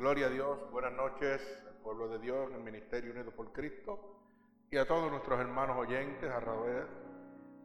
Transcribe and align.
Gloria 0.00 0.28
a 0.28 0.30
Dios, 0.30 0.58
buenas 0.72 0.94
noches 0.94 1.62
al 1.68 1.74
pueblo 1.82 2.08
de 2.08 2.18
Dios 2.20 2.50
el 2.54 2.62
Ministerio 2.62 3.12
Unido 3.12 3.32
por 3.32 3.52
Cristo 3.52 4.16
y 4.70 4.78
a 4.78 4.86
todos 4.86 5.10
nuestros 5.10 5.38
hermanos 5.38 5.76
oyentes 5.76 6.32
a 6.32 6.40
través 6.40 6.86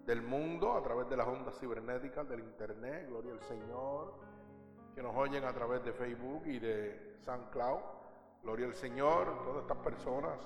del 0.06 0.22
mundo, 0.22 0.74
a 0.74 0.84
través 0.84 1.08
de 1.10 1.16
las 1.16 1.26
ondas 1.30 1.58
cibernéticas, 1.58 2.28
del 2.28 2.42
Internet, 2.42 3.08
gloria 3.08 3.32
al 3.32 3.40
Señor, 3.40 4.16
que 4.94 5.02
nos 5.02 5.16
oyen 5.16 5.46
a 5.46 5.54
través 5.54 5.82
de 5.86 5.94
Facebook 5.94 6.46
y 6.46 6.60
de 6.60 7.16
SoundCloud, 7.22 7.80
gloria 8.44 8.66
al 8.66 8.76
Señor, 8.76 9.42
todas 9.46 9.62
estas 9.62 9.78
personas, 9.78 10.38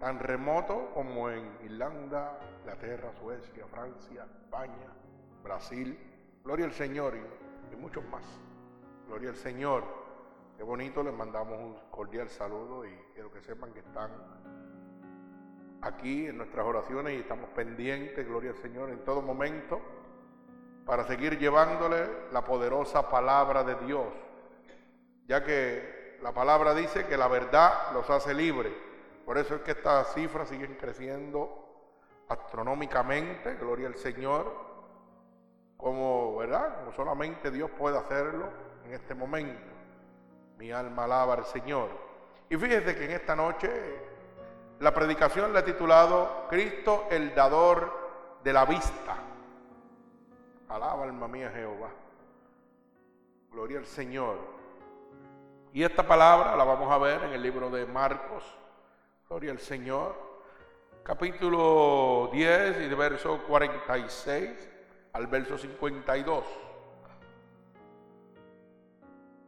tan 0.00 0.18
remoto 0.18 0.90
como 0.92 1.30
en 1.30 1.56
Irlanda, 1.62 2.36
Inglaterra, 2.58 3.12
Suecia, 3.20 3.64
Francia, 3.68 4.26
España, 4.42 4.92
Brasil, 5.40 5.96
gloria 6.42 6.66
al 6.66 6.72
Señor 6.72 7.14
y 7.72 7.76
muchos 7.76 8.04
más, 8.08 8.24
gloria 9.06 9.30
al 9.30 9.36
Señor. 9.36 10.03
Qué 10.56 10.62
bonito, 10.62 11.02
les 11.02 11.12
mandamos 11.12 11.58
un 11.58 11.76
cordial 11.90 12.28
saludo 12.28 12.86
y 12.86 12.90
quiero 13.12 13.30
que 13.32 13.40
sepan 13.42 13.72
que 13.72 13.80
están 13.80 14.10
aquí 15.82 16.26
en 16.26 16.38
nuestras 16.38 16.64
oraciones 16.64 17.14
y 17.14 17.20
estamos 17.20 17.50
pendientes, 17.50 18.26
gloria 18.26 18.50
al 18.50 18.56
Señor, 18.56 18.90
en 18.90 19.04
todo 19.04 19.20
momento 19.20 19.80
para 20.86 21.04
seguir 21.04 21.38
llevándole 21.38 22.06
la 22.30 22.44
poderosa 22.44 23.08
palabra 23.08 23.64
de 23.64 23.74
Dios, 23.86 24.06
ya 25.26 25.42
que 25.42 26.18
la 26.22 26.32
palabra 26.32 26.74
dice 26.74 27.06
que 27.06 27.16
la 27.16 27.28
verdad 27.28 27.92
los 27.92 28.08
hace 28.10 28.34
libres. 28.34 28.72
Por 29.24 29.38
eso 29.38 29.56
es 29.56 29.62
que 29.62 29.72
estas 29.72 30.12
cifras 30.14 30.48
siguen 30.48 30.76
creciendo 30.76 31.64
astronómicamente, 32.28 33.54
gloria 33.54 33.88
al 33.88 33.96
Señor, 33.96 34.52
como, 35.76 36.36
¿verdad? 36.36 36.80
Como 36.80 36.92
solamente 36.92 37.50
Dios 37.50 37.70
puede 37.70 37.98
hacerlo 37.98 38.48
en 38.84 38.92
este 38.92 39.14
momento. 39.14 39.73
Mi 40.58 40.70
alma 40.70 41.04
alaba 41.04 41.34
al 41.34 41.44
Señor. 41.44 41.88
Y 42.48 42.56
fíjese 42.56 42.94
que 42.96 43.04
en 43.04 43.10
esta 43.12 43.34
noche 43.34 43.70
la 44.80 44.92
predicación 44.92 45.52
la 45.52 45.60
he 45.60 45.62
titulado 45.62 46.46
Cristo 46.48 47.06
el 47.10 47.34
dador 47.34 48.38
de 48.42 48.52
la 48.52 48.64
vista. 48.64 49.16
Alaba 50.68 51.04
alma 51.04 51.28
mía 51.28 51.50
Jehová. 51.54 51.90
Gloria 53.50 53.78
al 53.78 53.86
Señor. 53.86 54.36
Y 55.72 55.82
esta 55.82 56.06
palabra 56.06 56.56
la 56.56 56.64
vamos 56.64 56.90
a 56.92 56.98
ver 56.98 57.22
en 57.24 57.32
el 57.32 57.42
libro 57.42 57.70
de 57.70 57.86
Marcos. 57.86 58.44
Gloria 59.28 59.52
al 59.52 59.58
Señor. 59.58 60.14
Capítulo 61.02 62.30
10 62.32 62.80
y 62.80 62.94
verso 62.94 63.42
46 63.46 64.70
al 65.12 65.26
verso 65.26 65.58
52. 65.58 66.63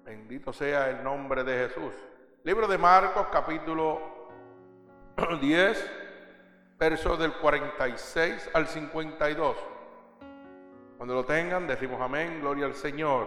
Bendito 0.06 0.52
sea 0.52 0.88
el 0.88 1.02
nombre 1.02 1.42
de 1.42 1.66
Jesús. 1.66 1.92
Libro 2.44 2.68
de 2.68 2.78
Marcos, 2.78 3.26
capítulo 3.32 4.00
10, 5.40 5.90
versos 6.78 7.18
del 7.18 7.32
46 7.32 8.50
al 8.54 8.68
52. 8.68 9.56
Cuando 10.96 11.12
lo 11.12 11.24
tengan, 11.24 11.66
decimos 11.66 12.00
amén, 12.00 12.38
gloria 12.40 12.66
al 12.66 12.74
Señor. 12.76 13.26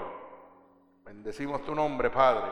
Bendecimos 1.04 1.66
tu 1.66 1.76
nombre, 1.76 2.10
Padre. 2.10 2.50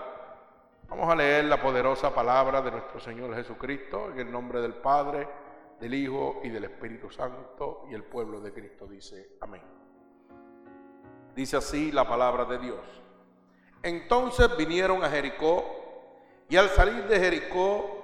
Vamos 0.89 1.09
a 1.09 1.15
leer 1.15 1.45
la 1.45 1.61
poderosa 1.61 2.13
palabra 2.13 2.61
de 2.61 2.71
nuestro 2.71 2.99
Señor 2.99 3.33
Jesucristo 3.33 4.11
en 4.11 4.19
el 4.19 4.29
nombre 4.29 4.59
del 4.59 4.73
Padre, 4.73 5.25
del 5.79 5.93
Hijo 5.93 6.41
y 6.43 6.49
del 6.49 6.65
Espíritu 6.65 7.09
Santo. 7.09 7.85
Y 7.89 7.93
el 7.93 8.03
pueblo 8.03 8.41
de 8.41 8.51
Cristo 8.51 8.87
dice 8.87 9.37
amén. 9.39 9.63
Dice 11.33 11.55
así 11.55 11.93
la 11.93 12.05
palabra 12.05 12.43
de 12.43 12.57
Dios. 12.57 13.06
Entonces 13.83 14.55
vinieron 14.57 15.03
a 15.03 15.09
Jericó 15.09 15.77
y 16.49 16.57
al 16.57 16.69
salir 16.69 17.03
de 17.07 17.19
Jericó, 17.19 17.97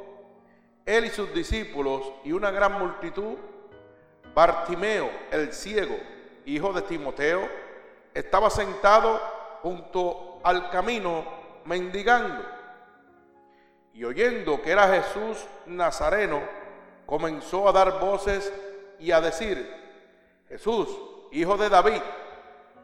él 0.85 1.05
y 1.05 1.09
sus 1.09 1.33
discípulos 1.33 2.11
y 2.23 2.31
una 2.33 2.51
gran 2.51 2.73
multitud, 2.73 3.37
Bartimeo, 4.35 5.09
el 5.31 5.53
ciego, 5.53 5.95
hijo 6.45 6.73
de 6.73 6.81
Timoteo, 6.81 7.47
estaba 8.13 8.49
sentado 8.49 9.21
junto 9.61 10.39
al 10.43 10.69
camino 10.69 11.23
mendigando. 11.65 12.43
Y 13.93 14.03
oyendo 14.03 14.61
que 14.61 14.71
era 14.71 14.87
Jesús 14.87 15.45
Nazareno, 15.67 16.41
comenzó 17.05 17.69
a 17.69 17.71
dar 17.71 17.99
voces 17.99 18.51
y 18.99 19.11
a 19.11 19.21
decir, 19.21 19.71
Jesús, 20.49 20.89
hijo 21.31 21.57
de 21.57 21.69
David, 21.69 22.01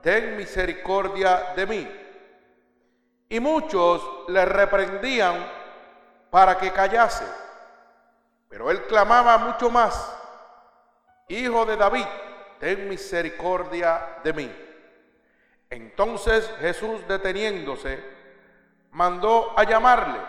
ten 0.01 0.37
misericordia 0.37 1.53
de 1.55 1.65
mí. 1.65 1.87
Y 3.29 3.39
muchos 3.39 4.01
le 4.27 4.43
reprendían 4.43 5.45
para 6.31 6.57
que 6.57 6.71
callase. 6.71 7.25
Pero 8.49 8.71
él 8.71 8.83
clamaba 8.87 9.37
mucho 9.37 9.69
más, 9.69 10.15
Hijo 11.27 11.63
de 11.63 11.77
David, 11.77 12.05
ten 12.59 12.89
misericordia 12.89 14.17
de 14.23 14.33
mí. 14.33 14.65
Entonces 15.69 16.51
Jesús 16.59 17.07
deteniéndose, 17.07 18.03
mandó 18.91 19.53
a 19.55 19.63
llamarle. 19.63 20.19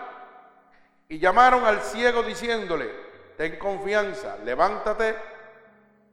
Y 1.09 1.17
llamaron 1.17 1.65
al 1.65 1.81
ciego 1.81 2.21
diciéndole, 2.21 2.87
ten 3.35 3.57
confianza, 3.57 4.37
levántate, 4.43 5.17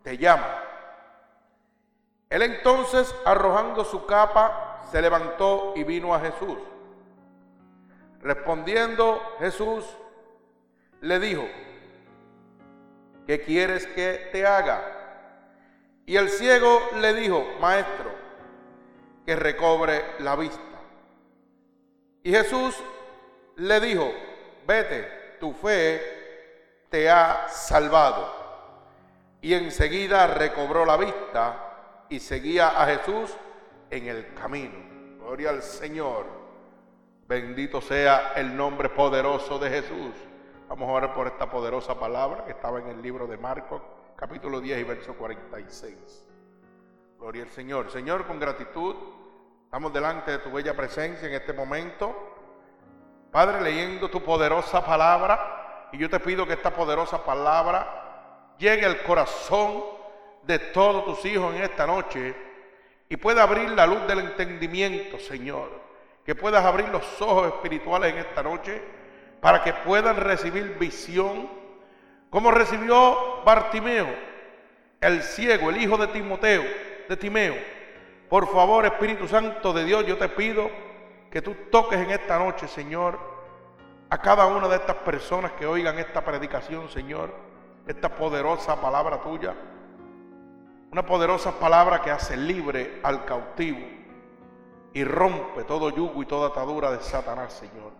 te 0.02 0.16
llama. 0.16 0.64
Él 2.30 2.42
entonces, 2.42 3.14
arrojando 3.26 3.84
su 3.84 4.06
capa, 4.06 4.80
se 4.90 5.02
levantó 5.02 5.74
y 5.76 5.84
vino 5.84 6.14
a 6.14 6.20
Jesús. 6.20 6.56
Respondiendo 8.20 9.36
Jesús, 9.38 9.84
le 11.00 11.18
dijo, 11.20 11.46
¿qué 13.26 13.40
quieres 13.40 13.86
que 13.86 14.28
te 14.32 14.46
haga? 14.46 14.98
Y 16.06 16.16
el 16.16 16.28
ciego 16.28 16.80
le 16.96 17.14
dijo, 17.14 17.44
maestro, 17.60 18.10
que 19.24 19.36
recobre 19.36 20.02
la 20.20 20.36
vista. 20.36 20.58
Y 22.22 22.30
Jesús 22.30 22.76
le 23.56 23.80
dijo, 23.80 24.12
vete, 24.66 25.36
tu 25.38 25.52
fe 25.52 26.86
te 26.88 27.10
ha 27.10 27.48
salvado. 27.48 28.34
Y 29.40 29.54
enseguida 29.54 30.26
recobró 30.26 30.84
la 30.84 30.96
vista 30.96 32.06
y 32.08 32.18
seguía 32.18 32.68
a 32.82 32.86
Jesús 32.86 33.36
en 33.90 34.06
el 34.08 34.34
camino. 34.34 35.18
Gloria 35.18 35.50
al 35.50 35.62
Señor. 35.62 36.37
Bendito 37.28 37.82
sea 37.82 38.32
el 38.36 38.56
nombre 38.56 38.88
poderoso 38.88 39.58
de 39.58 39.68
Jesús. 39.68 40.14
Vamos 40.66 40.88
a 40.88 40.92
orar 40.92 41.12
por 41.12 41.26
esta 41.26 41.50
poderosa 41.50 42.00
palabra 42.00 42.46
que 42.46 42.52
estaba 42.52 42.78
en 42.78 42.86
el 42.88 43.02
libro 43.02 43.26
de 43.26 43.36
Marcos, 43.36 43.82
capítulo 44.16 44.62
10 44.62 44.80
y 44.80 44.82
verso 44.84 45.12
46. 45.12 46.24
Gloria 47.18 47.42
al 47.42 47.50
Señor. 47.50 47.90
Señor, 47.90 48.26
con 48.26 48.40
gratitud, 48.40 48.96
estamos 49.62 49.92
delante 49.92 50.30
de 50.30 50.38
tu 50.38 50.50
bella 50.50 50.74
presencia 50.74 51.28
en 51.28 51.34
este 51.34 51.52
momento. 51.52 52.16
Padre, 53.30 53.60
leyendo 53.60 54.08
tu 54.08 54.22
poderosa 54.22 54.82
palabra, 54.82 55.90
y 55.92 55.98
yo 55.98 56.08
te 56.08 56.20
pido 56.20 56.46
que 56.46 56.54
esta 56.54 56.72
poderosa 56.72 57.22
palabra 57.22 58.54
llegue 58.56 58.86
al 58.86 59.02
corazón 59.02 59.84
de 60.44 60.58
todos 60.58 61.04
tus 61.04 61.26
hijos 61.26 61.54
en 61.54 61.60
esta 61.60 61.86
noche 61.86 62.34
y 63.06 63.18
pueda 63.18 63.42
abrir 63.42 63.68
la 63.72 63.86
luz 63.86 64.06
del 64.06 64.20
entendimiento, 64.20 65.18
Señor 65.18 65.87
que 66.28 66.34
puedas 66.34 66.62
abrir 66.62 66.90
los 66.90 67.22
ojos 67.22 67.46
espirituales 67.46 68.12
en 68.12 68.18
esta 68.18 68.42
noche 68.42 68.82
para 69.40 69.64
que 69.64 69.72
puedan 69.72 70.16
recibir 70.16 70.76
visión, 70.78 71.48
como 72.28 72.50
recibió 72.50 73.42
Bartimeo, 73.46 74.06
el 75.00 75.22
ciego, 75.22 75.70
el 75.70 75.78
hijo 75.78 75.96
de 75.96 76.08
Timoteo, 76.08 76.64
de 77.08 77.16
Timeo. 77.16 77.54
Por 78.28 78.46
favor, 78.52 78.84
Espíritu 78.84 79.26
Santo 79.26 79.72
de 79.72 79.84
Dios, 79.84 80.04
yo 80.04 80.18
te 80.18 80.28
pido 80.28 80.70
que 81.30 81.40
tú 81.40 81.56
toques 81.70 81.98
en 81.98 82.10
esta 82.10 82.38
noche, 82.38 82.68
Señor, 82.68 83.18
a 84.10 84.18
cada 84.18 84.44
una 84.48 84.68
de 84.68 84.76
estas 84.76 84.96
personas 84.96 85.52
que 85.52 85.64
oigan 85.64 85.98
esta 85.98 86.22
predicación, 86.22 86.90
Señor, 86.90 87.32
esta 87.86 88.14
poderosa 88.14 88.78
palabra 88.78 89.22
tuya, 89.22 89.54
una 90.92 91.06
poderosa 91.06 91.58
palabra 91.58 92.02
que 92.02 92.10
hace 92.10 92.36
libre 92.36 93.00
al 93.02 93.24
cautivo 93.24 93.97
y 94.92 95.04
rompe 95.04 95.64
todo 95.64 95.90
yugo 95.90 96.22
y 96.22 96.26
toda 96.26 96.48
atadura 96.48 96.90
de 96.90 97.02
Satanás, 97.02 97.52
Señor. 97.52 97.92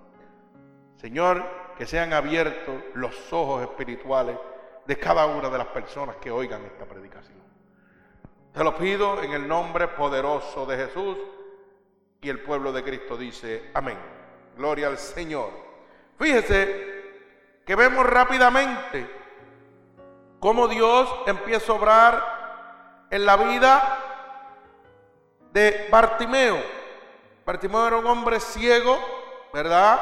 Señor, 0.97 1.45
que 1.77 1.87
sean 1.87 2.13
abiertos 2.13 2.75
los 2.95 3.33
ojos 3.33 3.63
espirituales 3.63 4.37
de 4.87 4.99
cada 4.99 5.27
una 5.27 5.49
de 5.49 5.59
las 5.59 5.69
personas 5.69 6.17
que 6.17 6.31
oigan 6.31 6.65
esta 6.65 6.85
predicación. 6.87 7.39
Te 8.53 8.65
lo 8.65 8.77
pido 8.77 9.23
en 9.23 9.33
el 9.33 9.47
nombre 9.47 9.89
poderoso 9.89 10.67
de 10.67 10.77
Jesús 10.77 11.17
y 12.21 12.29
el 12.29 12.41
pueblo 12.41 12.73
de 12.73 12.83
Cristo 12.83 13.17
dice, 13.17 13.71
amén. 13.75 13.99
Gloria 14.57 14.89
al 14.89 14.99
Señor. 14.99 15.51
Fíjese 16.19 16.89
que 17.65 17.77
vemos 17.77 18.05
rápidamente 18.05 19.09
cómo 20.41 20.67
Dios 20.67 21.09
empieza 21.27 21.71
a 21.71 21.77
obrar 21.77 23.07
en 23.11 23.25
la 23.25 23.37
vida 23.37 23.99
de 25.53 25.87
Bartimeo. 25.91 26.78
Bartimeo 27.49 27.87
era 27.87 27.97
un 27.97 28.07
hombre 28.07 28.41
ciego 28.41 28.99
¿verdad? 29.55 29.99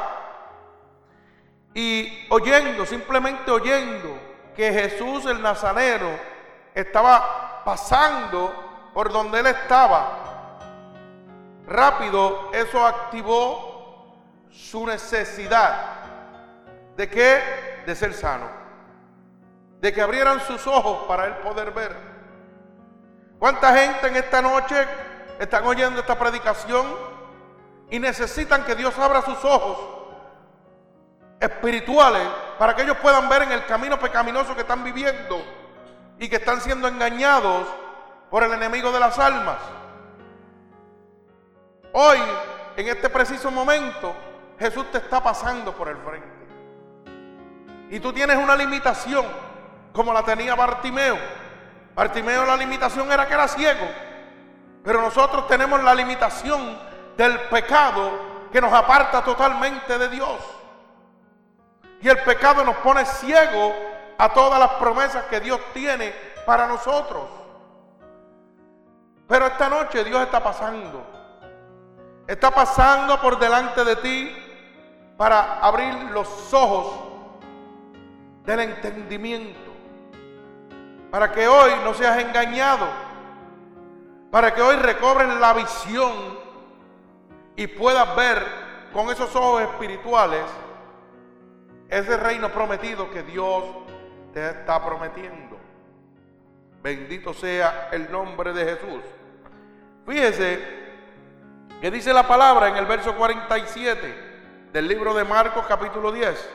Y 1.73 2.27
oyendo, 2.29 2.85
simplemente 2.85 3.49
oyendo 3.49 4.19
que 4.53 4.73
Jesús 4.73 5.25
el 5.27 5.41
Nazareno 5.41 6.09
estaba 6.75 7.63
pasando 7.63 8.91
por 8.93 9.13
donde 9.13 9.39
él 9.39 9.47
estaba, 9.47 10.57
rápido 11.65 12.49
eso 12.51 12.85
activó 12.85 14.17
su 14.51 14.85
necesidad 14.85 15.75
de 16.97 17.09
que 17.09 17.83
de 17.85 17.95
ser 17.95 18.13
sano, 18.13 18.49
de 19.79 19.93
que 19.93 20.01
abrieran 20.01 20.41
sus 20.41 20.67
ojos 20.67 21.07
para 21.07 21.27
él 21.27 21.35
poder 21.35 21.71
ver. 21.71 21.95
¿Cuánta 23.39 23.73
gente 23.73 24.07
en 24.07 24.17
esta 24.17 24.41
noche 24.41 24.85
están 25.39 25.65
oyendo 25.65 26.01
esta 26.01 26.19
predicación 26.19 27.16
y 27.89 27.99
necesitan 27.99 28.63
que 28.65 28.75
Dios 28.75 28.97
abra 28.99 29.21
sus 29.21 29.43
ojos 29.45 29.77
espirituales 31.39 32.27
para 32.57 32.75
que 32.75 32.81
ellos 32.81 32.97
puedan 32.97 33.29
ver 33.29 33.43
en 33.43 33.51
el 33.51 33.65
camino 33.65 33.99
pecaminoso 33.99 34.55
que 34.55 34.61
están 34.61 34.83
viviendo 34.83 35.41
y 36.19 36.27
que 36.27 36.37
están 36.37 36.61
siendo 36.61 36.87
engañados 36.87 37.67
por 38.29 38.43
el 38.43 38.51
enemigo 38.53 38.91
de 38.91 38.99
las 38.99 39.17
almas? 39.19 39.57
Hoy, 41.93 42.19
en 42.75 42.87
este 42.89 43.09
preciso 43.09 43.49
momento, 43.49 44.13
Jesús 44.59 44.91
te 44.91 44.97
está 44.97 45.23
pasando 45.23 45.73
por 45.73 45.87
el 45.87 45.97
frente. 45.97 46.37
Y 47.89 47.99
tú 47.99 48.11
tienes 48.11 48.37
una 48.37 48.55
limitación, 48.55 49.25
como 49.93 50.13
la 50.13 50.23
tenía 50.23 50.55
Bartimeo. 50.55 51.17
Bartimeo 51.95 52.45
la 52.45 52.57
limitación 52.57 53.11
era 53.11 53.25
que 53.25 53.33
era 53.33 53.47
ciego. 53.47 53.87
Pero 54.83 55.01
nosotros 55.01 55.47
tenemos 55.47 55.81
la 55.81 55.95
limitación 55.95 56.77
del 57.17 57.39
pecado 57.49 58.47
que 58.51 58.61
nos 58.61 58.71
aparta 58.71 59.23
totalmente 59.23 59.97
de 59.97 60.07
Dios. 60.09 60.37
Y 61.99 62.07
el 62.07 62.19
pecado 62.19 62.63
nos 62.63 62.77
pone 62.77 63.03
ciego 63.05 63.73
a 64.17 64.29
todas 64.29 64.59
las 64.59 64.71
promesas 64.73 65.25
que 65.25 65.39
Dios 65.39 65.59
tiene 65.73 66.13
para 66.45 66.67
nosotros. 66.67 67.23
Pero 69.27 69.47
esta 69.47 69.67
noche 69.67 70.03
Dios 70.05 70.21
está 70.21 70.41
pasando 70.41 71.17
está 72.27 72.51
pasando 72.51 73.19
por 73.21 73.39
delante 73.39 73.83
de 73.85 73.95
ti 73.95 74.37
para 75.15 75.59
abrir 75.59 75.93
los 76.11 76.53
ojos 76.53 76.93
del 78.43 78.59
entendimiento. 78.59 79.71
Para 81.09 81.31
que 81.31 81.47
hoy 81.47 81.71
no 81.83 81.93
seas 81.93 82.19
engañado. 82.19 82.85
Para 84.29 84.53
que 84.53 84.61
hoy 84.61 84.75
recobres 84.75 85.29
la 85.39 85.53
visión 85.53 86.11
y 87.57 87.67
puedas 87.67 88.15
ver 88.15 88.41
con 88.93 89.09
esos 89.09 89.35
ojos 89.35 89.63
espirituales 89.63 90.45
ese 91.89 92.15
reino 92.15 92.49
prometido 92.49 93.11
que 93.11 93.23
Dios 93.23 93.65
te 94.33 94.47
está 94.49 94.83
prometiendo. 94.85 95.57
Bendito 96.81 97.33
sea 97.33 97.89
el 97.91 98.09
nombre 98.09 98.53
de 98.53 98.63
Jesús. 98.63 99.03
Fíjese 100.05 100.87
¿Qué 101.81 101.91
dice 101.91 102.11
la 102.11 102.27
palabra 102.27 102.69
en 102.69 102.75
el 102.75 102.87
verso 102.87 103.13
47 103.15 104.69
del 104.73 104.87
libro 104.87 105.13
de 105.13 105.23
Marcos 105.23 105.63
capítulo 105.67 106.11
10? 106.11 106.49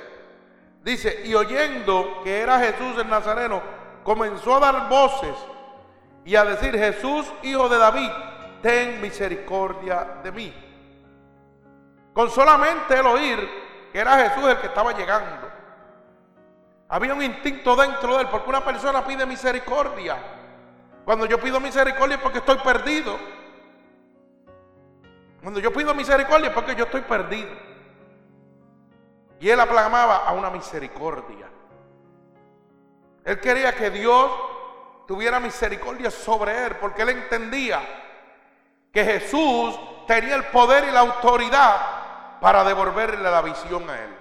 Dice, 0.83 1.23
y 1.25 1.35
oyendo 1.35 2.23
que 2.25 2.41
era 2.41 2.59
Jesús 2.59 2.99
el 2.99 3.09
Nazareno, 3.09 3.63
comenzó 4.03 4.57
a 4.57 4.61
dar 4.61 4.89
voces 4.89 5.37
y 6.25 6.35
a 6.35 6.45
decir, 6.45 6.77
Jesús, 6.77 7.33
hijo 7.45 7.69
de 7.69 7.79
David, 7.79 8.11
ten 8.63 9.01
misericordia 9.01 10.09
de 10.25 10.33
mí. 10.33 10.53
Con 12.13 12.31
solamente 12.31 12.99
el 12.99 13.07
oír 13.07 13.63
que 13.93 13.99
era 13.99 14.17
Jesús 14.17 14.49
el 14.49 14.59
que 14.59 14.69
estaba 14.69 14.93
llegando. 14.93 15.51
Había 16.89 17.15
un 17.15 17.23
instinto 17.23 17.77
dentro 17.77 18.17
de 18.17 18.23
él, 18.23 18.29
porque 18.31 18.49
una 18.49 18.65
persona 18.65 19.05
pide 19.05 19.27
misericordia. 19.27 20.17
Cuando 21.05 21.27
yo 21.27 21.39
pido 21.41 21.61
misericordia 21.61 22.17
es 22.17 22.23
porque 22.23 22.39
estoy 22.39 22.59
perdido. 22.59 23.19
Cuando 25.43 25.61
yo 25.61 25.73
pido 25.73 25.95
misericordia 25.95 26.49
es 26.49 26.55
porque 26.55 26.75
yo 26.75 26.85
estoy 26.85 27.03
perdido. 27.03 27.51
Y 29.41 29.51
él 29.51 29.61
aclamaba 29.61 30.19
a 30.19 30.33
una 30.33 30.51
misericordia. 30.51 31.49
Él 33.25 33.41
quería 33.41 33.75
que 33.75 33.91
Dios 33.91 34.31
tuviera 35.07 35.39
misericordia 35.41 36.11
sobre 36.11 36.67
él, 36.67 36.77
porque 36.77 37.03
él 37.03 37.11
entendía 37.11 37.81
que 38.93 39.05
Jesús 39.05 39.79
tenía 40.07 40.35
el 40.37 40.45
poder 40.45 40.85
y 40.85 40.91
la 40.93 41.01
autoridad 41.01 41.92
para 42.43 42.65
devolverle 42.65 43.23
la 43.23 43.41
visión 43.41 43.89
a 43.89 44.01
él. 44.01 44.19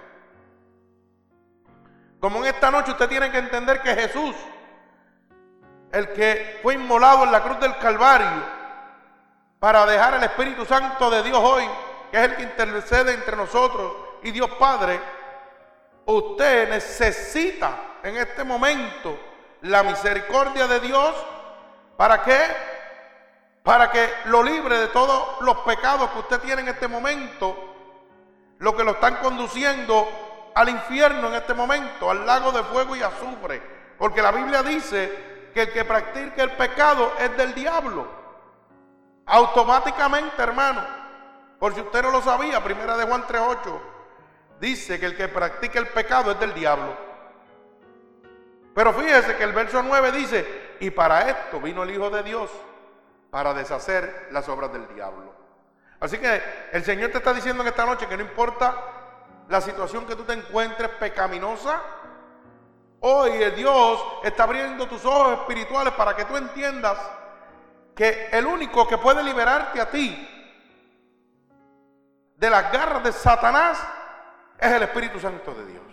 Como 2.20 2.38
en 2.38 2.54
esta 2.54 2.70
noche 2.70 2.92
usted 2.92 3.08
tiene 3.08 3.32
que 3.32 3.38
entender 3.38 3.82
que 3.82 3.96
Jesús, 3.96 4.36
el 5.90 6.12
que 6.12 6.60
fue 6.62 6.74
inmolado 6.74 7.24
en 7.24 7.32
la 7.32 7.42
cruz 7.42 7.58
del 7.58 7.76
Calvario, 7.78 8.44
para 9.58 9.84
dejar 9.86 10.14
el 10.14 10.22
Espíritu 10.22 10.64
Santo 10.64 11.10
de 11.10 11.24
Dios 11.24 11.40
hoy, 11.42 11.68
que 12.12 12.18
es 12.18 12.22
el 12.22 12.36
que 12.36 12.42
intercede 12.44 13.12
entre 13.12 13.36
nosotros 13.36 13.92
y 14.22 14.30
Dios 14.30 14.50
Padre, 14.52 15.00
usted 16.06 16.70
necesita 16.70 17.98
en 18.04 18.18
este 18.18 18.44
momento 18.44 19.18
la 19.62 19.82
misericordia 19.82 20.68
de 20.68 20.78
Dios. 20.78 21.12
¿Para? 21.96 22.22
Para 23.64 23.90
que 23.90 24.08
lo 24.26 24.44
libre 24.44 24.78
de 24.78 24.88
todos 24.88 25.40
los 25.40 25.56
pecados 25.58 26.08
que 26.10 26.18
usted 26.20 26.40
tiene 26.40 26.62
en 26.62 26.68
este 26.68 26.86
momento, 26.86 27.71
lo 28.62 28.76
que 28.76 28.84
lo 28.84 28.92
están 28.92 29.16
conduciendo 29.16 30.52
al 30.54 30.68
infierno 30.68 31.26
en 31.26 31.34
este 31.34 31.52
momento, 31.52 32.08
al 32.08 32.24
lago 32.24 32.52
de 32.52 32.62
fuego 32.62 32.94
y 32.94 33.02
azufre. 33.02 33.60
Porque 33.98 34.22
la 34.22 34.30
Biblia 34.30 34.62
dice 34.62 35.50
que 35.52 35.62
el 35.62 35.72
que 35.72 35.84
practica 35.84 36.44
el 36.44 36.52
pecado 36.52 37.12
es 37.18 37.36
del 37.36 37.54
diablo. 37.54 38.06
Automáticamente, 39.26 40.40
hermano, 40.40 40.80
por 41.58 41.74
si 41.74 41.80
usted 41.80 42.04
no 42.04 42.12
lo 42.12 42.22
sabía, 42.22 42.62
primera 42.62 42.96
de 42.96 43.04
Juan 43.04 43.24
3.8, 43.24 43.80
dice 44.60 45.00
que 45.00 45.06
el 45.06 45.16
que 45.16 45.26
practica 45.26 45.80
el 45.80 45.88
pecado 45.88 46.30
es 46.30 46.38
del 46.38 46.54
diablo. 46.54 46.96
Pero 48.76 48.92
fíjese 48.92 49.34
que 49.36 49.42
el 49.42 49.52
verso 49.52 49.82
9 49.82 50.12
dice, 50.12 50.76
y 50.78 50.90
para 50.90 51.28
esto 51.28 51.60
vino 51.60 51.82
el 51.82 51.90
Hijo 51.90 52.10
de 52.10 52.22
Dios, 52.22 52.48
para 53.28 53.54
deshacer 53.54 54.28
las 54.30 54.48
obras 54.48 54.72
del 54.72 54.86
diablo. 54.94 55.41
Así 56.02 56.18
que 56.18 56.42
el 56.72 56.82
Señor 56.82 57.12
te 57.12 57.18
está 57.18 57.32
diciendo 57.32 57.62
en 57.62 57.68
esta 57.68 57.86
noche 57.86 58.08
que 58.08 58.16
no 58.16 58.24
importa 58.24 58.74
la 59.48 59.60
situación 59.60 60.04
que 60.04 60.16
tú 60.16 60.24
te 60.24 60.32
encuentres 60.32 60.88
pecaminosa, 60.98 61.80
hoy 62.98 63.38
Dios 63.52 64.04
está 64.24 64.42
abriendo 64.42 64.88
tus 64.88 65.04
ojos 65.04 65.38
espirituales 65.38 65.94
para 65.94 66.16
que 66.16 66.24
tú 66.24 66.36
entiendas 66.36 66.98
que 67.94 68.30
el 68.32 68.46
único 68.46 68.88
que 68.88 68.98
puede 68.98 69.22
liberarte 69.22 69.80
a 69.80 69.90
ti 69.90 70.28
de 72.36 72.50
las 72.50 72.72
garras 72.72 73.04
de 73.04 73.12
Satanás 73.12 73.80
es 74.58 74.72
el 74.72 74.82
Espíritu 74.82 75.20
Santo 75.20 75.54
de 75.54 75.66
Dios. 75.66 75.84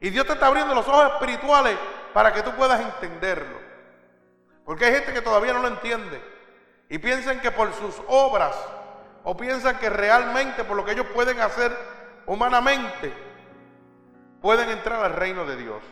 Y 0.00 0.08
Dios 0.08 0.26
te 0.26 0.32
está 0.32 0.46
abriendo 0.46 0.74
los 0.74 0.88
ojos 0.88 1.12
espirituales 1.12 1.76
para 2.14 2.32
que 2.32 2.40
tú 2.40 2.50
puedas 2.52 2.80
entenderlo. 2.80 3.58
Porque 4.64 4.86
hay 4.86 4.94
gente 4.94 5.12
que 5.12 5.20
todavía 5.20 5.52
no 5.52 5.60
lo 5.60 5.68
entiende. 5.68 6.33
Y 6.88 6.98
piensan 6.98 7.40
que 7.40 7.50
por 7.50 7.72
sus 7.74 7.94
obras, 8.08 8.56
o 9.24 9.36
piensan 9.36 9.78
que 9.78 9.90
realmente 9.90 10.64
por 10.64 10.76
lo 10.76 10.84
que 10.84 10.92
ellos 10.92 11.06
pueden 11.14 11.40
hacer 11.40 11.76
humanamente, 12.26 13.12
pueden 14.40 14.68
entrar 14.68 15.04
al 15.04 15.14
reino 15.14 15.44
de 15.44 15.56
Dios. 15.56 15.82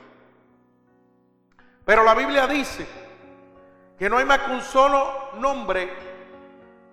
Pero 1.85 2.05
la 2.05 2.15
Biblia 2.15 2.47
dice 2.47 2.87
que 3.99 4.09
no 4.09 4.19
hay 4.19 4.25
más 4.25 4.41
que 4.41 4.53
un 4.53 4.61
solo 4.61 5.31
nombre 5.39 5.91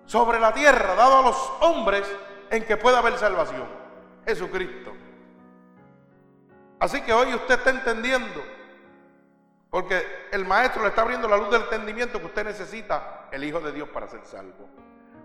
sobre 0.06 0.40
la 0.40 0.52
tierra 0.52 0.94
dado 0.94 1.18
a 1.18 1.22
los 1.22 1.52
hombres 1.60 2.10
en 2.50 2.64
que 2.64 2.76
pueda 2.76 2.98
haber 2.98 3.16
salvación. 3.18 3.68
Jesucristo. 4.26 4.92
Así 6.78 7.02
que 7.02 7.12
hoy 7.12 7.34
usted 7.34 7.54
está 7.54 7.70
entendiendo, 7.70 8.42
porque 9.70 10.28
el 10.32 10.44
maestro 10.44 10.82
le 10.82 10.88
está 10.88 11.02
abriendo 11.02 11.28
la 11.28 11.36
luz 11.36 11.50
del 11.50 11.62
entendimiento 11.62 12.18
que 12.18 12.26
usted 12.26 12.44
necesita, 12.44 13.28
el 13.30 13.44
Hijo 13.44 13.60
de 13.60 13.72
Dios, 13.72 13.88
para 13.88 14.08
ser 14.08 14.20
salvo. 14.24 14.68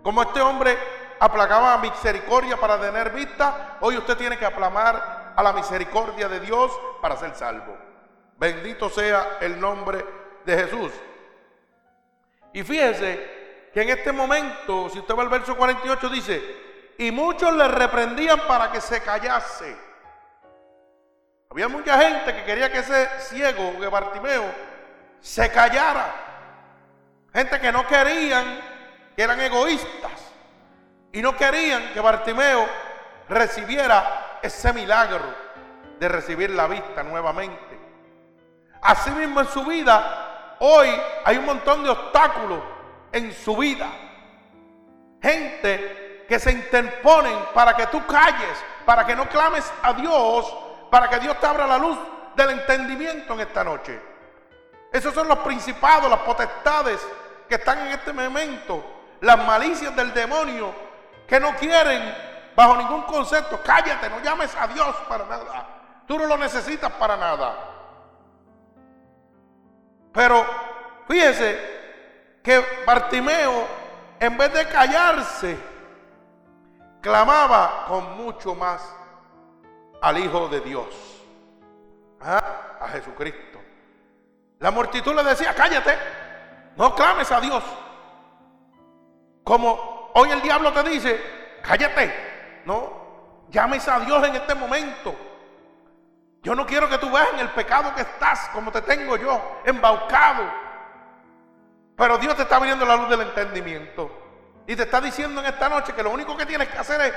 Como 0.02 0.22
este 0.22 0.40
hombre 0.40 0.78
aplacaba 1.18 1.74
a 1.74 1.78
misericordia 1.78 2.56
para 2.56 2.80
tener 2.80 3.10
vista, 3.10 3.78
hoy 3.80 3.96
usted 3.96 4.16
tiene 4.16 4.38
que 4.38 4.46
aplamar 4.46 5.32
a 5.34 5.42
la 5.42 5.52
misericordia 5.52 6.28
de 6.28 6.38
Dios 6.38 6.70
para 7.02 7.16
ser 7.16 7.34
salvo. 7.34 7.76
Bendito 8.38 8.88
sea 8.88 9.38
el 9.40 9.58
nombre 9.60 10.04
de 10.44 10.56
Jesús. 10.56 10.92
Y 12.52 12.62
fíjese 12.62 13.70
que 13.74 13.82
en 13.82 13.88
este 13.90 14.12
momento, 14.12 14.88
si 14.90 15.00
usted 15.00 15.16
va 15.16 15.22
al 15.22 15.28
verso 15.28 15.56
48, 15.56 16.08
dice, 16.08 16.56
y 16.98 17.10
muchos 17.10 17.52
le 17.54 17.66
reprendían 17.66 18.40
para 18.46 18.70
que 18.70 18.80
se 18.80 19.00
callase. 19.02 19.85
Había 21.50 21.68
mucha 21.68 21.98
gente 21.98 22.34
que 22.34 22.44
quería 22.44 22.70
que 22.70 22.80
ese 22.80 23.08
ciego, 23.20 23.78
que 23.78 23.86
Bartimeo, 23.86 24.44
se 25.20 25.50
callara. 25.50 26.14
Gente 27.32 27.60
que 27.60 27.72
no 27.72 27.86
querían, 27.86 28.60
que 29.14 29.22
eran 29.22 29.40
egoístas. 29.40 30.32
Y 31.12 31.22
no 31.22 31.36
querían 31.36 31.92
que 31.92 32.00
Bartimeo 32.00 32.66
recibiera 33.28 34.38
ese 34.42 34.72
milagro 34.72 35.24
de 35.98 36.08
recibir 36.08 36.50
la 36.50 36.66
vista 36.66 37.02
nuevamente. 37.02 37.78
Asimismo 38.82 39.40
en 39.40 39.48
su 39.48 39.64
vida, 39.64 40.56
hoy 40.60 40.88
hay 41.24 41.38
un 41.38 41.46
montón 41.46 41.82
de 41.84 41.90
obstáculos 41.90 42.60
en 43.12 43.32
su 43.32 43.56
vida. 43.56 43.88
Gente 45.22 46.24
que 46.28 46.38
se 46.38 46.52
interponen 46.52 47.38
para 47.54 47.74
que 47.74 47.86
tú 47.86 48.04
calles, 48.06 48.62
para 48.84 49.06
que 49.06 49.16
no 49.16 49.28
clames 49.28 49.72
a 49.82 49.92
Dios, 49.94 50.65
para 50.96 51.10
que 51.10 51.20
Dios 51.20 51.38
te 51.38 51.46
abra 51.46 51.66
la 51.66 51.76
luz 51.76 51.98
del 52.34 52.52
entendimiento 52.52 53.34
en 53.34 53.40
esta 53.40 53.62
noche. 53.62 54.00
Esos 54.90 55.12
son 55.12 55.28
los 55.28 55.40
principados, 55.40 56.08
las 56.08 56.20
potestades 56.20 57.06
que 57.46 57.56
están 57.56 57.80
en 57.80 57.88
este 57.88 58.14
momento, 58.14 58.82
las 59.20 59.36
malicias 59.44 59.94
del 59.94 60.14
demonio 60.14 60.72
que 61.28 61.38
no 61.38 61.54
quieren 61.56 62.16
bajo 62.56 62.78
ningún 62.78 63.02
concepto, 63.02 63.60
cállate, 63.62 64.08
no 64.08 64.20
llames 64.20 64.56
a 64.56 64.68
Dios 64.68 64.96
para 65.06 65.26
nada. 65.26 65.66
Tú 66.06 66.18
no 66.18 66.24
lo 66.24 66.38
necesitas 66.38 66.90
para 66.92 67.14
nada. 67.14 67.54
Pero 70.14 70.46
fíjese 71.06 72.40
que 72.42 72.64
Bartimeo, 72.86 73.66
en 74.18 74.38
vez 74.38 74.50
de 74.50 74.66
callarse, 74.66 75.58
clamaba 77.02 77.84
con 77.86 78.16
mucho 78.16 78.54
más 78.54 78.95
al 80.00 80.18
Hijo 80.18 80.48
de 80.48 80.60
Dios, 80.60 80.86
¿ah? 82.20 82.78
a 82.80 82.88
Jesucristo. 82.88 83.60
La 84.58 84.70
multitud 84.70 85.14
le 85.14 85.22
decía, 85.22 85.54
cállate, 85.54 85.96
no 86.76 86.94
clames 86.94 87.30
a 87.30 87.40
Dios. 87.40 87.62
Como 89.44 90.10
hoy 90.14 90.30
el 90.30 90.42
diablo 90.42 90.72
te 90.72 90.82
dice, 90.84 91.58
cállate, 91.62 92.62
no, 92.64 93.44
llames 93.50 93.86
a 93.88 94.00
Dios 94.00 94.26
en 94.26 94.36
este 94.36 94.54
momento. 94.54 95.14
Yo 96.42 96.54
no 96.54 96.66
quiero 96.66 96.88
que 96.88 96.98
tú 96.98 97.10
veas 97.10 97.28
en 97.34 97.40
el 97.40 97.50
pecado 97.50 97.94
que 97.94 98.02
estás, 98.02 98.48
como 98.50 98.70
te 98.70 98.80
tengo 98.82 99.16
yo, 99.16 99.60
embaucado. 99.64 100.44
Pero 101.96 102.18
Dios 102.18 102.36
te 102.36 102.42
está 102.42 102.56
abriendo 102.56 102.84
la 102.84 102.96
luz 102.96 103.08
del 103.08 103.22
entendimiento. 103.22 104.62
Y 104.66 104.76
te 104.76 104.82
está 104.82 105.00
diciendo 105.00 105.40
en 105.40 105.46
esta 105.46 105.68
noche 105.68 105.92
que 105.92 106.02
lo 106.02 106.10
único 106.10 106.36
que 106.36 106.46
tienes 106.46 106.68
que 106.68 106.78
hacer 106.78 107.00
es 107.00 107.12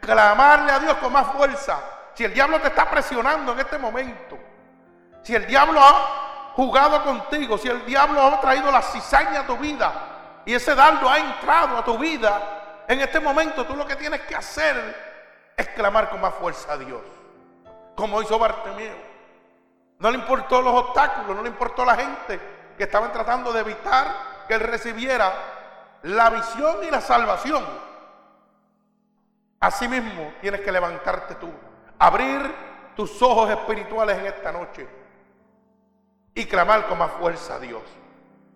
clamarle 0.00 0.72
a 0.72 0.78
Dios 0.78 0.94
con 0.98 1.12
más 1.12 1.28
fuerza. 1.32 1.78
Si 2.16 2.24
el 2.24 2.32
diablo 2.32 2.58
te 2.62 2.68
está 2.68 2.88
presionando 2.90 3.52
en 3.52 3.60
este 3.60 3.76
momento, 3.76 4.38
si 5.22 5.34
el 5.34 5.46
diablo 5.46 5.78
ha 5.78 6.52
jugado 6.54 7.04
contigo, 7.04 7.58
si 7.58 7.68
el 7.68 7.84
diablo 7.84 8.22
ha 8.22 8.40
traído 8.40 8.72
la 8.72 8.80
cizaña 8.80 9.40
a 9.40 9.46
tu 9.46 9.58
vida 9.58 9.92
y 10.46 10.54
ese 10.54 10.74
dardo 10.74 11.10
ha 11.10 11.18
entrado 11.18 11.76
a 11.76 11.84
tu 11.84 11.98
vida, 11.98 12.84
en 12.88 13.02
este 13.02 13.20
momento 13.20 13.66
tú 13.66 13.76
lo 13.76 13.86
que 13.86 13.96
tienes 13.96 14.22
que 14.22 14.34
hacer 14.34 15.52
es 15.54 15.68
clamar 15.68 16.08
con 16.08 16.22
más 16.22 16.32
fuerza 16.36 16.72
a 16.72 16.78
Dios, 16.78 17.02
como 17.94 18.22
hizo 18.22 18.38
Bartimeo. 18.38 18.96
No 19.98 20.10
le 20.10 20.16
importó 20.16 20.62
los 20.62 20.72
obstáculos, 20.72 21.36
no 21.36 21.42
le 21.42 21.50
importó 21.50 21.84
la 21.84 21.96
gente 21.96 22.40
que 22.78 22.84
estaban 22.84 23.12
tratando 23.12 23.52
de 23.52 23.60
evitar 23.60 24.06
que 24.48 24.54
él 24.54 24.60
recibiera 24.60 25.34
la 26.04 26.30
visión 26.30 26.82
y 26.82 26.90
la 26.90 27.02
salvación. 27.02 27.62
Asimismo, 29.60 30.32
tienes 30.40 30.62
que 30.62 30.72
levantarte 30.72 31.34
tú, 31.34 31.52
abrir 31.98 32.54
tus 32.94 33.20
ojos 33.22 33.50
espirituales 33.50 34.18
en 34.18 34.26
esta 34.26 34.52
noche 34.52 34.88
y 36.34 36.44
clamar 36.46 36.86
con 36.86 36.98
más 36.98 37.12
fuerza 37.12 37.56
a 37.56 37.58
Dios. 37.58 37.82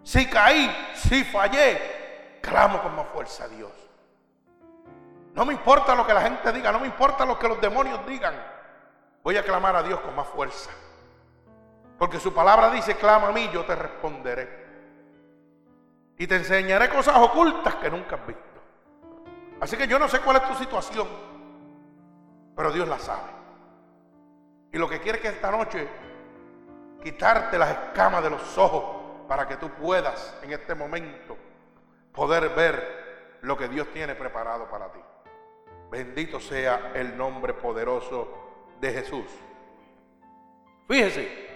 Si 0.02 0.26
caí, 0.28 0.70
si 0.94 1.24
fallé, 1.24 2.38
clamo 2.42 2.82
con 2.82 2.94
más 2.96 3.06
fuerza 3.08 3.44
a 3.44 3.48
Dios. 3.48 3.70
No 5.34 5.44
me 5.44 5.52
importa 5.52 5.94
lo 5.94 6.06
que 6.06 6.14
la 6.14 6.22
gente 6.22 6.52
diga, 6.52 6.72
no 6.72 6.80
me 6.80 6.86
importa 6.86 7.24
lo 7.24 7.38
que 7.38 7.48
los 7.48 7.60
demonios 7.60 8.04
digan. 8.06 8.34
Voy 9.22 9.36
a 9.36 9.44
clamar 9.44 9.76
a 9.76 9.82
Dios 9.82 10.00
con 10.00 10.14
más 10.16 10.26
fuerza. 10.28 10.70
Porque 11.98 12.18
su 12.18 12.32
palabra 12.32 12.70
dice, 12.70 12.96
clama 12.96 13.28
a 13.28 13.32
mí, 13.32 13.50
yo 13.52 13.64
te 13.64 13.76
responderé. 13.76 14.60
Y 16.16 16.26
te 16.26 16.36
enseñaré 16.36 16.88
cosas 16.88 17.16
ocultas 17.18 17.74
que 17.76 17.90
nunca 17.90 18.16
has 18.16 18.26
visto. 18.26 18.42
Así 19.60 19.76
que 19.76 19.86
yo 19.86 19.98
no 19.98 20.08
sé 20.08 20.20
cuál 20.20 20.36
es 20.36 20.48
tu 20.48 20.54
situación, 20.54 21.06
pero 22.54 22.72
Dios 22.72 22.88
la 22.88 22.98
sabe. 22.98 23.30
Y 24.72 24.78
lo 24.78 24.88
que 24.88 25.00
quiere 25.00 25.18
es 25.18 25.22
que 25.22 25.28
esta 25.28 25.50
noche 25.50 25.88
quitarte 27.02 27.58
las 27.58 27.70
escamas 27.70 28.22
de 28.22 28.30
los 28.30 28.58
ojos 28.58 29.26
para 29.26 29.46
que 29.46 29.56
tú 29.56 29.70
puedas 29.70 30.36
en 30.42 30.52
este 30.52 30.74
momento 30.74 31.36
poder 32.12 32.48
ver 32.50 33.38
lo 33.42 33.56
que 33.56 33.68
Dios 33.68 33.88
tiene 33.92 34.14
preparado 34.14 34.68
para 34.68 34.92
ti. 34.92 35.00
Bendito 35.90 36.38
sea 36.40 36.92
el 36.94 37.16
nombre 37.16 37.54
poderoso 37.54 38.28
de 38.80 38.92
Jesús. 38.92 39.26
Fíjese, 40.86 41.48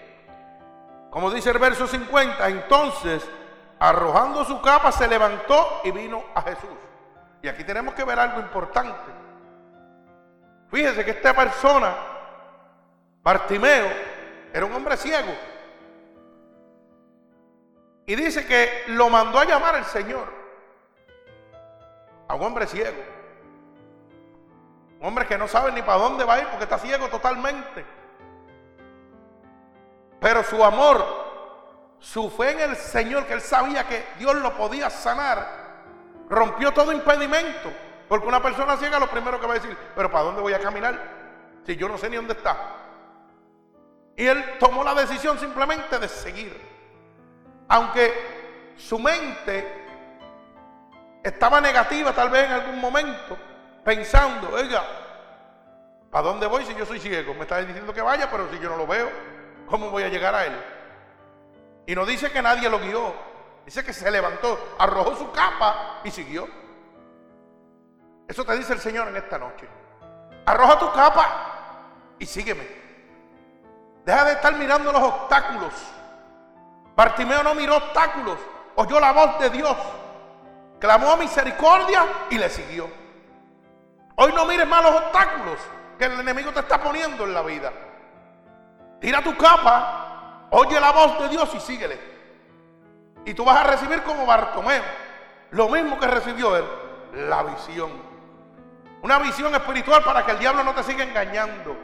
como 1.09 1.31
dice 1.31 1.49
el 1.51 1.59
verso 1.59 1.87
50, 1.87 2.47
entonces 2.49 3.25
arrojando 3.79 4.43
su 4.45 4.61
capa 4.61 4.91
se 4.91 5.07
levantó 5.07 5.81
y 5.83 5.91
vino 5.91 6.23
a 6.33 6.41
Jesús. 6.41 6.77
Y 7.41 7.47
aquí 7.47 7.63
tenemos 7.63 7.93
que 7.93 8.03
ver 8.03 8.19
algo 8.19 8.39
importante. 8.39 9.11
Fíjese 10.69 11.05
que 11.05 11.11
esta 11.11 11.33
persona, 11.33 11.95
Bartimeo, 13.21 13.87
era 14.53 14.65
un 14.65 14.73
hombre 14.73 14.97
ciego. 14.97 15.33
Y 18.05 18.15
dice 18.15 18.45
que 18.45 18.83
lo 18.87 19.09
mandó 19.09 19.39
a 19.39 19.45
llamar 19.45 19.75
el 19.75 19.85
Señor. 19.85 20.31
A 22.27 22.35
un 22.35 22.43
hombre 22.43 22.67
ciego. 22.67 23.03
Un 24.99 25.07
hombre 25.07 25.25
que 25.25 25.37
no 25.37 25.47
sabe 25.47 25.71
ni 25.71 25.81
para 25.81 25.99
dónde 25.99 26.23
va 26.23 26.35
a 26.35 26.39
ir 26.39 26.47
porque 26.47 26.63
está 26.63 26.77
ciego 26.77 27.07
totalmente. 27.09 27.85
Pero 30.19 30.43
su 30.43 30.63
amor, 30.63 31.05
su 31.99 32.29
fe 32.29 32.51
en 32.51 32.61
el 32.61 32.75
Señor, 32.75 33.25
que 33.25 33.33
él 33.33 33.41
sabía 33.41 33.87
que 33.87 34.05
Dios 34.17 34.35
lo 34.35 34.55
podía 34.55 34.89
sanar, 34.89 35.47
rompió 36.29 36.71
todo 36.71 36.91
impedimento. 36.91 37.71
Porque 38.07 38.27
una 38.27 38.41
persona 38.41 38.77
ciega 38.77 38.99
lo 38.99 39.09
primero 39.09 39.39
que 39.39 39.47
va 39.47 39.53
a 39.53 39.59
decir, 39.59 39.75
pero 39.95 40.11
¿para 40.11 40.25
dónde 40.25 40.41
voy 40.41 40.53
a 40.53 40.59
caminar? 40.59 40.99
Si 41.65 41.75
yo 41.75 41.87
no 41.87 41.97
sé 41.97 42.09
ni 42.09 42.15
dónde 42.15 42.33
está. 42.33 42.55
Y 44.15 44.25
él 44.25 44.57
tomó 44.59 44.83
la 44.83 44.93
decisión 44.93 45.37
simplemente 45.39 45.99
de 45.99 46.07
seguir. 46.07 46.61
Aunque 47.67 48.73
su 48.77 48.99
mente 48.99 49.85
estaba 51.23 51.59
negativa 51.59 52.13
tal 52.13 52.29
vez 52.29 52.45
en 52.45 52.51
algún 52.51 52.79
momento, 52.79 53.37
pensando, 53.83 54.51
oiga, 54.53 54.83
¿para 56.11 56.27
dónde 56.27 56.45
voy 56.45 56.65
si 56.65 56.75
yo 56.75 56.85
soy 56.85 56.99
ciego? 56.99 57.33
Me 57.33 57.41
está 57.41 57.59
diciendo 57.59 57.93
que 57.93 58.01
vaya, 58.01 58.29
pero 58.29 58.49
si 58.51 58.59
yo 58.59 58.69
no 58.69 58.77
lo 58.77 58.87
veo, 58.87 59.09
¿cómo 59.67 59.89
voy 59.89 60.03
a 60.03 60.09
llegar 60.09 60.35
a 60.35 60.45
él? 60.45 60.53
Y 61.87 61.95
no 61.95 62.05
dice 62.05 62.31
que 62.31 62.41
nadie 62.41 62.69
lo 62.69 62.79
guió, 62.79 63.13
dice 63.65 63.83
que 63.83 63.93
se 63.93 64.09
levantó, 64.09 64.75
arrojó 64.77 65.15
su 65.15 65.31
capa 65.31 66.01
y 66.03 66.11
siguió. 66.11 66.47
Eso 68.27 68.43
te 68.43 68.55
dice 68.55 68.73
el 68.73 68.79
Señor 68.79 69.07
en 69.07 69.17
esta 69.17 69.37
noche. 69.37 69.67
Arroja 70.45 70.79
tu 70.79 70.91
capa 70.91 71.27
y 72.19 72.25
sígueme. 72.25 72.67
Deja 74.05 74.25
de 74.25 74.31
estar 74.33 74.53
mirando 74.55 74.91
los 74.91 75.01
obstáculos. 75.01 75.73
Bartimeo 76.95 77.43
no 77.43 77.55
miró 77.55 77.77
obstáculos, 77.77 78.37
oyó 78.75 78.99
la 78.99 79.11
voz 79.11 79.39
de 79.39 79.49
Dios, 79.49 79.75
clamó 80.79 81.11
a 81.11 81.17
misericordia 81.17 82.05
y 82.29 82.37
le 82.37 82.49
siguió. 82.49 82.89
Hoy 84.15 84.31
no 84.33 84.45
mires 84.45 84.67
más 84.67 84.81
los 84.81 84.95
obstáculos 84.95 85.59
que 85.97 86.05
el 86.05 86.19
enemigo 86.19 86.51
te 86.51 86.61
está 86.61 86.81
poniendo 86.81 87.25
en 87.25 87.33
la 87.33 87.41
vida. 87.41 87.73
Tira 89.01 89.21
tu 89.21 89.35
capa, 89.35 90.47
oye 90.51 90.79
la 90.79 90.91
voz 90.91 91.19
de 91.19 91.29
Dios 91.29 91.53
y 91.53 91.59
síguele. 91.59 91.99
Y 93.25 93.33
tú 93.33 93.43
vas 93.43 93.57
a 93.57 93.63
recibir 93.63 94.03
como 94.03 94.25
Bartimeo 94.25 94.83
lo 95.51 95.67
mismo 95.69 95.99
que 95.99 96.07
recibió 96.07 96.55
él, 96.55 96.65
la 97.27 97.43
visión. 97.43 98.14
Una 99.05 99.19
visión 99.19 99.53
espiritual 99.53 100.03
para 100.03 100.25
que 100.25 100.31
el 100.31 100.39
diablo 100.39 100.63
no 100.63 100.73
te 100.73 100.81
siga 100.81 101.03
engañando. 101.03 101.77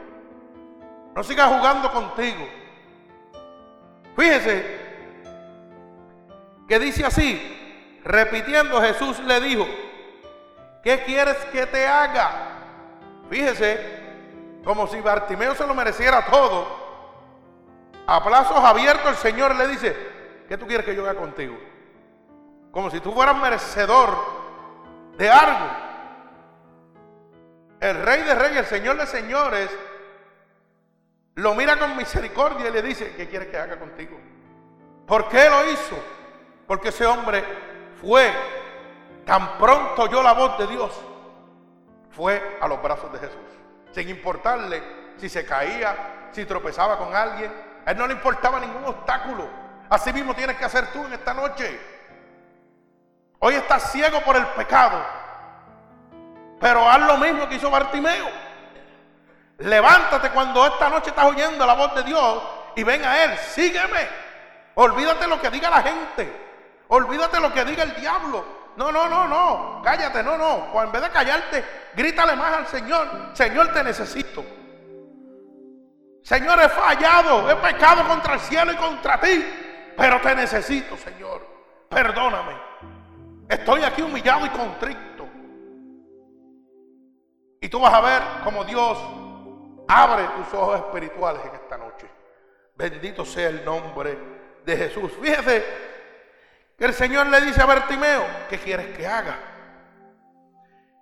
No 1.14 1.22
siga 1.22 1.46
jugando 1.46 1.92
contigo. 1.92 2.48
Fíjese 4.16 4.80
que 6.66 6.80
dice 6.80 7.06
así, 7.06 8.00
repitiendo 8.02 8.80
Jesús 8.80 9.20
le 9.20 9.40
dijo, 9.40 9.64
¿qué 10.82 11.04
quieres 11.04 11.36
que 11.52 11.64
te 11.66 11.86
haga? 11.86 12.30
Fíjese, 13.30 14.00
como 14.64 14.88
si 14.88 15.00
Bartimeo 15.00 15.54
se 15.54 15.64
lo 15.64 15.74
mereciera 15.74 16.26
todo. 16.26 16.66
A 18.04 18.24
plazos 18.24 18.64
abiertos 18.64 19.10
el 19.10 19.16
Señor 19.18 19.54
le 19.54 19.68
dice, 19.68 19.96
¿qué 20.48 20.58
tú 20.58 20.66
quieres 20.66 20.84
que 20.84 20.96
yo 20.96 21.08
haga 21.08 21.20
contigo? 21.20 21.56
Como 22.72 22.90
si 22.90 22.98
tú 22.98 23.12
fueras 23.12 23.36
merecedor 23.36 24.12
de 25.16 25.30
algo. 25.30 25.91
El 27.82 28.00
Rey 28.00 28.22
de 28.22 28.36
Reyes, 28.36 28.58
el 28.58 28.66
Señor 28.66 28.96
de 28.96 29.06
Señores, 29.06 29.68
lo 31.34 31.52
mira 31.56 31.76
con 31.76 31.96
misericordia 31.96 32.68
y 32.68 32.72
le 32.72 32.80
dice, 32.80 33.12
¿qué 33.16 33.28
quiere 33.28 33.50
que 33.50 33.58
haga 33.58 33.76
contigo? 33.76 34.20
¿Por 35.04 35.28
qué 35.28 35.50
lo 35.50 35.68
hizo? 35.68 35.96
Porque 36.68 36.90
ese 36.90 37.04
hombre 37.04 37.42
fue, 38.00 38.32
tan 39.26 39.58
pronto 39.58 40.02
oyó 40.02 40.22
la 40.22 40.32
voz 40.32 40.56
de 40.58 40.68
Dios, 40.68 40.92
fue 42.12 42.56
a 42.60 42.68
los 42.68 42.80
brazos 42.80 43.12
de 43.14 43.18
Jesús. 43.18 43.40
Sin 43.90 44.08
importarle 44.10 44.80
si 45.16 45.28
se 45.28 45.44
caía, 45.44 46.28
si 46.30 46.44
tropezaba 46.44 46.96
con 46.96 47.12
alguien. 47.16 47.52
A 47.84 47.90
él 47.90 47.98
no 47.98 48.06
le 48.06 48.12
importaba 48.12 48.60
ningún 48.60 48.84
obstáculo. 48.84 49.50
Así 49.90 50.12
mismo 50.12 50.34
tienes 50.34 50.56
que 50.56 50.64
hacer 50.64 50.92
tú 50.92 51.04
en 51.04 51.14
esta 51.14 51.34
noche. 51.34 51.80
Hoy 53.40 53.54
estás 53.54 53.90
ciego 53.90 54.20
por 54.20 54.36
el 54.36 54.46
pecado. 54.46 55.21
Pero 56.62 56.88
haz 56.88 57.00
lo 57.00 57.18
mismo 57.18 57.48
que 57.48 57.56
hizo 57.56 57.68
Bartimeo. 57.68 58.30
Levántate 59.58 60.30
cuando 60.30 60.64
esta 60.64 60.88
noche 60.88 61.10
estás 61.10 61.24
oyendo 61.24 61.66
la 61.66 61.74
voz 61.74 61.92
de 61.96 62.04
Dios 62.04 62.42
y 62.76 62.84
ven 62.84 63.04
a 63.04 63.24
Él. 63.24 63.36
Sígueme. 63.36 64.08
Olvídate 64.76 65.26
lo 65.26 65.40
que 65.40 65.50
diga 65.50 65.68
la 65.68 65.82
gente. 65.82 66.32
Olvídate 66.86 67.40
lo 67.40 67.52
que 67.52 67.64
diga 67.64 67.82
el 67.82 67.96
diablo. 67.96 68.44
No, 68.76 68.92
no, 68.92 69.08
no, 69.08 69.26
no. 69.26 69.82
Cállate, 69.82 70.22
no, 70.22 70.38
no. 70.38 70.72
O 70.72 70.82
en 70.84 70.92
vez 70.92 71.02
de 71.02 71.10
callarte, 71.10 71.64
grítale 71.94 72.36
más 72.36 72.52
al 72.54 72.66
Señor. 72.68 73.08
Señor, 73.34 73.72
te 73.72 73.82
necesito. 73.82 74.44
Señor, 76.22 76.62
he 76.62 76.68
fallado, 76.68 77.50
he 77.50 77.56
pecado 77.56 78.06
contra 78.06 78.34
el 78.34 78.40
cielo 78.40 78.70
y 78.70 78.76
contra 78.76 79.20
ti. 79.20 79.44
Pero 79.96 80.20
te 80.20 80.32
necesito, 80.36 80.96
Señor. 80.96 81.44
Perdóname. 81.88 82.56
Estoy 83.48 83.82
aquí 83.82 84.00
humillado 84.00 84.46
y 84.46 84.50
contrito. 84.50 85.11
Tú 87.72 87.80
vas 87.80 87.94
a 87.94 88.02
ver 88.02 88.22
como 88.44 88.64
Dios 88.64 88.98
abre 89.88 90.24
tus 90.36 90.52
ojos 90.52 90.76
espirituales 90.76 91.40
en 91.46 91.54
esta 91.54 91.78
noche. 91.78 92.06
Bendito 92.76 93.24
sea 93.24 93.48
el 93.48 93.64
nombre 93.64 94.18
de 94.62 94.76
Jesús. 94.76 95.10
Fíjese 95.18 95.64
que 96.76 96.84
el 96.84 96.92
Señor 96.92 97.28
le 97.28 97.40
dice 97.40 97.62
a 97.62 97.64
Bartimeo, 97.64 98.24
¿qué 98.50 98.58
quieres 98.58 98.94
que 98.94 99.06
haga? 99.06 99.38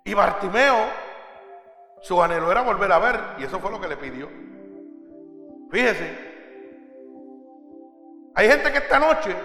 Y 0.05 0.13
Bartimeo, 0.13 0.85
su 1.99 2.23
anhelo 2.23 2.49
era 2.49 2.61
volver 2.61 2.89
a 2.93 2.99
ver, 2.99 3.19
y 3.39 3.43
eso 3.43 3.59
fue 3.59 3.69
lo 3.69 3.81
que 3.81 3.89
le 3.89 3.97
pidió. 3.97 4.29
Fíjese, 5.69 6.31
hay 8.33 8.47
gente 8.47 8.71
que 8.71 8.77
esta 8.77 8.97
noche, 8.97 9.35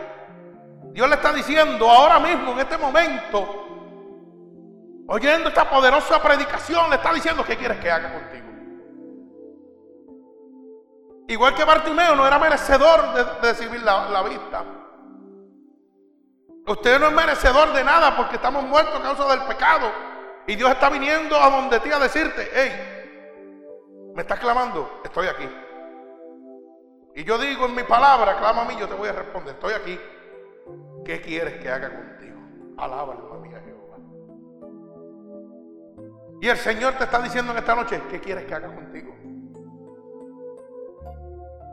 Dios 0.93 1.09
le 1.09 1.17
está 1.17 1.33
diciendo 1.33 1.91
ahora 1.91 2.21
mismo, 2.21 2.53
en 2.53 2.61
este 2.61 2.79
momento, 2.79 3.66
oyendo 5.09 5.49
esta 5.49 5.69
poderosa 5.69 6.21
predicación, 6.23 6.91
le 6.91 6.97
está 6.97 7.13
diciendo, 7.13 7.45
¿qué 7.45 7.57
quieres 7.57 7.79
que 7.79 7.91
haga 7.91 8.13
contigo? 8.13 8.47
Igual 11.29 11.55
que 11.55 11.65
Bartimeo 11.65 12.15
no 12.15 12.27
era 12.27 12.39
merecedor 12.39 13.15
de, 13.15 13.25
recibir 13.49 13.83
la, 13.83 14.23
vista. 14.23 14.65
Usted 16.67 17.01
no 17.01 17.09
es 17.09 17.13
merecedor 17.13 17.73
de 17.73 17.83
nada 17.83 18.17
porque 18.17 18.37
estamos 18.37 18.63
muertos 18.65 19.01
a 19.01 19.03
causa 19.03 19.29
del 19.29 19.43
pecado. 19.43 19.91
Y 20.47 20.55
Dios 20.55 20.71
está 20.71 20.89
viniendo 20.89 21.37
a 21.37 21.51
donde 21.51 21.81
ti 21.81 21.91
a 21.91 21.99
decirte, 21.99 22.49
hey, 22.53 24.13
me 24.15 24.23
estás 24.23 24.39
clamando, 24.39 25.01
estoy 25.03 25.27
aquí. 25.27 25.49
Y 27.17 27.25
yo 27.25 27.39
digo 27.39 27.67
en 27.67 27.75
mi 27.75 27.83
palabra, 27.83 28.39
clama 28.39 28.63
a 28.63 28.65
mí, 28.67 28.77
yo 28.79 28.89
te 28.89 28.95
voy 28.95 29.09
a 29.09 29.13
responder, 29.13 29.55
estoy 29.55 29.75
aquí. 29.75 30.01
¿Qué 31.05 31.21
quieres 31.21 31.61
que 31.61 31.69
haga 31.69 31.91
contigo? 31.91 32.39
Alaba 32.79 33.15
Y 36.41 36.49
el 36.49 36.57
Señor 36.57 36.95
te 36.95 37.05
está 37.05 37.21
diciendo 37.21 37.53
en 37.53 37.59
esta 37.59 37.75
noche, 37.75 38.03
¿qué 38.11 38.21
quieres 38.21 38.45
que 38.45 38.55
haga 38.55 38.69
contigo? 38.75 39.15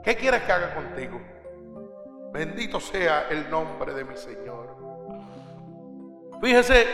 ¿Qué 0.03 0.15
quieres 0.15 0.43
que 0.43 0.51
haga 0.51 0.73
contigo? 0.73 1.21
Bendito 2.31 2.79
sea 2.79 3.27
el 3.29 3.49
nombre 3.49 3.93
de 3.93 4.03
mi 4.03 4.15
Señor. 4.17 4.75
Fíjese, 6.41 6.87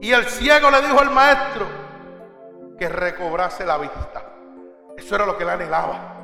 y 0.00 0.12
el 0.12 0.24
ciego 0.26 0.70
le 0.70 0.80
dijo 0.82 1.00
al 1.00 1.10
maestro 1.10 1.66
que 2.78 2.88
recobrase 2.88 3.64
la 3.64 3.78
vista. 3.78 4.24
Eso 4.96 5.14
era 5.14 5.26
lo 5.26 5.36
que 5.36 5.44
él 5.44 5.50
anhelaba. 5.50 6.16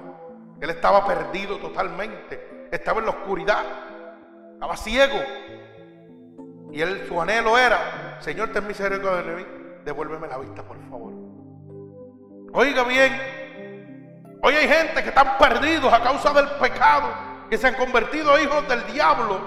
Él 0.60 0.70
estaba 0.70 1.06
perdido 1.06 1.58
totalmente. 1.58 2.68
Estaba 2.70 3.00
en 3.00 3.06
la 3.06 3.10
oscuridad. 3.12 3.64
Estaba 4.52 4.76
ciego. 4.76 5.18
Y 6.74 6.82
él, 6.82 7.06
su 7.06 7.20
anhelo 7.20 7.56
era, 7.56 8.18
Señor, 8.20 8.50
ten 8.52 8.66
misericordia 8.66 9.22
de 9.22 9.36
mí. 9.36 9.46
Devuélveme 9.84 10.26
la 10.26 10.38
vista, 10.38 10.62
por 10.64 10.76
favor. 10.90 11.12
Oiga 12.52 12.82
bien, 12.82 13.12
Hoy 14.46 14.54
hay 14.54 14.68
gente 14.68 15.02
que 15.02 15.08
están 15.08 15.38
perdidos 15.38 15.90
a 15.90 16.02
causa 16.02 16.30
del 16.34 16.46
pecado, 16.60 17.08
que 17.48 17.56
se 17.56 17.66
han 17.66 17.74
convertido 17.76 18.38
hijos 18.38 18.68
del 18.68 18.84
diablo. 18.92 19.40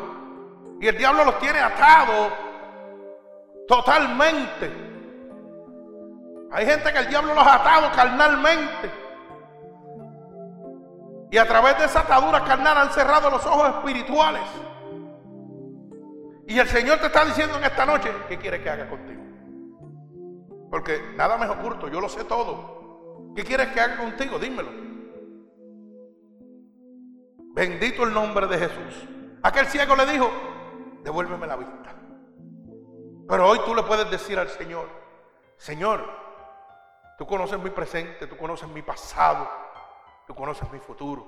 Y 0.82 0.88
el 0.88 0.98
diablo 0.98 1.24
los 1.26 1.38
tiene 1.38 1.60
atados 1.60 2.32
totalmente. 3.68 4.72
Hay 6.52 6.66
gente 6.66 6.92
que 6.92 6.98
el 6.98 7.10
diablo 7.10 7.36
los 7.36 7.46
ha 7.46 7.56
atado 7.56 7.92
carnalmente. 7.96 8.92
Y 11.30 11.38
a 11.38 11.48
través 11.48 11.78
de 11.78 11.86
esa 11.86 12.00
atadura 12.00 12.44
carnal 12.44 12.78
han 12.78 12.92
cerrado 12.92 13.30
los 13.30 13.46
ojos 13.46 13.70
espirituales. 13.76 14.42
Y 16.48 16.58
el 16.58 16.68
Señor 16.70 17.00
te 17.00 17.08
está 17.08 17.26
diciendo 17.26 17.58
en 17.58 17.66
esta 17.66 17.86
noche, 17.86 18.10
¿qué 18.30 18.38
quiere 18.38 18.64
que 18.64 18.70
haga 18.70 18.90
contigo? 18.90 19.22
Porque 20.72 21.14
nada 21.16 21.38
me 21.38 21.46
es 21.46 21.52
oculto, 21.52 21.90
yo 21.90 22.00
lo 22.00 22.08
sé 22.08 22.24
todo. 22.24 23.34
¿Qué 23.36 23.44
quieres 23.44 23.68
que 23.68 23.82
haga 23.82 23.98
contigo? 23.98 24.40
Dímelo. 24.40 24.70
Bendito 27.54 28.04
el 28.04 28.14
nombre 28.14 28.48
de 28.48 28.60
Jesús. 28.60 29.08
Aquel 29.44 29.66
ciego 29.68 29.94
le 29.98 30.06
dijo, 30.06 30.32
devuélveme 31.04 31.48
la 31.48 31.58
vista. 31.58 31.96
Pero 33.28 33.50
hoy 33.50 33.60
tú 33.66 33.76
le 33.76 33.84
puedes 33.84 34.10
decir 34.10 34.40
al 34.40 34.48
Señor, 34.48 34.88
Señor, 35.58 36.10
tú 37.18 37.28
conoces 37.28 37.60
mi 37.60 37.72
presente, 37.72 38.26
tú 38.26 38.38
conoces 38.38 38.70
mi 38.70 38.82
pasado, 38.82 39.50
tú 40.26 40.34
conoces 40.34 40.72
mi 40.72 40.80
futuro. 40.80 41.28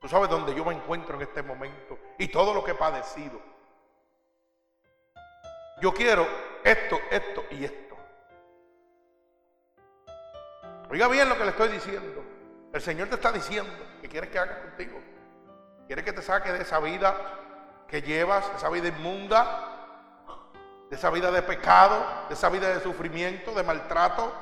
Tú 0.00 0.08
sabes 0.08 0.30
dónde 0.30 0.54
yo 0.54 0.64
me 0.64 0.74
encuentro 0.74 1.16
en 1.16 1.22
este 1.22 1.42
momento 1.42 1.98
y 2.18 2.28
todo 2.28 2.54
lo 2.54 2.62
que 2.62 2.70
he 2.70 2.76
padecido. 2.76 3.51
Yo 5.82 5.92
quiero 5.92 6.28
esto, 6.62 6.96
esto 7.10 7.44
y 7.50 7.64
esto. 7.64 7.96
Oiga 10.88 11.08
bien 11.08 11.28
lo 11.28 11.36
que 11.36 11.42
le 11.42 11.50
estoy 11.50 11.70
diciendo. 11.70 12.22
El 12.72 12.80
Señor 12.80 13.08
te 13.08 13.16
está 13.16 13.32
diciendo 13.32 13.72
que 14.00 14.08
quiere 14.08 14.28
que 14.30 14.38
haga 14.38 14.62
contigo. 14.62 15.00
Quiere 15.88 16.04
que 16.04 16.12
te 16.12 16.22
saque 16.22 16.52
de 16.52 16.62
esa 16.62 16.78
vida 16.78 17.16
que 17.88 18.00
llevas, 18.00 18.48
esa 18.56 18.68
vida 18.68 18.86
inmunda, 18.86 20.14
de 20.88 20.94
esa 20.94 21.10
vida 21.10 21.32
de 21.32 21.42
pecado, 21.42 22.00
de 22.28 22.34
esa 22.34 22.48
vida 22.48 22.72
de 22.72 22.80
sufrimiento, 22.80 23.52
de 23.52 23.64
maltrato, 23.64 24.32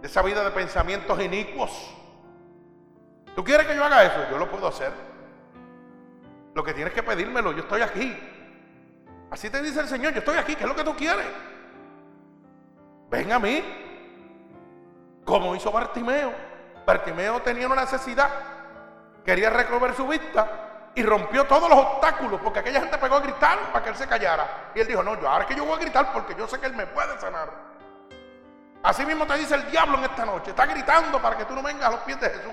de 0.00 0.06
esa 0.06 0.22
vida 0.22 0.44
de 0.44 0.50
pensamientos 0.52 1.20
inicuos. 1.20 1.92
¿Tú 3.34 3.42
quieres 3.42 3.66
que 3.66 3.74
yo 3.74 3.84
haga 3.84 4.04
eso? 4.04 4.30
Yo 4.30 4.38
lo 4.38 4.48
puedo 4.48 4.68
hacer. 4.68 5.11
Lo 6.54 6.62
que 6.62 6.74
tienes 6.74 6.92
que 6.92 7.02
pedírmelo, 7.02 7.52
yo 7.52 7.60
estoy 7.60 7.82
aquí. 7.82 8.16
Así 9.30 9.48
te 9.48 9.62
dice 9.62 9.80
el 9.80 9.88
Señor, 9.88 10.12
yo 10.12 10.18
estoy 10.18 10.36
aquí, 10.36 10.54
¿qué 10.54 10.64
es 10.64 10.68
lo 10.68 10.76
que 10.76 10.84
tú 10.84 10.94
quieres? 10.94 11.26
Ven 13.08 13.32
a 13.32 13.38
mí, 13.38 13.62
como 15.24 15.54
hizo 15.56 15.72
Bartimeo. 15.72 16.32
Bartimeo 16.86 17.40
tenía 17.40 17.66
una 17.66 17.82
necesidad, 17.82 18.28
quería 19.24 19.48
recobrar 19.48 19.94
su 19.94 20.06
vista 20.06 20.90
y 20.94 21.02
rompió 21.02 21.44
todos 21.44 21.70
los 21.70 21.78
obstáculos 21.78 22.40
porque 22.42 22.58
aquella 22.58 22.80
gente 22.80 22.98
pegó 22.98 23.16
a 23.16 23.20
gritar 23.20 23.58
para 23.72 23.82
que 23.82 23.90
él 23.90 23.96
se 23.96 24.06
callara. 24.06 24.72
Y 24.74 24.80
él 24.80 24.86
dijo, 24.86 25.02
no, 25.02 25.18
yo 25.18 25.28
ahora 25.28 25.46
que 25.46 25.54
yo 25.54 25.64
voy 25.64 25.76
a 25.76 25.80
gritar 25.80 26.12
porque 26.12 26.34
yo 26.34 26.46
sé 26.46 26.58
que 26.58 26.66
él 26.66 26.74
me 26.74 26.86
puede 26.86 27.18
sanar. 27.18 27.48
Así 28.82 29.06
mismo 29.06 29.26
te 29.26 29.38
dice 29.38 29.54
el 29.54 29.70
diablo 29.70 29.96
en 29.98 30.04
esta 30.04 30.26
noche, 30.26 30.50
está 30.50 30.66
gritando 30.66 31.22
para 31.22 31.38
que 31.38 31.44
tú 31.44 31.54
no 31.54 31.62
vengas 31.62 31.86
a 31.86 31.92
los 31.92 32.00
pies 32.00 32.20
de 32.20 32.28
Jesús. 32.28 32.52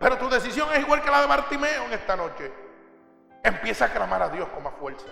Pero 0.00 0.16
tu 0.16 0.28
decisión 0.28 0.68
es 0.72 0.80
igual 0.80 1.02
que 1.02 1.10
la 1.10 1.20
de 1.20 1.26
Bartimeo 1.26 1.84
en 1.84 1.92
esta 1.92 2.16
noche. 2.16 2.67
Empieza 3.48 3.86
a 3.86 3.88
clamar 3.88 4.22
a 4.22 4.28
Dios 4.28 4.46
con 4.48 4.62
más 4.62 4.74
fuerza. 4.74 5.06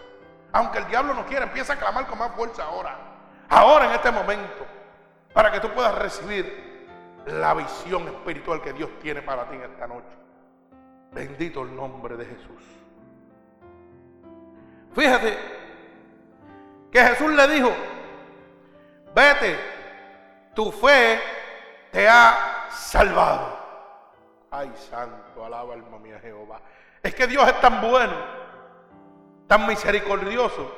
Aunque 0.53 0.79
el 0.79 0.87
diablo 0.88 1.14
no 1.14 1.25
quiera, 1.25 1.46
empieza 1.46 1.72
a 1.72 1.77
clamar 1.77 2.07
con 2.07 2.18
más 2.18 2.33
fuerza 2.33 2.64
ahora. 2.64 2.96
Ahora 3.49 3.87
en 3.87 3.92
este 3.92 4.11
momento. 4.11 4.66
Para 5.33 5.51
que 5.51 5.61
tú 5.61 5.70
puedas 5.72 5.94
recibir 5.94 6.87
la 7.27 7.55
visión 7.55 8.07
espiritual 8.09 8.61
que 8.61 8.75
Dios 8.75 8.90
tiene 9.01 9.22
para 9.22 9.49
ti 9.49 9.57
en 9.57 9.62
esta 9.62 9.87
noche. 9.87 10.16
Bendito 11.12 11.62
el 11.62 11.75
nombre 11.75 12.16
de 12.16 12.27
Jesús. 12.27 12.62
Fíjate 14.94 15.38
que 16.92 17.01
Jesús 17.01 17.31
le 17.33 17.49
dijo, 17.49 17.70
vete, 19.14 19.59
tu 20.55 20.70
fe 20.72 21.20
te 21.90 22.07
ha 22.07 22.66
salvado. 22.70 23.57
Ay, 24.51 24.72
santo, 24.90 25.44
alaba 25.44 25.72
alma 25.72 25.99
mía 25.99 26.18
Jehová. 26.20 26.61
Es 27.07 27.14
que 27.14 27.29
Dios 27.29 27.47
es 27.47 27.61
tan 27.61 27.81
bueno, 27.81 28.16
tan 29.47 29.64
misericordioso, 29.64 30.75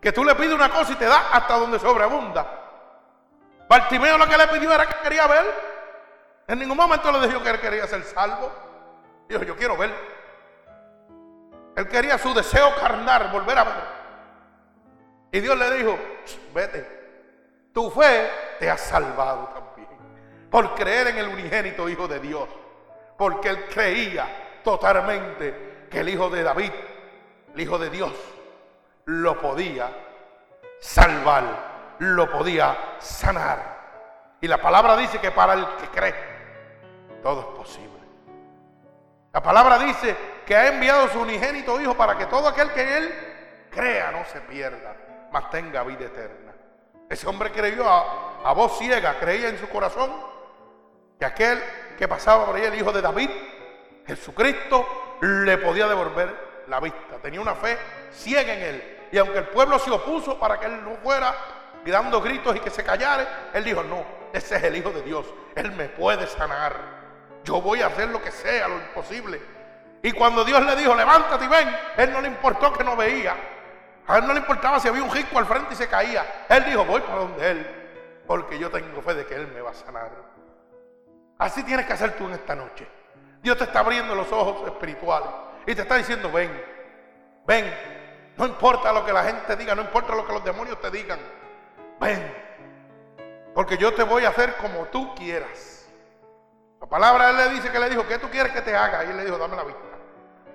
que 0.00 0.12
tú 0.12 0.22
le 0.22 0.36
pides 0.36 0.54
una 0.54 0.70
cosa 0.70 0.92
y 0.92 0.94
te 0.94 1.06
da 1.06 1.30
hasta 1.32 1.58
donde 1.58 1.80
sobreabunda. 1.80 2.46
Bartimeo 3.68 4.16
lo 4.18 4.28
que 4.28 4.38
le 4.38 4.46
pidió 4.46 4.72
era 4.72 4.86
que 4.86 5.02
quería 5.02 5.26
ver. 5.26 5.46
En 6.46 6.60
ningún 6.60 6.76
momento 6.76 7.10
le 7.10 7.26
dijo 7.26 7.42
que 7.42 7.50
él 7.50 7.58
quería 7.58 7.88
ser 7.88 8.04
salvo. 8.04 8.52
Dijo, 9.28 9.42
yo 9.42 9.56
quiero 9.56 9.76
ver. 9.76 9.92
Él 11.74 11.88
quería 11.88 12.18
su 12.18 12.32
deseo 12.32 12.76
carnal, 12.76 13.28
volver 13.32 13.58
a 13.58 13.64
ver. 13.64 13.84
Y 15.32 15.40
Dios 15.40 15.58
le 15.58 15.72
dijo, 15.72 15.98
vete, 16.54 17.70
tu 17.74 17.90
fe 17.90 18.30
te 18.60 18.70
ha 18.70 18.78
salvado 18.78 19.48
también. 19.48 19.88
Por 20.52 20.76
creer 20.76 21.08
en 21.08 21.18
el 21.18 21.26
unigénito 21.26 21.88
Hijo 21.88 22.06
de 22.06 22.20
Dios. 22.20 22.48
Porque 23.16 23.48
él 23.48 23.64
creía 23.68 24.44
totalmente 24.62 25.86
que 25.90 26.00
el 26.00 26.08
Hijo 26.08 26.30
de 26.30 26.42
David, 26.42 26.72
el 27.54 27.60
Hijo 27.60 27.78
de 27.78 27.90
Dios, 27.90 28.12
lo 29.06 29.40
podía 29.40 29.88
salvar, 30.80 31.96
lo 31.98 32.30
podía 32.30 32.76
sanar. 32.98 33.78
Y 34.40 34.46
la 34.46 34.58
palabra 34.58 34.96
dice 34.96 35.18
que 35.18 35.30
para 35.30 35.54
el 35.54 35.66
que 35.76 35.88
cree, 35.88 36.14
todo 37.22 37.40
es 37.40 37.46
posible. 37.56 37.98
La 39.32 39.42
palabra 39.42 39.78
dice 39.78 40.16
que 40.46 40.56
ha 40.56 40.68
enviado 40.68 41.08
su 41.08 41.20
unigénito 41.20 41.80
Hijo 41.80 41.94
para 41.94 42.16
que 42.16 42.26
todo 42.26 42.48
aquel 42.48 42.70
que 42.72 42.82
en 42.82 42.88
Él 42.88 43.14
crea 43.70 44.10
no 44.10 44.24
se 44.24 44.40
pierda, 44.42 44.96
mas 45.30 45.50
tenga 45.50 45.82
vida 45.82 46.06
eterna. 46.06 46.52
Ese 47.08 47.26
hombre 47.26 47.50
creyó 47.50 47.88
a, 47.88 48.40
a 48.44 48.52
voz 48.52 48.78
ciega, 48.78 49.18
creía 49.18 49.48
en 49.48 49.58
su 49.58 49.68
corazón 49.68 50.10
que 51.18 51.24
aquel 51.24 51.62
que 51.98 52.06
pasaba 52.06 52.46
por 52.46 52.56
ahí, 52.56 52.64
el 52.64 52.74
Hijo 52.74 52.92
de 52.92 53.02
David, 53.02 53.30
Jesucristo, 54.08 55.18
le 55.20 55.58
podía 55.58 55.86
devolver 55.86 56.64
la 56.66 56.80
vista. 56.80 57.16
Tenía 57.22 57.40
una 57.40 57.54
fe 57.54 57.78
ciega 58.10 58.52
en 58.52 58.62
Él. 58.62 58.98
Y 59.12 59.18
aunque 59.18 59.38
el 59.38 59.48
pueblo 59.48 59.78
se 59.78 59.90
opuso 59.90 60.38
para 60.38 60.58
que 60.58 60.66
Él 60.66 60.84
no 60.84 60.96
fuera 60.96 61.34
dando 61.90 62.20
gritos 62.20 62.56
y 62.56 62.60
que 62.60 62.70
se 62.70 62.84
callara, 62.84 63.50
Él 63.52 63.64
dijo, 63.64 63.82
no, 63.82 64.04
ese 64.32 64.56
es 64.56 64.62
el 64.64 64.76
Hijo 64.76 64.90
de 64.90 65.02
Dios. 65.02 65.26
Él 65.54 65.72
me 65.72 65.88
puede 65.88 66.26
sanar. 66.26 66.76
Yo 67.44 67.60
voy 67.60 67.82
a 67.82 67.86
hacer 67.86 68.08
lo 68.08 68.22
que 68.22 68.30
sea, 68.30 68.68
lo 68.68 68.76
imposible. 68.76 69.40
Y 70.02 70.12
cuando 70.12 70.44
Dios 70.44 70.64
le 70.64 70.76
dijo, 70.76 70.94
levántate 70.94 71.44
y 71.44 71.48
ven, 71.48 71.76
Él 71.96 72.12
no 72.12 72.20
le 72.20 72.28
importó 72.28 72.72
que 72.72 72.84
no 72.84 72.96
veía. 72.96 73.34
A 74.06 74.18
Él 74.18 74.26
no 74.26 74.32
le 74.32 74.40
importaba 74.40 74.80
si 74.80 74.88
había 74.88 75.02
un 75.02 75.10
rico 75.10 75.38
al 75.38 75.46
frente 75.46 75.74
y 75.74 75.76
se 75.76 75.88
caía. 75.88 76.46
Él 76.48 76.64
dijo, 76.64 76.84
voy 76.84 77.00
para 77.00 77.18
donde 77.18 77.50
Él, 77.50 77.66
porque 78.26 78.58
yo 78.58 78.70
tengo 78.70 79.02
fe 79.02 79.14
de 79.14 79.26
que 79.26 79.34
Él 79.34 79.48
me 79.48 79.60
va 79.60 79.70
a 79.70 79.74
sanar. 79.74 80.10
Así 81.38 81.62
tienes 81.62 81.86
que 81.86 81.92
hacer 81.92 82.16
tú 82.16 82.26
en 82.26 82.34
esta 82.34 82.54
noche. 82.54 82.86
Dios 83.42 83.56
te 83.56 83.64
está 83.64 83.80
abriendo 83.80 84.14
los 84.14 84.30
ojos 84.32 84.66
espirituales 84.66 85.28
y 85.66 85.74
te 85.74 85.82
está 85.82 85.96
diciendo, 85.96 86.30
ven, 86.30 86.50
ven. 87.46 87.98
No 88.36 88.46
importa 88.46 88.92
lo 88.92 89.04
que 89.04 89.12
la 89.12 89.24
gente 89.24 89.56
diga, 89.56 89.74
no 89.74 89.82
importa 89.82 90.14
lo 90.14 90.26
que 90.26 90.32
los 90.32 90.44
demonios 90.44 90.80
te 90.80 90.90
digan. 90.90 91.18
Ven, 92.00 92.32
porque 93.54 93.76
yo 93.76 93.92
te 93.92 94.04
voy 94.04 94.24
a 94.24 94.28
hacer 94.28 94.54
como 94.56 94.84
tú 94.86 95.14
quieras. 95.14 95.88
La 96.80 96.86
palabra 96.86 97.30
él 97.30 97.36
le 97.36 97.48
dice 97.50 97.70
que 97.70 97.80
le 97.80 97.90
dijo, 97.90 98.06
¿qué 98.06 98.18
tú 98.18 98.30
quieres 98.30 98.52
que 98.52 98.62
te 98.62 98.74
haga? 98.76 99.04
Y 99.04 99.10
él 99.10 99.16
le 99.16 99.24
dijo, 99.24 99.36
dame 99.36 99.56
la 99.56 99.64
vista. 99.64 99.80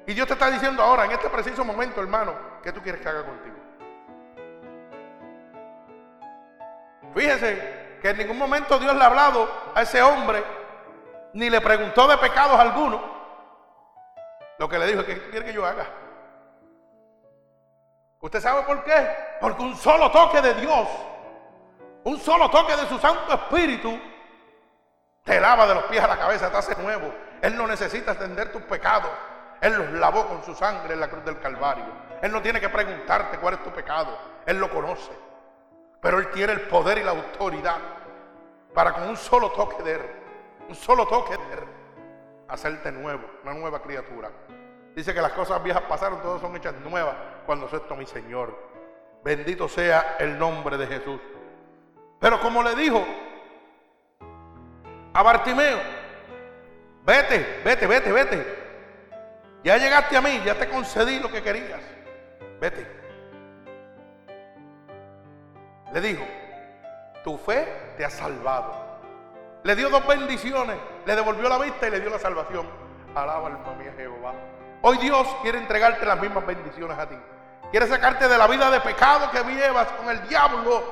Y 0.05 0.13
Dios 0.13 0.27
te 0.27 0.33
está 0.33 0.49
diciendo 0.49 0.81
ahora, 0.81 1.05
en 1.05 1.11
este 1.11 1.29
preciso 1.29 1.65
momento, 1.65 2.01
hermano, 2.01 2.33
¿qué 2.61 2.71
tú 2.71 2.81
quieres 2.81 3.01
que 3.01 3.09
haga 3.09 3.25
contigo? 3.25 3.55
Fíjese 7.13 7.97
que 8.01 8.09
en 8.09 8.17
ningún 8.17 8.37
momento 8.37 8.79
Dios 8.79 8.95
le 8.95 9.03
ha 9.03 9.07
hablado 9.07 9.49
a 9.75 9.81
ese 9.81 10.01
hombre, 10.01 10.43
ni 11.33 11.49
le 11.49 11.61
preguntó 11.61 12.07
de 12.07 12.17
pecados 12.17 12.59
alguno. 12.59 13.01
Lo 14.59 14.69
que 14.69 14.79
le 14.79 14.87
dijo 14.87 15.01
es, 15.01 15.05
¿qué 15.05 15.29
quiere 15.29 15.45
que 15.45 15.53
yo 15.53 15.65
haga? 15.65 15.85
¿Usted 18.19 18.39
sabe 18.39 18.63
por 18.63 18.83
qué? 18.83 19.09
Porque 19.41 19.61
un 19.61 19.75
solo 19.75 20.09
toque 20.11 20.41
de 20.41 20.53
Dios 20.53 20.87
un 22.03 22.19
solo 22.19 22.49
toque 22.49 22.75
de 22.75 22.85
su 22.87 22.97
Santo 22.99 23.33
Espíritu 23.33 23.97
te 25.23 25.39
lava 25.39 25.65
de 25.65 25.75
los 25.75 25.83
pies 25.85 26.03
a 26.03 26.07
la 26.07 26.17
cabeza, 26.17 26.51
te 26.51 26.57
hace 26.57 26.75
nuevo. 26.81 27.13
Él 27.41 27.55
no 27.55 27.65
necesita 27.65 28.11
extender 28.11 28.51
tus 28.51 28.61
pecados. 28.63 29.09
Él 29.61 29.73
los 29.73 29.91
lavó 29.93 30.27
con 30.27 30.43
su 30.43 30.53
sangre 30.53 30.95
en 30.95 30.99
la 30.99 31.07
cruz 31.07 31.23
del 31.23 31.39
Calvario. 31.39 31.85
Él 32.21 32.31
no 32.31 32.41
tiene 32.41 32.59
que 32.59 32.67
preguntarte 32.67 33.37
cuál 33.37 33.53
es 33.53 33.63
tu 33.63 33.69
pecado. 33.69 34.17
Él 34.45 34.59
lo 34.59 34.69
conoce. 34.69 35.11
Pero 36.01 36.19
Él 36.19 36.29
tiene 36.31 36.51
el 36.51 36.61
poder 36.67 36.97
y 36.97 37.03
la 37.03 37.11
autoridad 37.11 37.77
para 38.73 38.91
con 38.91 39.03
un 39.03 39.15
solo 39.15 39.51
toque 39.51 39.81
de 39.83 39.93
Él, 39.93 40.01
un 40.73 40.79
solo 40.79 41.05
toque 41.05 41.37
hacerte 42.47 42.91
nuevo, 42.91 43.21
una 43.43 43.53
nueva 43.53 43.79
criatura. 43.79 44.31
Dice 44.95 45.13
que 45.13 45.21
las 45.21 45.33
cosas 45.33 45.61
viejas 45.61 45.83
pasaron, 45.83 46.19
todas 46.23 46.41
son 46.41 46.55
hechas 46.55 46.73
nuevas 46.81 47.15
cuando 47.45 47.67
acepto 47.67 47.95
mi 47.95 48.07
Señor. 48.07 48.57
Bendito 49.23 49.69
sea 49.69 50.17
el 50.19 50.37
nombre 50.37 50.77
de 50.77 50.87
Jesús. 50.87 51.21
Pero 52.19 52.39
como 52.39 52.63
le 52.63 52.73
dijo 52.75 53.05
a 55.13 55.21
Bartimeo, 55.21 55.77
vete, 57.05 57.61
vete, 57.63 57.85
vete, 57.85 58.11
vete. 58.11 58.63
Ya 59.63 59.77
llegaste 59.77 60.17
a 60.17 60.21
mí, 60.21 60.41
ya 60.43 60.55
te 60.55 60.67
concedí 60.67 61.19
lo 61.19 61.29
que 61.29 61.43
querías. 61.43 61.81
Vete. 62.59 62.87
Le 65.93 66.01
dijo, 66.01 66.25
tu 67.23 67.37
fe 67.37 67.93
te 67.95 68.03
ha 68.03 68.09
salvado. 68.09 68.82
Le 69.63 69.75
dio 69.77 69.89
dos 69.89 70.05
bendiciones, 70.05 70.77
le 71.05 71.15
devolvió 71.15 71.47
la 71.47 71.57
vista 71.57 71.87
y 71.87 71.91
le 71.91 72.01
dio 72.01 72.09
la 72.09 72.19
salvación. 72.19 72.67
Alaba 73.15 73.47
alma 73.47 73.73
mía 73.77 73.93
Jehová. 73.95 74.33
Hoy 74.81 74.97
Dios 74.97 75.25
quiere 75.41 75.57
entregarte 75.57 76.05
las 76.05 76.19
mismas 76.19 76.45
bendiciones 76.45 76.97
a 76.97 77.07
ti. 77.07 77.15
Quiere 77.71 77.87
sacarte 77.87 78.27
de 78.27 78.37
la 78.37 78.45
vida 78.47 78.69
de 78.69 78.81
pecado 78.81 79.31
que 79.31 79.41
llevas 79.43 79.87
con 79.93 80.09
el 80.09 80.27
diablo 80.27 80.83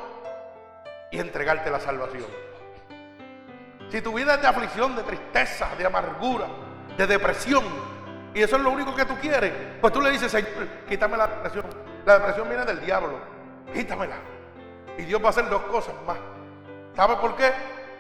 y 1.12 1.20
entregarte 1.20 1.70
la 1.70 1.82
salvación. 1.82 2.26
Si 3.90 4.02
tu 4.02 4.14
vida 4.14 4.36
es 4.36 4.42
de 4.42 4.48
aflicción, 4.48 4.96
de 4.96 5.04
tristeza, 5.04 5.68
de 5.78 5.86
amargura, 5.86 6.48
de 6.96 7.06
depresión, 7.06 7.66
y 8.34 8.42
eso 8.42 8.56
es 8.56 8.62
lo 8.62 8.72
único 8.72 8.96
que 8.96 9.04
tú 9.04 9.18
quieres, 9.20 9.52
pues 9.82 9.92
tú 9.92 10.00
le 10.00 10.12
dices, 10.12 10.32
Señor, 10.32 10.50
quítame 10.88 11.18
la 11.18 11.28
depresión. 11.28 11.66
La 12.06 12.14
depresión 12.14 12.48
viene 12.48 12.64
del 12.64 12.80
diablo, 12.86 13.20
quítamela. 13.74 14.16
Y 14.98 15.04
Dios 15.04 15.22
va 15.22 15.28
a 15.28 15.30
hacer 15.32 15.50
dos 15.50 15.64
cosas 15.64 15.94
más. 16.08 16.18
¿Sabe 16.96 17.18
por 17.18 17.36
qué? 17.36 17.52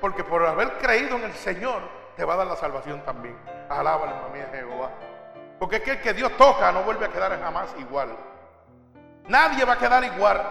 Porque 0.02 0.24
por 0.24 0.46
haber 0.46 0.80
creído 0.80 1.16
en 1.16 1.26
el 1.26 1.34
Señor, 1.34 1.82
te 2.18 2.26
va 2.26 2.34
a 2.34 2.38
dar 2.38 2.48
la 2.48 2.56
salvación 2.56 3.02
también. 3.06 3.38
Alaba 3.70 4.10
alma 4.10 4.30
mía 4.34 4.50
Jehová. 4.52 4.90
Porque 5.60 5.76
es 5.78 5.84
que 5.84 5.92
el 5.92 6.02
que 6.02 6.14
Dios 6.14 6.36
toca 6.38 6.72
no 6.72 6.82
vuelve 6.82 7.06
a 7.06 7.10
quedar 7.10 7.40
jamás 7.40 7.74
igual. 7.78 8.10
Nadie 9.28 9.64
va 9.64 9.74
a 9.74 9.78
quedar 9.78 10.04
igual. 10.04 10.42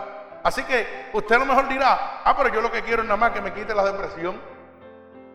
Así 0.44 0.62
que 0.62 1.10
usted 1.12 1.34
a 1.34 1.40
lo 1.40 1.46
mejor 1.46 1.68
dirá, 1.68 2.22
ah, 2.24 2.34
pero 2.36 2.48
yo 2.48 2.60
lo 2.60 2.70
que 2.70 2.82
quiero 2.82 3.02
es 3.02 3.08
nada 3.08 3.18
más 3.18 3.32
que 3.32 3.40
me 3.40 3.52
quite 3.52 3.74
la 3.74 3.84
depresión, 3.84 4.40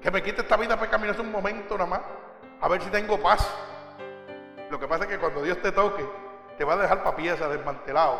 que 0.01 0.09
me 0.09 0.23
quite 0.23 0.41
esta 0.41 0.57
vida 0.57 0.79
pecaminosa 0.79 1.21
un 1.21 1.31
momento 1.31 1.77
nada 1.77 1.89
más, 1.89 2.01
a 2.61 2.67
ver 2.69 2.81
si 2.81 2.89
tengo 2.89 3.21
paz. 3.21 3.47
Lo 4.71 4.79
que 4.79 4.87
pasa 4.87 5.03
es 5.03 5.09
que 5.09 5.19
cuando 5.19 5.43
Dios 5.43 5.61
te 5.61 5.71
toque, 5.71 6.09
te 6.57 6.63
va 6.63 6.73
a 6.73 6.77
dejar 6.77 7.03
pa' 7.03 7.15
pieza 7.15 7.47
desmantelado, 7.47 8.19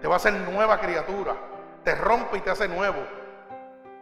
te 0.00 0.06
va 0.06 0.14
a 0.14 0.16
hacer 0.18 0.34
nueva 0.34 0.78
criatura, 0.78 1.34
te 1.82 1.94
rompe 1.96 2.36
y 2.36 2.40
te 2.42 2.50
hace 2.50 2.68
nuevo. 2.68 3.23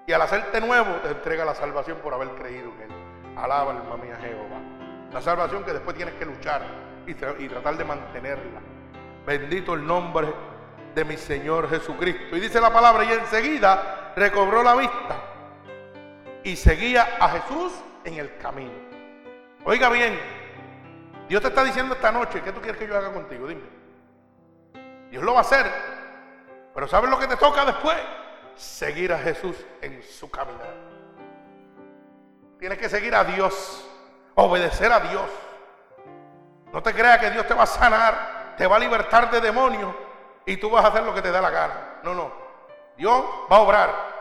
Y 0.06 0.12
al 0.12 0.22
hacerte 0.22 0.60
nuevo, 0.60 0.96
te 0.96 1.08
entrega 1.08 1.44
la 1.44 1.54
salvación 1.54 1.98
por 1.98 2.12
haber 2.14 2.30
creído 2.30 2.72
en 2.74 2.90
Él. 2.90 3.36
Alaba, 3.36 3.70
alma 3.70 3.96
mía, 3.96 4.18
Jehová. 4.20 4.60
La 5.12 5.20
salvación 5.20 5.64
que 5.64 5.72
después 5.72 5.96
tienes 5.96 6.14
que 6.14 6.24
luchar 6.24 6.62
y, 7.06 7.14
tratar 7.14 7.76
de 7.76 7.84
mantenerla. 7.84 8.60
Bendito 9.26 9.74
el 9.74 9.86
nombre 9.86 10.32
de 10.94 11.04
mi 11.04 11.16
Señor 11.16 11.68
Jesucristo. 11.68 12.36
Y 12.36 12.40
dice 12.40 12.60
la 12.60 12.72
palabra, 12.72 13.04
y 13.04 13.12
enseguida 13.12 14.12
recobró 14.16 14.62
la 14.62 14.74
vista 14.74 15.16
y 16.44 16.56
seguía 16.56 17.16
a 17.20 17.28
Jesús 17.28 17.72
en 18.04 18.14
el 18.14 18.36
camino. 18.38 18.72
Oiga 19.64 19.88
bien, 19.88 20.18
Dios 21.28 21.40
te 21.40 21.48
está 21.48 21.62
diciendo 21.62 21.94
esta 21.94 22.10
noche, 22.10 22.42
¿qué 22.42 22.52
tú 22.52 22.60
quieres 22.60 22.78
que 22.80 22.88
yo 22.88 22.96
haga 22.96 23.12
contigo? 23.12 23.46
Dime. 23.46 23.62
Dios 25.10 25.22
lo 25.22 25.34
va 25.34 25.38
a 25.38 25.42
hacer, 25.42 25.66
pero 26.74 26.88
¿sabes 26.88 27.10
lo 27.10 27.18
que 27.18 27.28
te 27.28 27.36
toca 27.36 27.64
después? 27.64 27.96
Seguir 28.56 29.12
a 29.12 29.18
Jesús 29.18 29.56
en 29.80 30.02
su 30.02 30.30
caminar. 30.30 30.74
Tienes 32.58 32.78
que 32.78 32.88
seguir 32.88 33.14
a 33.14 33.24
Dios, 33.24 33.84
obedecer 34.34 34.92
a 34.92 35.00
Dios. 35.00 35.28
No 36.72 36.82
te 36.82 36.94
creas 36.94 37.18
que 37.18 37.30
Dios 37.30 37.46
te 37.46 37.54
va 37.54 37.64
a 37.64 37.66
sanar, 37.66 38.54
te 38.56 38.66
va 38.66 38.76
a 38.76 38.78
libertar 38.78 39.30
de 39.30 39.40
demonios 39.40 39.94
y 40.46 40.56
tú 40.56 40.70
vas 40.70 40.84
a 40.84 40.88
hacer 40.88 41.02
lo 41.02 41.14
que 41.14 41.22
te 41.22 41.30
da 41.30 41.40
la 41.40 41.50
gana. 41.50 42.00
No, 42.02 42.14
no. 42.14 42.32
Dios 42.96 43.24
va 43.50 43.56
a 43.56 43.60
obrar. 43.60 44.12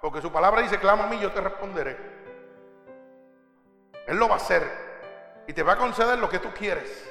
Porque 0.00 0.20
su 0.20 0.30
palabra 0.30 0.60
dice, 0.60 0.78
clama 0.78 1.04
a 1.04 1.06
mí, 1.06 1.18
yo 1.18 1.32
te 1.32 1.40
responderé. 1.40 1.96
Él 4.06 4.16
lo 4.16 4.28
va 4.28 4.34
a 4.34 4.36
hacer. 4.36 4.68
Y 5.46 5.52
te 5.52 5.62
va 5.62 5.72
a 5.72 5.76
conceder 5.76 6.18
lo 6.18 6.28
que 6.28 6.38
tú 6.38 6.52
quieres. 6.52 7.10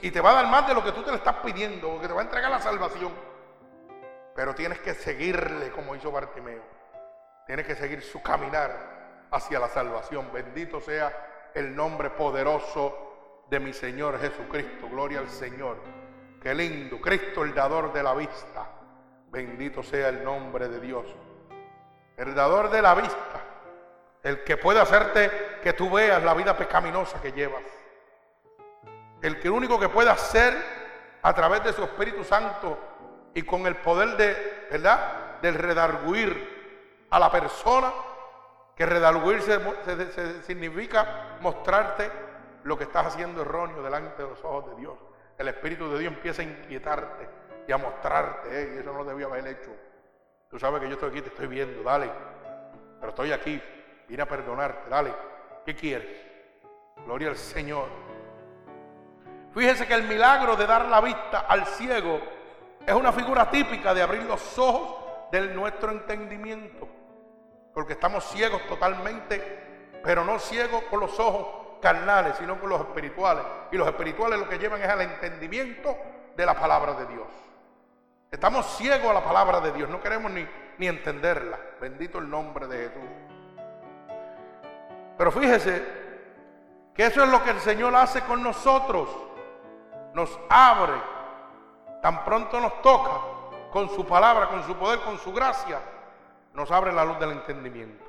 Y 0.00 0.10
te 0.10 0.20
va 0.20 0.30
a 0.30 0.34
dar 0.34 0.46
más 0.46 0.68
de 0.68 0.74
lo 0.74 0.84
que 0.84 0.92
tú 0.92 1.02
te 1.02 1.10
le 1.10 1.16
estás 1.16 1.36
pidiendo. 1.36 1.88
Porque 1.88 2.06
te 2.06 2.14
va 2.14 2.20
a 2.20 2.24
entregar 2.24 2.50
la 2.50 2.60
salvación. 2.60 3.12
Pero 4.38 4.54
tienes 4.54 4.78
que 4.78 4.94
seguirle 4.94 5.72
como 5.72 5.96
hizo 5.96 6.12
Bartimeo. 6.12 6.62
Tienes 7.44 7.66
que 7.66 7.74
seguir 7.74 8.00
su 8.02 8.22
caminar 8.22 9.26
hacia 9.32 9.58
la 9.58 9.66
salvación. 9.66 10.30
Bendito 10.32 10.80
sea 10.80 11.50
el 11.54 11.74
nombre 11.74 12.10
poderoso 12.10 13.42
de 13.50 13.58
mi 13.58 13.72
Señor 13.72 14.20
Jesucristo. 14.20 14.88
Gloria 14.88 15.18
al 15.18 15.28
Señor. 15.28 15.78
Qué 16.40 16.54
lindo, 16.54 17.00
Cristo 17.00 17.42
el 17.42 17.52
dador 17.52 17.92
de 17.92 18.00
la 18.00 18.14
vista. 18.14 18.64
Bendito 19.28 19.82
sea 19.82 20.08
el 20.08 20.22
nombre 20.22 20.68
de 20.68 20.78
Dios. 20.78 21.06
El 22.16 22.32
dador 22.32 22.70
de 22.70 22.80
la 22.80 22.94
vista. 22.94 23.40
El 24.22 24.44
que 24.44 24.56
puede 24.56 24.78
hacerte 24.78 25.58
que 25.64 25.72
tú 25.72 25.90
veas 25.90 26.22
la 26.22 26.34
vida 26.34 26.56
pecaminosa 26.56 27.20
que 27.20 27.32
llevas. 27.32 27.64
El 29.20 29.40
que 29.40 29.50
único 29.50 29.80
que 29.80 29.88
puede 29.88 30.10
hacer 30.10 30.54
a 31.22 31.34
través 31.34 31.64
de 31.64 31.72
su 31.72 31.82
Espíritu 31.82 32.22
Santo 32.22 32.97
y 33.34 33.42
con 33.42 33.66
el 33.66 33.76
poder 33.76 34.16
de, 34.16 34.66
¿verdad? 34.70 35.40
Del 35.40 35.54
redarguir 35.54 37.06
a 37.10 37.18
la 37.18 37.30
persona, 37.30 37.92
que 38.74 38.86
redarguir 38.86 39.42
significa 40.42 41.36
mostrarte 41.40 42.10
lo 42.64 42.76
que 42.76 42.84
estás 42.84 43.06
haciendo 43.06 43.42
erróneo 43.42 43.82
delante 43.82 44.22
de 44.22 44.28
los 44.28 44.44
ojos 44.44 44.70
de 44.70 44.76
Dios. 44.76 44.98
El 45.36 45.48
Espíritu 45.48 45.90
de 45.90 45.98
Dios 45.98 46.12
empieza 46.12 46.42
a 46.42 46.44
inquietarte 46.44 47.28
y 47.66 47.72
a 47.72 47.78
mostrarte, 47.78 48.74
y 48.74 48.78
eso 48.78 48.92
no 48.92 49.04
debía 49.04 49.26
haber 49.26 49.46
hecho. 49.46 49.70
Tú 50.50 50.58
sabes 50.58 50.80
que 50.80 50.88
yo 50.88 50.94
estoy 50.94 51.10
aquí, 51.10 51.22
te 51.22 51.28
estoy 51.28 51.46
viendo, 51.46 51.82
dale. 51.82 52.10
Pero 52.98 53.10
estoy 53.10 53.32
aquí, 53.32 53.62
vine 54.08 54.22
a 54.22 54.26
perdonarte, 54.26 54.88
dale. 54.88 55.14
¿Qué 55.64 55.74
quieres? 55.74 56.26
Gloria 57.04 57.28
al 57.28 57.36
Señor. 57.36 57.88
Fíjese 59.52 59.86
que 59.86 59.94
el 59.94 60.04
milagro 60.04 60.56
de 60.56 60.66
dar 60.66 60.86
la 60.86 61.00
vista 61.00 61.40
al 61.40 61.66
ciego 61.66 62.20
es 62.86 62.94
una 62.94 63.12
figura 63.12 63.50
típica 63.50 63.92
de 63.94 64.02
abrir 64.02 64.22
los 64.22 64.58
ojos 64.58 64.96
de 65.30 65.42
nuestro 65.48 65.90
entendimiento. 65.90 66.88
Porque 67.74 67.92
estamos 67.92 68.24
ciegos 68.24 68.62
totalmente, 68.66 70.00
pero 70.02 70.24
no 70.24 70.38
ciegos 70.38 70.82
con 70.84 71.00
los 71.00 71.18
ojos 71.20 71.80
carnales, 71.80 72.36
sino 72.38 72.58
con 72.58 72.70
los 72.70 72.80
espirituales. 72.80 73.44
Y 73.70 73.76
los 73.76 73.86
espirituales 73.86 74.38
lo 74.38 74.48
que 74.48 74.58
llevan 74.58 74.82
es 74.82 74.88
al 74.88 75.02
entendimiento 75.02 75.96
de 76.36 76.46
la 76.46 76.54
palabra 76.54 76.94
de 76.94 77.06
Dios. 77.06 77.26
Estamos 78.30 78.66
ciegos 78.76 79.10
a 79.10 79.14
la 79.14 79.24
palabra 79.24 79.60
de 79.60 79.72
Dios, 79.72 79.88
no 79.88 80.00
queremos 80.00 80.30
ni, 80.30 80.46
ni 80.78 80.86
entenderla. 80.86 81.58
Bendito 81.80 82.18
el 82.18 82.28
nombre 82.28 82.66
de 82.66 82.88
Jesús. 82.88 83.10
Pero 85.16 85.32
fíjese 85.32 85.82
que 86.94 87.06
eso 87.06 87.22
es 87.22 87.28
lo 87.30 87.42
que 87.42 87.50
el 87.50 87.60
Señor 87.60 87.94
hace 87.94 88.22
con 88.22 88.42
nosotros. 88.42 89.08
Nos 90.14 90.38
abre, 90.48 90.94
tan 92.02 92.24
pronto 92.24 92.60
nos 92.60 92.82
toca, 92.82 93.10
con 93.70 93.88
su 93.90 94.06
palabra, 94.06 94.48
con 94.48 94.62
su 94.64 94.74
poder, 94.76 95.00
con 95.00 95.18
su 95.18 95.32
gracia, 95.32 95.78
nos 96.54 96.70
abre 96.70 96.92
la 96.92 97.04
luz 97.04 97.18
del 97.18 97.32
entendimiento. 97.32 98.04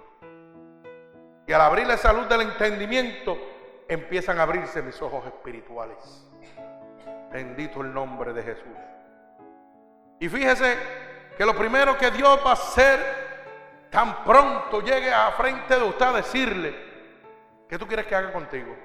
Y 1.45 1.52
al 1.52 1.62
abrir 1.62 1.89
esa 1.89 2.13
luz 2.13 2.30
del 2.30 2.41
entendimiento, 2.41 3.38
empiezan 3.88 4.39
a 4.39 4.43
abrirse 4.43 4.82
mis 4.82 5.02
ojos 5.02 5.25
espirituales. 5.25 6.28
Bendito 7.32 7.82
el 7.82 7.93
nombre 7.93 8.34
de 8.34 8.43
Jesús. 8.43 8.78
Y 10.19 10.30
fíjese 10.30 10.78
que 11.38 11.45
lo 11.45 11.56
primero 11.56 11.97
que 11.97 12.12
Dios 12.12 12.39
va 12.45 12.52
a 12.52 12.54
hacer 12.54 13.30
tan 13.89 14.23
pronto 14.23 14.82
llegue 14.82 15.12
a 15.13 15.32
frente 15.32 15.78
de 15.78 15.84
usted 15.84 16.06
a 16.06 16.13
decirle, 16.13 16.75
¿qué 17.67 17.78
tú 17.78 17.88
quieres 17.88 18.06
que 18.06 18.15
haga 18.15 18.32
contigo? 18.32 18.75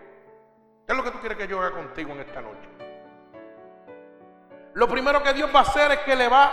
¿Qué 0.86 0.92
es 0.92 0.96
lo 0.96 1.04
que 1.04 1.10
tú 1.10 1.18
quieres 1.18 1.36
que 1.36 1.46
yo 1.46 1.60
haga 1.60 1.72
contigo 1.72 2.12
en 2.12 2.20
esta 2.20 2.40
noche? 2.40 2.68
Lo 4.74 4.88
primero 4.88 5.22
que 5.22 5.32
Dios 5.32 5.50
va 5.54 5.60
a 5.60 5.62
hacer 5.62 5.92
es 5.92 5.98
que 6.00 6.16
le 6.16 6.28
va 6.28 6.44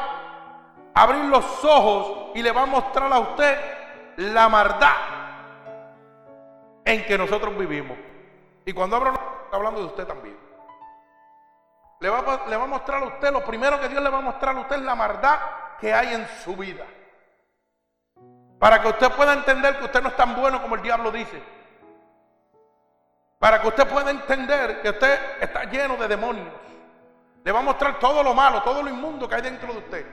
a 0.94 1.04
abrir 1.04 1.26
los 1.26 1.66
ojos 1.66 2.32
y 2.36 2.42
le 2.42 2.52
va 2.52 2.64
a 2.64 2.68
mostrar 2.68 3.12
a 3.12 3.20
usted 3.20 3.58
la 4.18 4.48
maldad 4.48 4.96
en 6.86 7.06
que 7.06 7.18
nosotros 7.18 7.58
vivimos. 7.58 7.98
Y 8.64 8.74
cuando 8.74 8.98
hablo, 8.98 9.14
hablando 9.52 9.82
de 9.82 9.88
usted 9.88 10.06
también. 10.06 10.38
Le 12.00 12.10
va, 12.10 12.20
a 12.20 12.68
mostrar 12.68 13.04
a 13.04 13.08
usted, 13.08 13.32
lo 13.32 13.44
primero 13.44 13.80
que 13.80 13.90
Dios 13.90 14.02
le 14.02 14.10
va 14.10 14.20
a 14.20 14.22
mostrar 14.22 14.56
a 14.56 14.62
usted 14.62 14.78
es 14.78 14.82
la 14.82 14.96
maldad 14.96 15.40
que 15.80 15.94
hay 15.94 16.14
en 16.14 16.28
su 16.44 16.56
vida. 16.56 16.86
Para 18.60 18.82
que 18.82 18.88
usted 18.88 19.12
pueda 19.12 19.34
entender 19.34 19.78
que 19.78 19.86
usted 19.86 20.02
no 20.02 20.10
es 20.10 20.16
tan 20.16 20.36
bueno 20.36 20.62
como 20.62 20.76
el 20.76 20.82
diablo 20.82 21.12
dice. 21.12 21.42
Para 23.40 23.62
que 23.62 23.68
usted 23.68 23.88
pueda 23.88 24.12
entender 24.12 24.82
que 24.82 24.90
usted 24.90 25.42
está 25.42 25.64
lleno 25.66 25.96
de 25.98 26.08
demonios. 26.08 26.71
Le 27.44 27.52
va 27.52 27.60
a 27.60 27.64
mostrar 27.64 28.00
todo 28.00 28.22
lo 28.24 28.34
malo, 28.34 28.62
todo 28.62 28.84
lo 28.84 28.90
inmundo 28.90 29.28
que 29.28 29.36
hay 29.36 29.42
dentro 29.42 29.74
de 29.74 29.80
usted. 29.80 30.06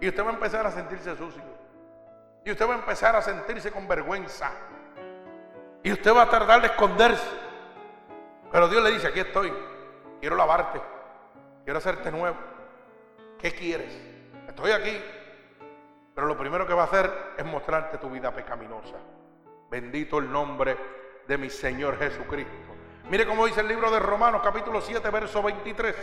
Y 0.00 0.08
usted 0.08 0.22
va 0.24 0.30
a 0.30 0.34
empezar 0.34 0.66
a 0.66 0.70
sentirse 0.70 1.16
sucio. 1.16 1.42
Y 2.44 2.50
usted 2.50 2.68
va 2.68 2.74
a 2.74 2.78
empezar 2.78 3.16
a 3.16 3.22
sentirse 3.22 3.70
con 3.70 3.88
vergüenza. 3.88 4.50
Y 5.82 5.92
usted 5.92 6.14
va 6.14 6.22
a 6.22 6.30
tardar 6.30 6.60
de 6.60 6.66
esconderse. 6.66 7.26
Pero 8.52 8.68
Dios 8.68 8.82
le 8.82 8.90
dice, 8.90 9.06
aquí 9.06 9.20
estoy. 9.20 9.52
Quiero 10.20 10.36
lavarte. 10.36 10.80
Quiero 11.64 11.78
hacerte 11.78 12.10
nuevo. 12.10 12.36
¿Qué 13.38 13.52
quieres? 13.52 13.98
Estoy 14.46 14.72
aquí. 14.72 15.02
Pero 16.14 16.26
lo 16.26 16.36
primero 16.36 16.66
que 16.66 16.74
va 16.74 16.82
a 16.82 16.86
hacer 16.86 17.10
es 17.36 17.44
mostrarte 17.44 17.98
tu 17.98 18.10
vida 18.10 18.30
pecaminosa. 18.30 18.96
Bendito 19.70 20.18
el 20.18 20.30
nombre 20.30 20.76
de 21.26 21.38
mi 21.38 21.50
Señor 21.50 21.98
Jesucristo. 21.98 22.52
Mire 23.08 23.26
cómo 23.26 23.46
dice 23.46 23.60
el 23.60 23.68
libro 23.68 23.90
de 23.90 23.98
Romanos 23.98 24.42
capítulo 24.44 24.80
7, 24.80 25.10
verso 25.10 25.42
23. 25.42 25.96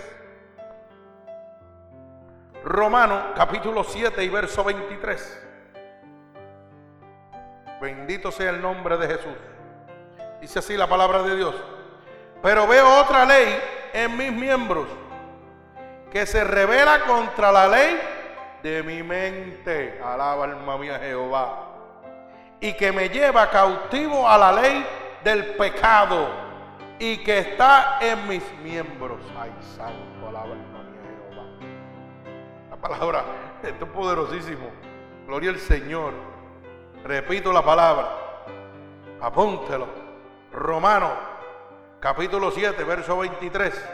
Romanos 2.64 3.24
capítulo 3.36 3.84
7 3.84 4.24
y 4.24 4.30
verso 4.30 4.64
23. 4.64 5.48
Bendito 7.82 8.32
sea 8.32 8.52
el 8.52 8.62
nombre 8.62 8.98
de 8.98 9.08
Jesús. 9.08 9.34
Dice 10.40 10.60
así 10.60 10.78
la 10.78 10.88
palabra 10.88 11.24
de 11.24 11.36
Dios. 11.36 11.56
Pero 12.44 12.68
veo 12.68 13.02
otra 13.02 13.26
ley 13.26 13.60
en 13.94 14.16
mis 14.16 14.32
miembros 14.32 14.88
que 16.12 16.28
se 16.28 16.44
revela 16.44 17.02
contra 17.02 17.52
la 17.52 17.68
ley 17.68 18.00
de 18.62 18.84
mi 18.84 19.02
mente. 19.02 20.00
Alaba 20.04 20.46
alma 20.46 20.78
mía 20.78 21.00
Jehová. 21.00 21.68
Y 22.60 22.74
que 22.74 22.92
me 22.92 23.10
lleva 23.10 23.50
cautivo 23.50 24.30
a 24.30 24.38
la 24.38 24.52
ley 24.52 24.86
del 25.24 25.56
pecado 25.56 26.30
y 27.00 27.18
que 27.24 27.40
está 27.40 27.98
en 28.00 28.28
mis 28.28 28.44
miembros. 28.64 29.20
Ay, 29.40 29.52
santo, 29.76 30.28
alaba 30.28 30.54
palabra, 32.82 33.24
esto 33.64 33.86
es 33.86 33.92
poderosísimo. 33.92 34.70
Gloria 35.28 35.52
al 35.52 35.60
Señor. 35.60 36.14
Repito 37.04 37.54
la 37.54 37.64
palabra. 37.64 38.10
Apúntelo. 39.22 39.88
Romano, 40.52 41.12
capítulo 42.00 42.52
7, 42.52 42.84
verso 42.84 43.18
23. 43.20 43.90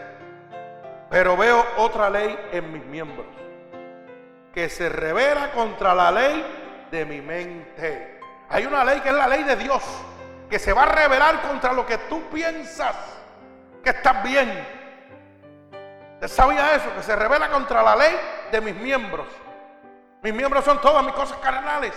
Pero 1.09 1.37
veo 1.37 1.63
otra 1.77 2.09
ley 2.09 2.37
en 2.51 2.71
mis 2.71 2.83
miembros 2.85 3.27
que 4.53 4.69
se 4.69 4.89
revela 4.89 5.51
contra 5.51 5.93
la 5.93 6.11
ley 6.11 6.87
de 6.89 7.05
mi 7.05 7.21
mente. 7.21 8.19
Hay 8.49 8.65
una 8.65 8.83
ley 8.83 9.01
que 9.01 9.09
es 9.09 9.15
la 9.15 9.27
ley 9.27 9.43
de 9.43 9.55
Dios, 9.55 9.83
que 10.49 10.57
se 10.57 10.73
va 10.73 10.83
a 10.83 10.87
revelar 10.87 11.41
contra 11.41 11.73
lo 11.73 11.85
que 11.85 11.97
tú 12.09 12.23
piensas 12.33 12.95
que 13.83 13.91
estás 13.91 14.23
bien. 14.23 14.65
¿Usted 16.15 16.27
sabía 16.27 16.75
eso? 16.75 16.91
Que 16.95 17.03
se 17.03 17.15
revela 17.15 17.49
contra 17.49 17.83
la 17.83 17.95
ley 17.95 18.15
de 18.51 18.61
mis 18.61 18.75
miembros. 18.75 19.27
Mis 20.21 20.33
miembros 20.33 20.65
son 20.65 20.81
todas 20.81 21.03
mis 21.03 21.13
cosas 21.13 21.37
carnales. 21.37 21.93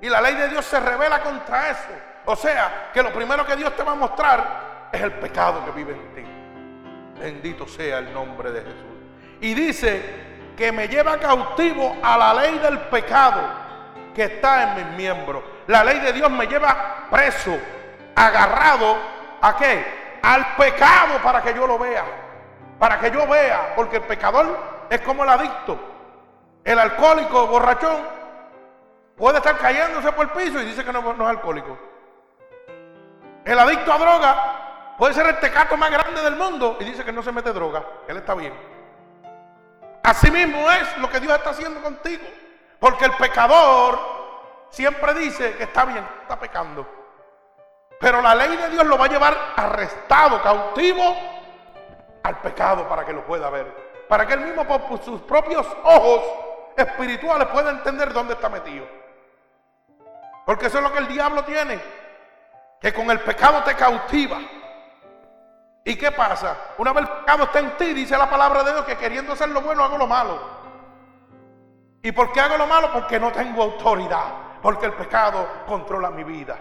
Y 0.00 0.08
la 0.08 0.20
ley 0.20 0.34
de 0.34 0.48
Dios 0.48 0.64
se 0.64 0.78
revela 0.78 1.20
contra 1.20 1.70
eso. 1.70 1.88
O 2.26 2.36
sea, 2.36 2.90
que 2.92 3.02
lo 3.02 3.12
primero 3.12 3.44
que 3.46 3.56
Dios 3.56 3.74
te 3.74 3.82
va 3.82 3.92
a 3.92 3.96
mostrar 3.96 4.88
es 4.92 5.00
el 5.00 5.12
pecado 5.12 5.64
que 5.64 5.70
vive 5.72 5.92
en 5.92 6.14
ti. 6.14 7.20
Bendito 7.20 7.66
sea 7.66 7.98
el 7.98 8.12
nombre 8.12 8.50
de 8.52 8.60
Jesús. 8.60 8.98
Y 9.40 9.54
dice 9.54 10.28
que 10.56 10.72
me 10.72 10.88
lleva 10.88 11.18
cautivo 11.18 11.96
a 12.02 12.18
la 12.18 12.34
ley 12.34 12.58
del 12.58 12.78
pecado 12.80 13.40
que 14.14 14.24
está 14.24 14.64
en 14.64 14.74
mis 14.76 14.96
miembros. 14.96 15.42
La 15.68 15.84
ley 15.84 16.00
de 16.00 16.12
Dios 16.12 16.30
me 16.30 16.46
lleva 16.46 17.06
preso, 17.10 17.56
agarrado 18.14 18.96
a 19.40 19.56
qué? 19.56 20.18
Al 20.22 20.56
pecado 20.56 21.20
para 21.22 21.42
que 21.42 21.54
yo 21.54 21.66
lo 21.66 21.78
vea. 21.78 22.04
Para 22.78 22.98
que 22.98 23.10
yo 23.10 23.26
vea, 23.26 23.74
porque 23.74 23.96
el 23.96 24.02
pecador 24.02 24.77
es 24.90 25.00
como 25.02 25.24
el 25.24 25.30
adicto. 25.30 25.78
El 26.64 26.78
alcohólico 26.78 27.46
borrachón 27.46 27.96
puede 29.16 29.38
estar 29.38 29.56
cayéndose 29.58 30.12
por 30.12 30.26
el 30.26 30.32
piso 30.32 30.60
y 30.60 30.66
dice 30.66 30.84
que 30.84 30.92
no, 30.92 31.00
no 31.00 31.24
es 31.24 31.30
alcohólico. 31.30 31.78
El 33.44 33.58
adicto 33.58 33.92
a 33.92 33.98
droga 33.98 34.58
Puede 34.98 35.14
ser 35.14 35.26
el 35.26 35.38
tecato 35.38 35.76
más 35.76 35.92
grande 35.92 36.20
del 36.22 36.34
mundo 36.34 36.76
y 36.80 36.84
dice 36.84 37.04
que 37.04 37.12
no 37.12 37.22
se 37.22 37.30
mete 37.30 37.52
droga, 37.52 37.84
él 38.08 38.16
está 38.16 38.34
bien. 38.34 38.52
Así 40.02 40.28
mismo 40.28 40.68
es 40.72 40.98
lo 40.98 41.08
que 41.08 41.20
Dios 41.20 41.32
está 41.32 41.50
haciendo 41.50 41.80
contigo. 41.80 42.24
Porque 42.80 43.04
el 43.04 43.12
pecador 43.12 43.96
siempre 44.70 45.14
dice 45.14 45.54
que 45.56 45.62
está 45.62 45.84
bien, 45.84 46.04
está 46.22 46.40
pecando. 46.40 46.84
Pero 48.00 48.20
la 48.20 48.34
ley 48.34 48.56
de 48.56 48.70
Dios 48.70 48.84
lo 48.86 48.98
va 48.98 49.04
a 49.04 49.08
llevar 49.08 49.36
arrestado, 49.54 50.42
cautivo 50.42 51.16
al 52.24 52.40
pecado 52.40 52.88
para 52.88 53.04
que 53.04 53.12
lo 53.12 53.24
pueda 53.24 53.50
ver. 53.50 53.87
Para 54.08 54.26
que 54.26 54.34
él 54.34 54.40
mismo 54.40 54.64
por 54.64 55.02
sus 55.02 55.20
propios 55.22 55.66
ojos 55.84 56.22
espirituales 56.76 57.48
pueda 57.48 57.70
entender 57.70 58.12
dónde 58.12 58.34
está 58.34 58.48
metido. 58.48 58.86
Porque 60.46 60.66
eso 60.66 60.78
es 60.78 60.84
lo 60.84 60.92
que 60.92 61.00
el 61.00 61.08
diablo 61.08 61.44
tiene. 61.44 61.78
Que 62.80 62.92
con 62.92 63.10
el 63.10 63.20
pecado 63.20 63.62
te 63.64 63.74
cautiva. 63.74 64.38
¿Y 65.84 65.96
qué 65.96 66.10
pasa? 66.12 66.56
Una 66.78 66.92
vez 66.92 67.04
el 67.04 67.08
pecado 67.08 67.44
está 67.44 67.58
en 67.58 67.76
ti, 67.76 67.92
dice 67.92 68.16
la 68.16 68.30
palabra 68.30 68.62
de 68.62 68.72
Dios, 68.72 68.84
que 68.84 68.96
queriendo 68.96 69.34
hacer 69.34 69.48
lo 69.50 69.60
bueno 69.60 69.84
hago 69.84 69.98
lo 69.98 70.06
malo. 70.06 70.40
¿Y 72.02 72.12
por 72.12 72.32
qué 72.32 72.40
hago 72.40 72.56
lo 72.56 72.66
malo? 72.66 72.90
Porque 72.92 73.20
no 73.20 73.30
tengo 73.30 73.62
autoridad. 73.62 74.26
Porque 74.62 74.86
el 74.86 74.92
pecado 74.94 75.46
controla 75.66 76.10
mi 76.10 76.24
vida. 76.24 76.58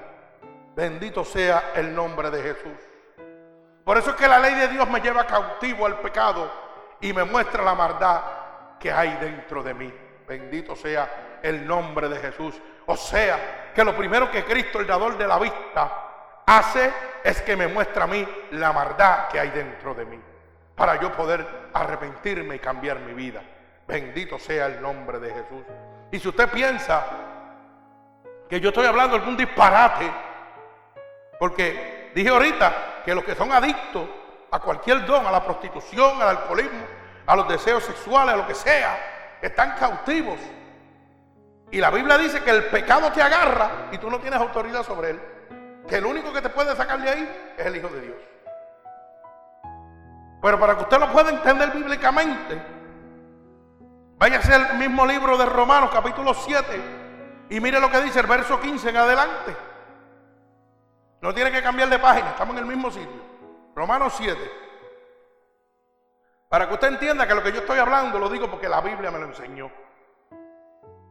Bendito 0.76 1.24
sea 1.24 1.72
el 1.76 1.96
nombre 1.96 2.30
de 2.30 2.42
Jesús. 2.42 2.78
Por 3.86 3.98
eso 3.98 4.10
es 4.12 4.16
que 4.18 4.28
la 4.28 4.40
ley 4.40 4.54
de 4.56 4.68
Dios 4.68 4.90
me 4.90 5.00
lleva 5.00 5.26
cautivo 5.26 5.86
al 5.86 6.00
pecado 6.00 6.67
y 7.02 7.14
me 7.14 7.24
muestra 7.24 7.64
la 7.64 7.76
maldad 7.76 8.22
que 8.80 8.92
hay 8.92 9.18
dentro 9.18 9.64
de 9.64 9.74
mí. 9.74 9.94
Bendito 10.28 10.76
sea 10.76 11.40
el 11.42 11.66
nombre 11.66 12.10
de 12.10 12.18
Jesús. 12.20 12.60
O 12.86 12.98
sea, 12.98 13.72
que 13.74 13.84
lo 13.84 13.96
primero 13.96 14.30
que 14.32 14.44
Cristo, 14.44 14.80
el 14.80 14.88
dador 14.88 15.18
de 15.18 15.28
la 15.28 15.40
vista, 15.40 16.44
hace 16.46 16.92
es 17.24 17.42
que 17.42 17.56
me 17.56 17.68
muestra 17.68 18.06
a 18.06 18.08
mí 18.08 18.28
la 18.52 18.72
maldad 18.72 19.28
que 19.28 19.40
hay 19.40 19.50
dentro 19.50 19.94
de 19.94 20.06
mí, 20.06 20.20
para 20.76 21.00
yo 21.00 21.12
poder 21.12 21.46
arrepentirme 21.74 22.56
y 22.56 22.60
cambiar 22.60 23.00
mi 23.00 23.14
vida. 23.14 23.42
Bendito 23.88 24.40
sea 24.40 24.68
el 24.68 24.82
nombre 24.82 25.20
de 25.20 25.30
Jesús. 25.30 25.64
Y 26.12 26.20
si 26.20 26.28
usted 26.28 26.50
piensa 26.50 27.06
que 28.50 28.60
yo 28.60 28.70
estoy 28.70 28.86
hablando 28.86 29.16
algún 29.16 29.36
disparate, 29.36 30.10
porque 31.40 32.12
dije 32.16 32.30
ahorita 32.30 33.02
que 33.06 33.14
los 33.14 33.24
que 33.24 33.36
son 33.36 33.52
adictos 33.52 34.08
a 34.52 34.60
cualquier 34.60 35.06
don, 35.06 35.26
a 35.26 35.32
la 35.32 35.44
prostitución, 35.44 36.22
al 36.22 36.30
alcoholismo, 36.30 36.86
a 37.26 37.36
los 37.36 37.48
deseos 37.48 37.84
sexuales, 37.84 38.34
a 38.34 38.38
lo 38.38 38.48
que 38.48 38.56
sea, 38.56 39.38
están 39.42 39.76
cautivos. 39.78 40.40
Y 41.72 41.80
la 41.80 41.90
Biblia 41.90 42.18
dice 42.18 42.42
que 42.44 42.52
el 42.52 42.66
pecado 42.66 43.12
te 43.12 43.22
agarra 43.22 43.90
y 43.92 43.98
tú 43.98 44.10
no 44.10 44.20
tienes 44.20 44.40
autoridad 44.40 44.84
sobre 44.84 45.12
él. 45.12 45.22
Que 45.88 45.98
el 45.98 46.06
único 46.06 46.32
que 46.32 46.42
te 46.42 46.50
puede 46.50 46.76
sacar 46.76 47.00
de 47.02 47.10
ahí 47.10 47.54
es 47.58 47.66
el 47.66 47.76
Hijo 47.76 47.90
de 47.90 48.02
Dios. 48.02 48.18
Pero 50.42 50.60
para 50.60 50.76
que 50.76 50.84
usted 50.84 51.00
lo 51.00 51.12
pueda 51.12 51.30
entender 51.30 51.72
bíblicamente, 51.72 52.62
vaya 54.18 54.40
a 54.40 54.56
el 54.56 54.78
mismo 54.78 55.06
libro 55.06 55.38
de 55.38 55.46
Romanos, 55.46 55.90
capítulo 55.92 56.34
7, 56.34 56.82
y 57.50 57.60
mire 57.60 57.80
lo 57.80 57.90
que 57.90 58.02
dice 58.02 58.20
el 58.20 58.28
verso 58.28 58.60
15 58.60 58.90
en 58.90 58.98
adelante. 58.98 59.56
No 61.22 61.34
tiene 61.34 61.52
que 61.52 61.62
cambiar 61.64 61.90
de 61.90 62.00
página, 62.00 62.30
estamos 62.30 62.56
en 62.56 62.64
el 62.64 62.66
mismo 62.66 62.92
sitio. 62.92 63.37
Romanos 63.78 64.16
7. 64.18 64.52
Para 66.50 66.68
que 66.68 66.74
usted 66.74 66.88
entienda 66.88 67.28
que 67.28 67.36
lo 67.36 67.44
que 67.44 67.52
yo 67.52 67.60
estoy 67.60 67.78
hablando 67.78 68.18
lo 68.18 68.28
digo 68.28 68.50
porque 68.50 68.68
la 68.68 68.82
Biblia 68.82 69.12
me 69.12 69.20
lo 69.20 69.28
enseñó. 69.28 69.70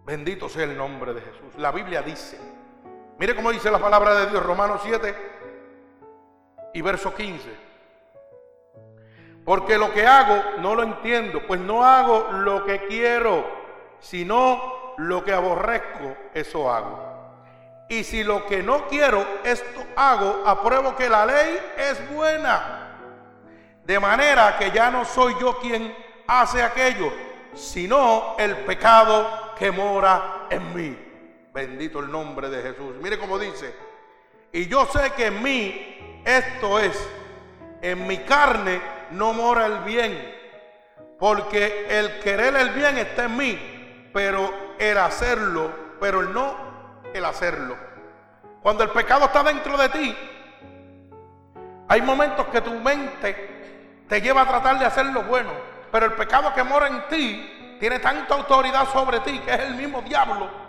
Bendito 0.04 0.48
sea 0.48 0.64
el 0.64 0.76
nombre 0.76 1.14
de 1.14 1.20
Jesús. 1.20 1.54
La 1.58 1.70
Biblia 1.70 2.02
dice, 2.02 2.40
mire 3.20 3.36
cómo 3.36 3.52
dice 3.52 3.70
la 3.70 3.78
palabra 3.78 4.16
de 4.16 4.26
Dios, 4.26 4.44
Romanos 4.44 4.80
7 4.82 5.14
y 6.74 6.82
verso 6.82 7.14
15. 7.14 7.56
Porque 9.44 9.78
lo 9.78 9.92
que 9.92 10.04
hago 10.04 10.58
no 10.58 10.74
lo 10.74 10.82
entiendo, 10.82 11.46
pues 11.46 11.60
no 11.60 11.84
hago 11.84 12.32
lo 12.32 12.64
que 12.64 12.84
quiero, 12.88 13.46
sino 14.00 14.94
lo 14.96 15.22
que 15.22 15.32
aborrezco, 15.32 16.16
eso 16.34 16.68
hago. 16.68 17.05
Y 17.88 18.02
si 18.02 18.24
lo 18.24 18.46
que 18.46 18.62
no 18.62 18.88
quiero, 18.88 19.24
esto 19.44 19.84
hago, 19.94 20.42
apruebo 20.44 20.96
que 20.96 21.08
la 21.08 21.24
ley 21.24 21.58
es 21.76 22.10
buena. 22.10 22.98
De 23.84 24.00
manera 24.00 24.56
que 24.58 24.72
ya 24.72 24.90
no 24.90 25.04
soy 25.04 25.34
yo 25.40 25.58
quien 25.60 25.94
hace 26.26 26.62
aquello, 26.62 27.12
sino 27.54 28.34
el 28.38 28.56
pecado 28.58 29.54
que 29.56 29.70
mora 29.70 30.46
en 30.50 30.74
mí. 30.74 30.98
Bendito 31.54 32.00
el 32.00 32.10
nombre 32.10 32.50
de 32.50 32.62
Jesús. 32.62 32.96
Mire 33.00 33.18
cómo 33.18 33.38
dice. 33.38 33.74
Y 34.52 34.66
yo 34.66 34.86
sé 34.86 35.12
que 35.12 35.26
en 35.26 35.42
mí, 35.42 36.22
esto 36.24 36.80
es, 36.80 37.08
en 37.82 38.06
mi 38.06 38.18
carne 38.18 38.80
no 39.12 39.32
mora 39.32 39.66
el 39.66 39.78
bien. 39.80 40.34
Porque 41.18 41.86
el 41.88 42.18
querer 42.18 42.56
el 42.56 42.70
bien 42.70 42.98
está 42.98 43.24
en 43.24 43.36
mí, 43.36 44.10
pero 44.12 44.52
el 44.78 44.98
hacerlo, 44.98 45.70
pero 46.00 46.20
el 46.20 46.32
no 46.32 46.65
el 47.14 47.24
hacerlo. 47.24 47.76
Cuando 48.62 48.84
el 48.84 48.90
pecado 48.90 49.26
está 49.26 49.42
dentro 49.42 49.76
de 49.76 49.88
ti, 49.88 50.16
hay 51.88 52.02
momentos 52.02 52.46
que 52.48 52.60
tu 52.60 52.72
mente 52.74 54.04
te 54.08 54.20
lleva 54.20 54.42
a 54.42 54.48
tratar 54.48 54.78
de 54.78 54.86
hacer 54.86 55.06
lo 55.06 55.22
bueno, 55.22 55.52
pero 55.92 56.06
el 56.06 56.12
pecado 56.12 56.52
que 56.54 56.62
mora 56.62 56.88
en 56.88 57.08
ti 57.08 57.76
tiene 57.80 57.98
tanta 57.98 58.34
autoridad 58.34 58.86
sobre 58.88 59.20
ti 59.20 59.38
que 59.40 59.52
es 59.52 59.60
el 59.60 59.74
mismo 59.74 60.02
diablo 60.02 60.66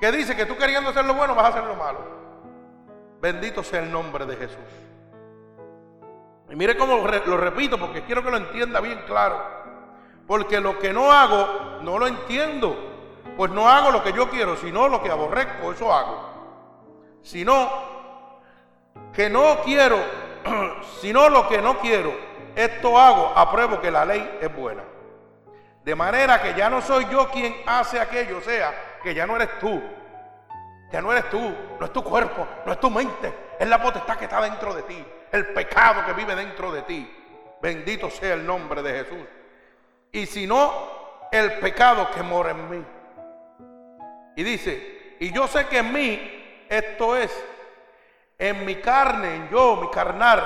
que 0.00 0.10
dice 0.10 0.34
que 0.34 0.46
tú 0.46 0.56
queriendo 0.56 0.90
hacer 0.90 1.04
lo 1.04 1.14
bueno 1.14 1.34
vas 1.34 1.44
a 1.44 1.48
hacer 1.48 1.64
lo 1.64 1.76
malo. 1.76 1.98
Bendito 3.20 3.62
sea 3.62 3.80
el 3.80 3.92
nombre 3.92 4.24
de 4.24 4.34
Jesús. 4.34 4.58
Y 6.48 6.56
mire 6.56 6.76
cómo 6.76 6.96
lo 6.96 7.36
repito 7.36 7.78
porque 7.78 8.02
quiero 8.02 8.24
que 8.24 8.30
lo 8.30 8.38
entienda 8.38 8.80
bien 8.80 9.02
claro. 9.06 9.38
Porque 10.26 10.58
lo 10.58 10.78
que 10.78 10.92
no 10.92 11.12
hago, 11.12 11.80
no 11.82 11.98
lo 11.98 12.06
entiendo 12.06 12.89
pues 13.40 13.52
no 13.52 13.66
hago 13.70 13.90
lo 13.90 14.04
que 14.04 14.12
yo 14.12 14.28
quiero, 14.28 14.54
sino 14.58 14.86
lo 14.86 15.02
que 15.02 15.10
aborrezco, 15.10 15.72
eso 15.72 15.90
hago. 15.90 16.28
Sino 17.22 17.70
que 19.14 19.30
no 19.30 19.62
quiero, 19.64 19.96
sino 21.00 21.26
lo 21.30 21.48
que 21.48 21.62
no 21.62 21.78
quiero, 21.78 22.12
esto 22.54 22.98
hago, 23.00 23.32
apruebo 23.34 23.80
que 23.80 23.90
la 23.90 24.04
ley 24.04 24.40
es 24.42 24.54
buena. 24.54 24.82
De 25.82 25.94
manera 25.94 26.42
que 26.42 26.52
ya 26.52 26.68
no 26.68 26.82
soy 26.82 27.06
yo 27.10 27.30
quien 27.30 27.56
hace 27.64 27.98
aquello, 27.98 28.36
o 28.36 28.42
sea, 28.42 28.98
que 29.02 29.14
ya 29.14 29.26
no 29.26 29.36
eres 29.36 29.58
tú. 29.58 29.82
Ya 30.92 31.00
no 31.00 31.10
eres 31.10 31.30
tú, 31.30 31.40
no 31.78 31.86
es 31.86 31.92
tu 31.94 32.04
cuerpo, 32.04 32.46
no 32.66 32.72
es 32.72 32.78
tu 32.78 32.90
mente, 32.90 33.54
es 33.58 33.66
la 33.66 33.80
potestad 33.80 34.18
que 34.18 34.26
está 34.26 34.42
dentro 34.42 34.74
de 34.74 34.82
ti, 34.82 35.02
el 35.32 35.46
pecado 35.54 36.04
que 36.04 36.12
vive 36.12 36.36
dentro 36.36 36.70
de 36.70 36.82
ti. 36.82 37.10
Bendito 37.62 38.10
sea 38.10 38.34
el 38.34 38.44
nombre 38.44 38.82
de 38.82 39.02
Jesús. 39.02 39.26
Y 40.12 40.26
si 40.26 40.46
no, 40.46 40.74
el 41.32 41.58
pecado 41.58 42.10
que 42.10 42.22
mora 42.22 42.50
en 42.50 42.68
mí. 42.68 42.84
Y 44.40 44.42
dice, 44.42 45.16
y 45.20 45.32
yo 45.32 45.46
sé 45.46 45.66
que 45.66 45.80
en 45.80 45.92
mí, 45.92 46.64
esto 46.66 47.14
es, 47.14 47.30
en 48.38 48.64
mi 48.64 48.76
carne, 48.76 49.36
en 49.36 49.50
yo, 49.50 49.76
mi 49.76 49.90
carnal, 49.90 50.42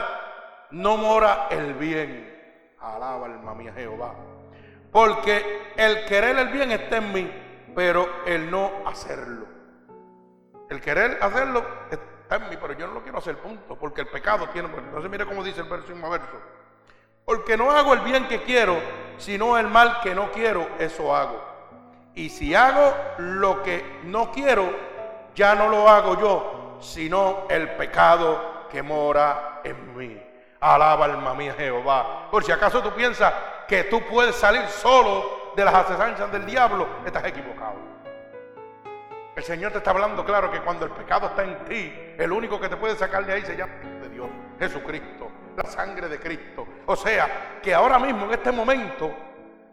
no 0.72 0.96
mora 0.96 1.46
el 1.48 1.74
bien. 1.74 2.74
Alaba 2.80 3.26
alma 3.26 3.54
mía 3.54 3.72
Jehová. 3.72 4.16
Porque 4.90 5.74
el 5.76 6.06
querer 6.06 6.36
el 6.40 6.48
bien 6.48 6.72
está 6.72 6.96
en 6.96 7.12
mí, 7.12 7.30
pero 7.72 8.24
el 8.26 8.50
no 8.50 8.82
hacerlo. 8.84 9.46
El 10.68 10.80
querer 10.80 11.16
hacerlo 11.22 11.64
está 11.88 12.34
en 12.34 12.48
mí, 12.48 12.56
pero 12.60 12.72
yo 12.72 12.88
no 12.88 12.94
lo 12.94 13.02
quiero 13.04 13.18
hacer, 13.18 13.38
punto. 13.38 13.78
Porque 13.78 14.00
el 14.00 14.08
pecado 14.08 14.48
tiene. 14.48 14.76
Entonces, 14.76 15.08
mire 15.08 15.24
cómo 15.24 15.44
dice 15.44 15.60
el 15.60 15.68
próximo 15.68 16.10
verso. 16.10 16.36
Porque 17.24 17.56
no 17.56 17.70
hago 17.70 17.94
el 17.94 18.00
bien 18.00 18.26
que 18.26 18.42
quiero, 18.42 18.76
sino 19.18 19.56
el 19.56 19.68
mal 19.68 20.00
que 20.02 20.16
no 20.16 20.32
quiero, 20.32 20.68
eso 20.80 21.14
hago. 21.14 21.53
Y 22.14 22.28
si 22.28 22.54
hago 22.54 22.94
lo 23.18 23.62
que 23.62 24.00
no 24.04 24.30
quiero, 24.30 24.70
ya 25.34 25.54
no 25.54 25.68
lo 25.68 25.88
hago 25.88 26.20
yo, 26.20 26.78
sino 26.80 27.46
el 27.48 27.70
pecado 27.70 28.66
que 28.70 28.82
mora 28.82 29.60
en 29.64 29.96
mí. 29.96 30.22
Alaba 30.60 31.06
alma 31.06 31.34
mía 31.34 31.54
Jehová. 31.56 32.28
Por 32.30 32.44
si 32.44 32.52
acaso 32.52 32.82
tú 32.82 32.90
piensas 32.92 33.34
que 33.66 33.84
tú 33.84 34.00
puedes 34.08 34.36
salir 34.36 34.62
solo 34.68 35.52
de 35.56 35.64
las 35.64 35.74
asesanzas 35.74 36.30
del 36.30 36.46
diablo, 36.46 36.86
estás 37.04 37.24
equivocado. 37.24 37.94
El 39.36 39.42
Señor 39.42 39.72
te 39.72 39.78
está 39.78 39.90
hablando 39.90 40.24
claro 40.24 40.50
que 40.50 40.60
cuando 40.60 40.84
el 40.84 40.92
pecado 40.92 41.26
está 41.26 41.42
en 41.42 41.64
ti, 41.64 41.92
el 42.16 42.30
único 42.30 42.60
que 42.60 42.68
te 42.68 42.76
puede 42.76 42.94
sacar 42.94 43.26
de 43.26 43.32
ahí 43.32 43.42
se 43.42 43.56
llama 43.56 43.74
de 44.00 44.08
Dios, 44.08 44.28
Jesucristo, 44.60 45.28
la 45.56 45.64
sangre 45.64 46.08
de 46.08 46.20
Cristo. 46.20 46.64
O 46.86 46.94
sea, 46.94 47.58
que 47.60 47.74
ahora 47.74 47.98
mismo, 47.98 48.26
en 48.26 48.32
este 48.32 48.52
momento, 48.52 49.12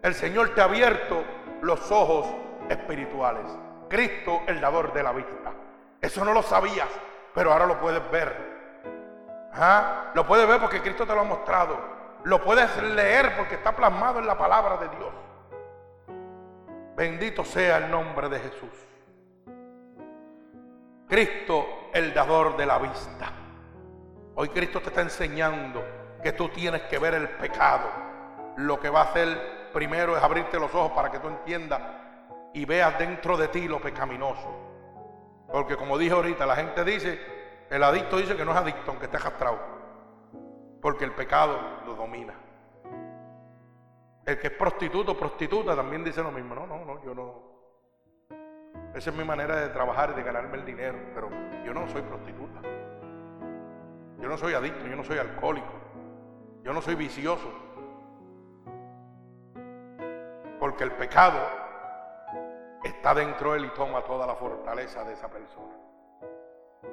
el 0.02 0.16
Señor 0.16 0.56
te 0.56 0.62
ha 0.62 0.64
abierto 0.64 1.24
los 1.62 1.91
ojos 1.91 2.28
espirituales. 2.69 3.45
Cristo, 3.89 4.41
el 4.47 4.60
dador 4.60 4.93
de 4.93 5.04
la 5.04 5.12
vista. 5.12 5.54
Eso 6.00 6.26
no 6.26 6.34
lo 6.34 6.41
sabías, 6.41 6.88
pero 7.34 7.52
ahora 7.52 7.65
lo 7.65 7.80
puedes 7.80 8.10
ver. 8.12 8.52
¿Ah? 9.54 10.12
Lo 10.13 10.26
puedes 10.26 10.47
ver 10.47 10.60
porque 10.60 10.82
Cristo 10.82 11.06
te 11.06 11.13
lo 11.13 11.21
ha 11.21 11.26
mostrado. 11.26 11.78
Lo 12.24 12.43
puedes 12.43 12.76
leer 12.82 13.36
porque 13.36 13.56
está 13.56 13.76
plasmado 13.76 14.19
en 14.19 14.28
la 14.28 14.38
palabra 14.38 14.78
de 14.78 14.89
Dios. 14.89 15.13
Bendito 16.95 17.43
sea 17.43 17.78
el 17.78 17.91
nombre 17.91 18.30
de 18.30 18.39
Jesús. 18.39 18.69
Cristo, 21.08 21.89
el 21.93 22.13
dador 22.13 22.56
de 22.56 22.65
la 22.65 22.78
vista. 22.78 23.32
Hoy 24.36 24.50
Cristo 24.50 24.82
te 24.82 24.89
está 24.89 25.02
enseñando 25.02 25.84
que 26.24 26.32
tú 26.32 26.50
tienes 26.50 26.84
que 26.84 26.99
ver 26.99 27.16
el 27.16 27.30
pecado. 27.30 27.89
Lo 28.57 28.80
que 28.80 28.89
va 28.89 29.01
a 29.01 29.05
hacer 29.05 29.61
primero 29.72 30.15
es 30.15 30.24
abrirte 30.24 30.59
los 30.59 30.74
ojos 30.74 30.91
para 30.91 31.11
que 31.11 31.19
tú 31.19 31.28
entiendas 31.28 31.82
y 32.53 32.65
veas 32.65 32.97
dentro 32.99 33.38
de 33.38 33.47
ti 33.47 33.67
lo 33.67 33.80
pecaminoso. 33.80 34.49
Porque 35.51 35.76
como 35.76 35.97
dije 35.97 36.13
ahorita, 36.13 36.45
la 36.45 36.55
gente 36.55 36.84
dice, 36.84 37.19
el 37.69 37.84
adicto 37.84 38.17
dice 38.17 38.36
que 38.36 38.45
no 38.45 38.51
es 38.51 38.57
adicto 38.57 38.91
aunque 38.91 39.05
esté 39.05 39.17
castrado. 39.17 39.59
Porque 40.82 41.05
el 41.05 41.11
pecado 41.11 41.59
lo 41.86 41.95
domina. 41.95 42.34
El 44.26 44.39
que 44.39 44.47
es 44.47 44.53
prostituto 44.53 45.17
prostituta 45.17 45.76
también 45.76 46.03
dice 46.03 46.22
lo 46.22 46.32
mismo. 46.32 46.55
No, 46.55 46.65
no, 46.67 46.86
no, 46.86 47.03
yo 47.03 47.13
no. 47.13 47.51
Esa 48.93 49.09
es 49.09 49.15
mi 49.15 49.24
manera 49.24 49.55
de 49.55 49.69
trabajar 49.69 50.11
y 50.11 50.13
de 50.15 50.24
ganarme 50.24 50.57
el 50.57 50.65
dinero. 50.65 50.97
Pero 51.13 51.30
yo 51.65 51.74
no 51.74 51.88
soy 51.88 52.01
prostituta. 52.01 52.61
Yo 54.19 54.30
no 54.30 54.38
soy 54.38 54.53
adicto, 54.53 54.86
yo 54.86 54.95
no 54.95 55.03
soy 55.03 55.17
alcohólico. 55.17 55.74
Yo 56.63 56.74
no 56.74 56.82
soy 56.82 56.95
vicioso 56.95 57.70
porque 60.62 60.84
el 60.84 60.91
pecado 60.91 61.39
está 62.84 63.16
dentro 63.16 63.53
de 63.53 63.57
él 63.57 63.66
y 63.66 63.70
toma 63.70 64.03
toda 64.03 64.28
la 64.28 64.36
fortaleza 64.36 65.03
de 65.03 65.14
esa 65.14 65.28
persona. 65.28 65.74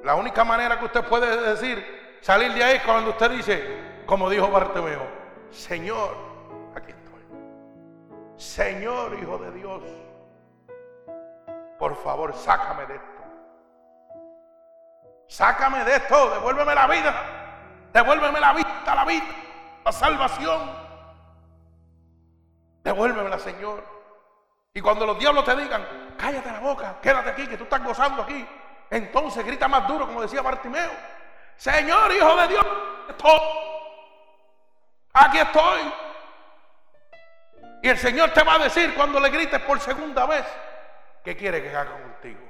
La 0.04 0.14
única 0.14 0.42
manera 0.42 0.78
que 0.78 0.86
usted 0.86 1.04
puede 1.04 1.50
decir, 1.50 2.18
salir 2.22 2.54
de 2.54 2.64
ahí 2.64 2.76
es 2.76 2.82
cuando 2.82 3.10
usted 3.10 3.30
dice, 3.30 4.02
como 4.06 4.30
dijo 4.30 4.50
Bartimeo, 4.50 5.06
Señor, 5.50 6.16
aquí 6.74 6.92
estoy. 6.92 7.22
Señor 8.38 9.18
Hijo 9.20 9.36
de 9.36 9.52
Dios, 9.52 9.82
por 11.78 11.94
favor, 11.96 12.32
sácame 12.32 12.86
de 12.86 12.94
esto. 12.94 13.22
Sácame 15.26 15.84
de 15.84 15.96
esto, 15.96 16.30
devuélveme 16.30 16.74
la 16.74 16.86
vida, 16.86 17.14
devuélveme 17.92 18.40
la 18.40 18.54
vista, 18.54 18.94
la 18.94 19.04
vida, 19.04 19.26
la 19.84 19.92
salvación. 19.92 20.87
Devuélvemela, 22.88 23.38
Señor. 23.38 23.84
Y 24.72 24.80
cuando 24.80 25.04
los 25.04 25.18
diablos 25.18 25.44
te 25.44 25.54
digan, 25.56 26.14
cállate 26.16 26.50
la 26.50 26.60
boca, 26.60 26.96
quédate 27.02 27.28
aquí, 27.28 27.46
que 27.46 27.58
tú 27.58 27.64
estás 27.64 27.84
gozando 27.84 28.22
aquí, 28.22 28.48
entonces 28.88 29.44
grita 29.44 29.68
más 29.68 29.86
duro, 29.86 30.06
como 30.06 30.22
decía 30.22 30.40
Bartimeo, 30.40 30.90
Señor, 31.54 32.10
Hijo 32.12 32.34
de 32.36 32.48
Dios, 32.48 32.66
estoy. 33.10 33.40
Aquí 35.12 35.38
estoy. 35.38 35.92
Y 37.82 37.90
el 37.90 37.98
Señor 37.98 38.30
te 38.30 38.42
va 38.42 38.54
a 38.54 38.58
decir 38.58 38.94
cuando 38.94 39.20
le 39.20 39.28
grites 39.28 39.60
por 39.60 39.78
segunda 39.80 40.24
vez, 40.24 40.46
¿qué 41.22 41.36
quiere 41.36 41.62
que 41.62 41.68
haga 41.68 41.92
contigo? 41.92 42.40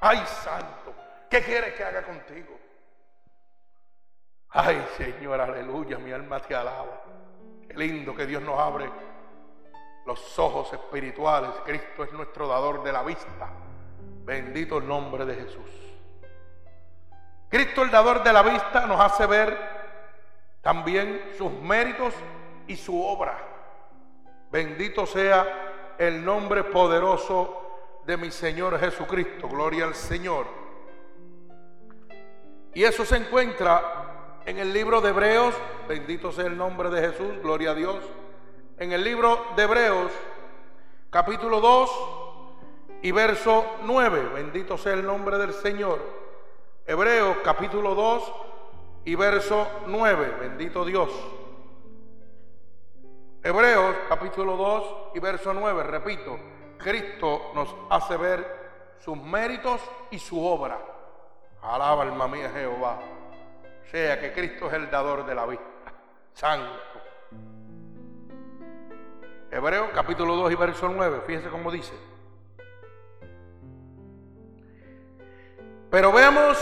Ay, 0.00 0.24
santo, 0.26 0.94
¿qué 1.28 1.42
quiere 1.42 1.74
que 1.74 1.84
haga 1.84 2.02
contigo? 2.04 2.58
Ay, 4.48 4.82
Señor, 4.96 5.42
aleluya, 5.42 5.98
mi 5.98 6.10
alma 6.10 6.40
te 6.40 6.54
alaba. 6.54 7.02
Qué 7.68 7.74
lindo 7.74 8.14
que 8.14 8.24
Dios 8.24 8.42
nos 8.42 8.58
abre 8.58 8.90
los 10.06 10.38
ojos 10.38 10.72
espirituales. 10.72 11.50
Cristo 11.64 12.04
es 12.04 12.12
nuestro 12.12 12.48
dador 12.48 12.82
de 12.82 12.92
la 12.92 13.02
vista. 13.02 13.50
Bendito 14.24 14.78
el 14.78 14.86
nombre 14.86 15.24
de 15.24 15.34
Jesús. 15.34 15.70
Cristo 17.48 17.82
el 17.82 17.90
dador 17.90 18.22
de 18.22 18.32
la 18.32 18.42
vista 18.42 18.86
nos 18.86 19.00
hace 19.00 19.26
ver 19.26 19.56
también 20.60 21.30
sus 21.36 21.52
méritos 21.52 22.14
y 22.66 22.76
su 22.76 23.00
obra. 23.00 23.38
Bendito 24.50 25.06
sea 25.06 25.94
el 25.98 26.24
nombre 26.24 26.64
poderoso 26.64 28.00
de 28.06 28.16
mi 28.16 28.30
Señor 28.30 28.78
Jesucristo. 28.78 29.48
Gloria 29.48 29.84
al 29.84 29.94
Señor. 29.94 30.46
Y 32.72 32.82
eso 32.82 33.04
se 33.04 33.16
encuentra 33.16 34.40
en 34.46 34.58
el 34.58 34.72
libro 34.72 35.00
de 35.00 35.10
Hebreos. 35.10 35.54
Bendito 35.86 36.32
sea 36.32 36.46
el 36.46 36.56
nombre 36.56 36.90
de 36.90 37.08
Jesús. 37.08 37.40
Gloria 37.40 37.70
a 37.70 37.74
Dios 37.74 38.02
en 38.78 38.92
el 38.92 39.04
libro 39.04 39.46
de 39.56 39.62
Hebreos, 39.62 40.12
capítulo 41.10 41.60
2 41.60 41.90
y 43.02 43.12
verso 43.12 43.64
9. 43.82 44.30
Bendito 44.34 44.76
sea 44.76 44.94
el 44.94 45.06
nombre 45.06 45.38
del 45.38 45.52
Señor. 45.52 46.00
Hebreos, 46.86 47.38
capítulo 47.44 47.94
2 47.94 48.32
y 49.04 49.14
verso 49.14 49.68
9. 49.86 50.36
Bendito 50.40 50.84
Dios. 50.84 51.10
Hebreos, 53.42 53.94
capítulo 54.08 54.56
2 54.56 54.84
y 55.14 55.20
verso 55.20 55.54
9. 55.54 55.82
Repito, 55.84 56.38
Cristo 56.78 57.52
nos 57.54 57.74
hace 57.90 58.16
ver 58.16 58.96
sus 58.98 59.16
méritos 59.16 59.80
y 60.10 60.18
su 60.18 60.44
obra. 60.44 60.78
Alaba 61.62 62.02
alma 62.02 62.26
mía 62.26 62.50
Jehová. 62.50 62.98
Sea 63.90 64.18
que 64.18 64.32
Cristo 64.32 64.66
es 64.66 64.72
el 64.74 64.90
dador 64.90 65.24
de 65.24 65.34
la 65.34 65.46
vista. 65.46 65.64
Santo. 66.32 66.93
Hebreos 69.54 69.90
capítulo 69.94 70.34
2 70.34 70.50
y 70.50 70.54
verso 70.56 70.88
9, 70.88 71.22
fíjense 71.28 71.48
cómo 71.48 71.70
dice. 71.70 71.92
Pero 75.88 76.10
vemos 76.10 76.58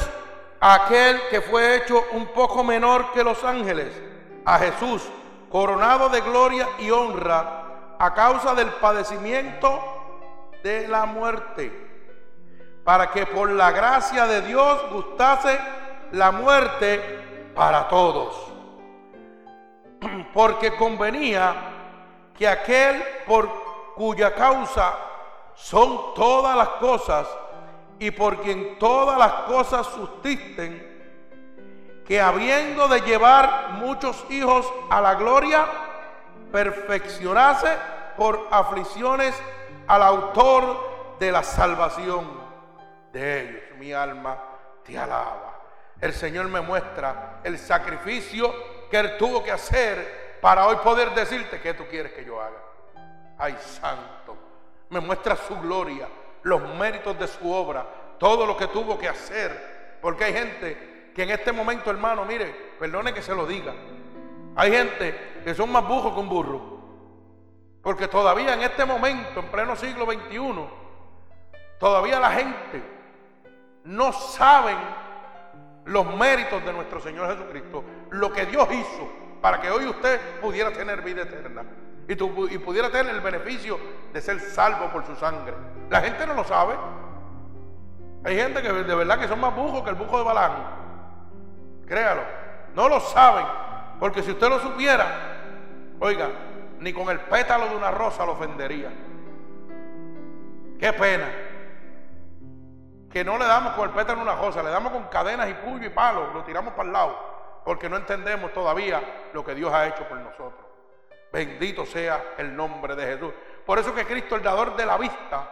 a 0.60 0.74
aquel 0.74 1.18
que 1.30 1.40
fue 1.40 1.76
hecho 1.76 2.04
un 2.12 2.26
poco 2.26 2.62
menor 2.62 3.10
que 3.12 3.24
los 3.24 3.42
ángeles, 3.44 3.98
a 4.44 4.58
Jesús, 4.58 5.08
coronado 5.48 6.10
de 6.10 6.20
gloria 6.20 6.68
y 6.80 6.90
honra 6.90 7.96
a 7.98 8.12
causa 8.12 8.54
del 8.54 8.68
padecimiento 8.68 9.80
de 10.62 10.86
la 10.86 11.06
muerte, 11.06 11.72
para 12.84 13.10
que 13.10 13.24
por 13.24 13.48
la 13.52 13.70
gracia 13.70 14.26
de 14.26 14.42
Dios 14.42 14.90
gustase 14.92 15.58
la 16.10 16.30
muerte 16.30 17.00
para 17.54 17.88
todos. 17.88 18.52
Porque 20.34 20.76
convenía 20.76 21.71
que 22.36 22.48
aquel 22.48 23.02
por 23.26 23.94
cuya 23.94 24.34
causa 24.34 24.94
son 25.54 26.14
todas 26.14 26.56
las 26.56 26.68
cosas 26.68 27.28
y 27.98 28.10
por 28.10 28.40
quien 28.40 28.78
todas 28.78 29.18
las 29.18 29.32
cosas 29.42 29.86
subsisten, 29.86 30.90
que 32.06 32.20
habiendo 32.20 32.88
de 32.88 33.00
llevar 33.02 33.70
muchos 33.74 34.24
hijos 34.28 34.66
a 34.90 35.00
la 35.00 35.14
gloria, 35.14 35.66
perfeccionase 36.50 37.70
por 38.16 38.48
aflicciones 38.50 39.34
al 39.86 40.02
autor 40.02 41.16
de 41.20 41.30
la 41.30 41.42
salvación 41.42 42.26
de 43.12 43.40
ellos. 43.40 43.62
Mi 43.78 43.92
alma 43.92 44.38
te 44.84 44.98
alaba. 44.98 45.60
El 46.00 46.12
Señor 46.12 46.48
me 46.48 46.60
muestra 46.60 47.40
el 47.44 47.58
sacrificio 47.58 48.52
que 48.90 48.98
Él 48.98 49.16
tuvo 49.16 49.42
que 49.42 49.52
hacer 49.52 50.21
para 50.42 50.66
hoy 50.66 50.74
poder 50.82 51.14
decirte 51.14 51.60
qué 51.60 51.72
tú 51.72 51.84
quieres 51.88 52.12
que 52.12 52.24
yo 52.24 52.40
haga. 52.40 52.58
Ay, 53.38 53.56
santo, 53.60 54.36
me 54.90 54.98
muestra 54.98 55.36
su 55.36 55.56
gloria, 55.60 56.08
los 56.42 56.60
méritos 56.74 57.16
de 57.16 57.28
su 57.28 57.48
obra, 57.48 57.86
todo 58.18 58.44
lo 58.44 58.56
que 58.56 58.66
tuvo 58.66 58.98
que 58.98 59.08
hacer. 59.08 59.98
Porque 60.02 60.24
hay 60.24 60.32
gente 60.32 61.12
que 61.14 61.22
en 61.22 61.30
este 61.30 61.52
momento, 61.52 61.92
hermano, 61.92 62.24
mire, 62.24 62.74
perdone 62.76 63.14
que 63.14 63.22
se 63.22 63.36
lo 63.36 63.46
diga. 63.46 63.72
Hay 64.56 64.72
gente 64.72 65.42
que 65.44 65.54
son 65.54 65.70
más 65.70 65.86
bujos 65.86 66.12
que 66.12 66.18
un 66.18 66.28
burro. 66.28 66.60
Porque 67.80 68.08
todavía 68.08 68.54
en 68.54 68.62
este 68.62 68.84
momento, 68.84 69.38
en 69.38 69.46
pleno 69.46 69.76
siglo 69.76 70.06
XXI, 70.06 70.68
todavía 71.78 72.18
la 72.18 72.32
gente 72.32 72.82
no 73.84 74.12
saben 74.12 74.76
los 75.84 76.04
méritos 76.16 76.64
de 76.64 76.72
nuestro 76.72 77.00
Señor 77.00 77.28
Jesucristo, 77.28 77.84
lo 78.10 78.32
que 78.32 78.46
Dios 78.46 78.68
hizo 78.72 79.21
para 79.42 79.60
que 79.60 79.68
hoy 79.68 79.86
usted 79.86 80.20
pudiera 80.40 80.70
tener 80.70 81.02
vida 81.02 81.22
eterna 81.22 81.64
y, 82.08 82.14
pudiera 82.14 82.90
tener 82.90 83.12
el 83.12 83.20
beneficio 83.20 83.78
de 84.12 84.20
ser 84.20 84.38
salvo 84.38 84.88
por 84.90 85.04
su 85.04 85.16
sangre. 85.16 85.52
La 85.90 86.00
gente 86.00 86.26
no 86.26 86.34
lo 86.34 86.44
sabe. 86.44 86.74
Hay 88.24 88.36
gente 88.36 88.62
que 88.62 88.72
de 88.72 88.94
verdad 88.94 89.18
que 89.18 89.26
son 89.26 89.40
más 89.40 89.54
bujos 89.54 89.82
que 89.82 89.90
el 89.90 89.96
bujo 89.96 90.18
de 90.18 90.24
Balán. 90.24 90.52
Créalo. 91.86 92.22
No 92.76 92.88
lo 92.88 93.00
saben. 93.00 93.44
Porque 93.98 94.22
si 94.22 94.30
usted 94.30 94.48
lo 94.48 94.60
supiera, 94.60 95.06
oiga, 95.98 96.28
ni 96.78 96.92
con 96.92 97.08
el 97.10 97.18
pétalo 97.20 97.68
de 97.68 97.76
una 97.76 97.90
rosa 97.90 98.24
lo 98.24 98.32
ofendería. 98.32 98.90
Qué 100.78 100.92
pena. 100.92 101.28
Que 103.10 103.24
no 103.24 103.38
le 103.38 103.44
damos 103.44 103.72
con 103.74 103.88
el 103.88 103.94
pétalo 103.94 104.18
de 104.18 104.22
una 104.22 104.36
rosa, 104.36 104.62
le 104.62 104.70
damos 104.70 104.92
con 104.92 105.04
cadenas 105.04 105.48
y 105.48 105.54
puño 105.54 105.86
y 105.86 105.90
palo, 105.90 106.32
lo 106.32 106.44
tiramos 106.44 106.74
para 106.74 106.86
el 106.86 106.92
lado 106.92 107.31
porque 107.64 107.88
no 107.88 107.96
entendemos 107.96 108.52
todavía 108.52 109.28
lo 109.32 109.44
que 109.44 109.54
Dios 109.54 109.72
ha 109.72 109.86
hecho 109.86 110.08
por 110.08 110.18
nosotros. 110.18 110.66
Bendito 111.32 111.86
sea 111.86 112.34
el 112.36 112.54
nombre 112.54 112.94
de 112.94 113.06
Jesús. 113.06 113.32
Por 113.64 113.78
eso 113.78 113.94
que 113.94 114.04
Cristo, 114.04 114.36
el 114.36 114.42
dador 114.42 114.76
de 114.76 114.84
la 114.84 114.98
vista, 114.98 115.48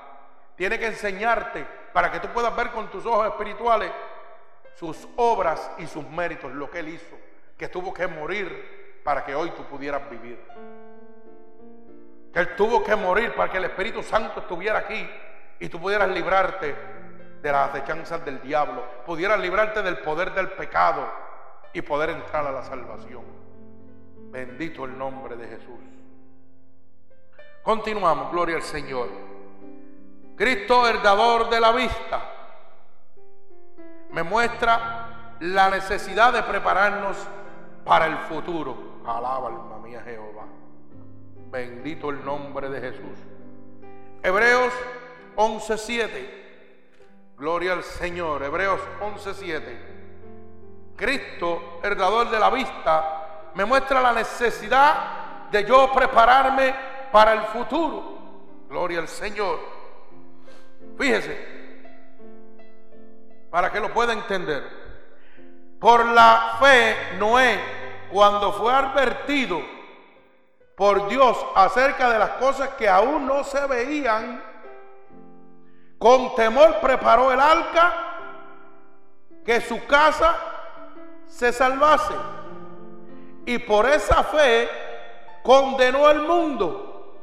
tiene 0.56 0.78
que 0.78 0.86
enseñarte 0.86 1.64
para 1.92 2.10
que 2.10 2.20
tú 2.20 2.28
puedas 2.28 2.54
ver 2.54 2.70
con 2.70 2.90
tus 2.90 3.06
ojos 3.06 3.26
espirituales 3.26 3.90
sus 4.74 5.06
obras 5.16 5.70
y 5.78 5.86
sus 5.86 6.08
méritos, 6.08 6.52
lo 6.52 6.70
que 6.70 6.78
Él 6.78 6.88
hizo, 6.88 7.16
que 7.58 7.68
tuvo 7.68 7.92
que 7.92 8.06
morir 8.06 9.00
para 9.04 9.24
que 9.24 9.34
hoy 9.34 9.50
tú 9.50 9.62
pudieras 9.64 10.08
vivir. 10.08 10.38
Que 12.32 12.40
Él 12.40 12.56
tuvo 12.56 12.82
que 12.82 12.96
morir 12.96 13.34
para 13.34 13.50
que 13.52 13.58
el 13.58 13.64
Espíritu 13.64 14.02
Santo 14.02 14.40
estuviera 14.40 14.78
aquí 14.78 15.08
y 15.58 15.68
tú 15.68 15.78
pudieras 15.78 16.08
librarte 16.08 16.74
de 17.42 17.52
las 17.52 17.70
acechanzas 17.70 18.24
del 18.24 18.40
diablo, 18.40 18.84
pudieras 19.04 19.38
librarte 19.38 19.82
del 19.82 19.98
poder 19.98 20.32
del 20.32 20.48
pecado, 20.48 21.10
y 21.72 21.82
poder 21.82 22.10
entrar 22.10 22.46
a 22.46 22.52
la 22.52 22.62
salvación. 22.62 23.22
Bendito 24.30 24.84
el 24.84 24.96
nombre 24.96 25.36
de 25.36 25.48
Jesús. 25.48 25.80
Continuamos, 27.62 28.30
gloria 28.32 28.56
al 28.56 28.62
Señor. 28.62 29.08
Cristo, 30.36 30.88
el 30.88 31.02
dador 31.02 31.50
de 31.50 31.60
la 31.60 31.72
vista, 31.72 32.22
me 34.10 34.22
muestra 34.22 35.36
la 35.40 35.70
necesidad 35.70 36.32
de 36.32 36.42
prepararnos 36.42 37.16
para 37.84 38.06
el 38.06 38.16
futuro. 38.18 39.00
Alaba 39.06 39.48
alma 39.48 39.78
mía 39.78 40.02
Jehová. 40.04 40.46
Bendito 41.50 42.10
el 42.10 42.24
nombre 42.24 42.68
de 42.68 42.80
Jesús. 42.80 43.18
Hebreos 44.22 44.72
11:7. 45.36 46.40
Gloria 47.36 47.72
al 47.72 47.82
Señor. 47.82 48.42
Hebreos 48.42 48.80
11:7. 49.00 49.99
Cristo, 51.00 51.80
el 51.82 51.96
dador 51.96 52.28
de 52.28 52.38
la 52.38 52.50
vista, 52.50 53.50
me 53.54 53.64
muestra 53.64 54.02
la 54.02 54.12
necesidad 54.12 55.48
de 55.50 55.64
yo 55.64 55.90
prepararme 55.94 56.74
para 57.10 57.32
el 57.32 57.40
futuro. 57.44 58.66
Gloria 58.68 58.98
al 58.98 59.08
Señor. 59.08 59.58
Fíjese, 60.98 61.60
para 63.50 63.72
que 63.72 63.80
lo 63.80 63.92
pueda 63.94 64.12
entender. 64.12 64.62
Por 65.80 66.04
la 66.04 66.58
fe, 66.60 67.16
Noé, 67.18 67.58
cuando 68.12 68.52
fue 68.52 68.72
advertido 68.72 69.58
por 70.76 71.08
Dios 71.08 71.38
acerca 71.54 72.10
de 72.10 72.18
las 72.18 72.30
cosas 72.32 72.70
que 72.70 72.88
aún 72.88 73.26
no 73.26 73.42
se 73.42 73.66
veían, 73.66 74.42
con 75.98 76.34
temor 76.34 76.78
preparó 76.80 77.32
el 77.32 77.40
arca 77.40 77.94
que 79.44 79.60
su 79.62 79.86
casa 79.86 80.49
se 81.40 81.54
salvase. 81.54 82.12
Y 83.46 83.58
por 83.60 83.86
esa 83.86 84.22
fe 84.24 84.68
condenó 85.42 86.06
al 86.06 86.20
mundo 86.20 87.16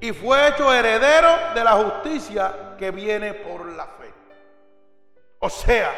y 0.00 0.12
fue 0.12 0.48
hecho 0.48 0.70
heredero 0.70 1.54
de 1.54 1.64
la 1.64 1.72
justicia 1.72 2.74
que 2.76 2.90
viene 2.90 3.32
por 3.32 3.64
la 3.64 3.86
fe. 3.86 4.12
O 5.38 5.48
sea, 5.48 5.90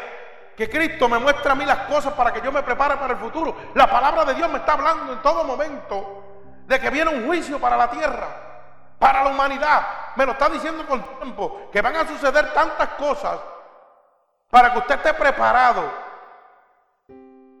que 0.55 0.69
Cristo 0.69 1.09
me 1.09 1.19
muestra 1.19 1.51
a 1.51 1.55
mí 1.55 1.65
las 1.65 1.79
cosas 1.79 2.13
para 2.13 2.31
que 2.31 2.39
yo 2.39 2.53
me 2.53 2.63
prepare 2.63 2.95
para 2.95 3.15
el 3.15 3.19
futuro. 3.19 3.53
La 3.73 3.91
palabra 3.91 4.23
de 4.23 4.35
Dios 4.35 4.49
me 4.49 4.59
está 4.59 4.71
hablando 4.71 5.11
en 5.11 5.21
todo 5.21 5.43
momento 5.43 6.23
de 6.65 6.79
que 6.79 6.89
viene 6.89 7.11
un 7.11 7.25
juicio 7.25 7.59
para 7.59 7.75
la 7.75 7.91
tierra, 7.91 8.27
para 8.97 9.25
la 9.25 9.31
humanidad. 9.31 9.85
Me 10.15 10.25
lo 10.25 10.31
está 10.31 10.47
diciendo 10.47 10.87
con 10.87 11.03
tiempo, 11.19 11.69
que 11.69 11.81
van 11.81 11.97
a 11.97 12.07
suceder 12.07 12.53
tantas 12.53 12.87
cosas 12.91 13.37
para 14.49 14.71
que 14.71 14.79
usted 14.79 14.95
esté 14.95 15.13
preparado. 15.13 16.04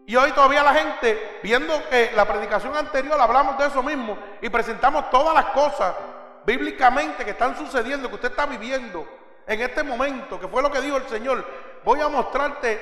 Y 0.07 0.15
hoy 0.15 0.31
todavía 0.33 0.61
la 0.61 0.73
gente, 0.73 1.39
viendo 1.41 1.73
que 1.89 2.11
la 2.15 2.25
predicación 2.25 2.75
anterior 2.75 3.19
hablamos 3.19 3.57
de 3.57 3.65
eso 3.65 3.81
mismo 3.81 4.17
y 4.39 4.49
presentamos 4.49 5.09
todas 5.09 5.33
las 5.33 5.45
cosas 5.45 5.95
bíblicamente 6.45 7.25
que 7.25 7.31
están 7.31 7.57
sucediendo, 7.57 8.07
que 8.09 8.15
usted 8.15 8.29
está 8.29 8.45
viviendo 8.45 9.07
en 9.47 9.61
este 9.61 9.81
momento, 9.81 10.39
que 10.39 10.47
fue 10.47 10.61
lo 10.61 10.71
que 10.71 10.81
dijo 10.81 10.97
el 10.97 11.07
Señor, 11.07 11.43
voy 11.83 12.01
a 12.01 12.07
mostrarte, 12.07 12.79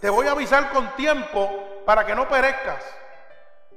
te 0.00 0.08
voy 0.08 0.26
a 0.26 0.32
avisar 0.32 0.70
con 0.70 0.88
tiempo 0.96 1.82
para 1.84 2.06
que 2.06 2.14
no 2.14 2.26
perezcas. 2.26 2.82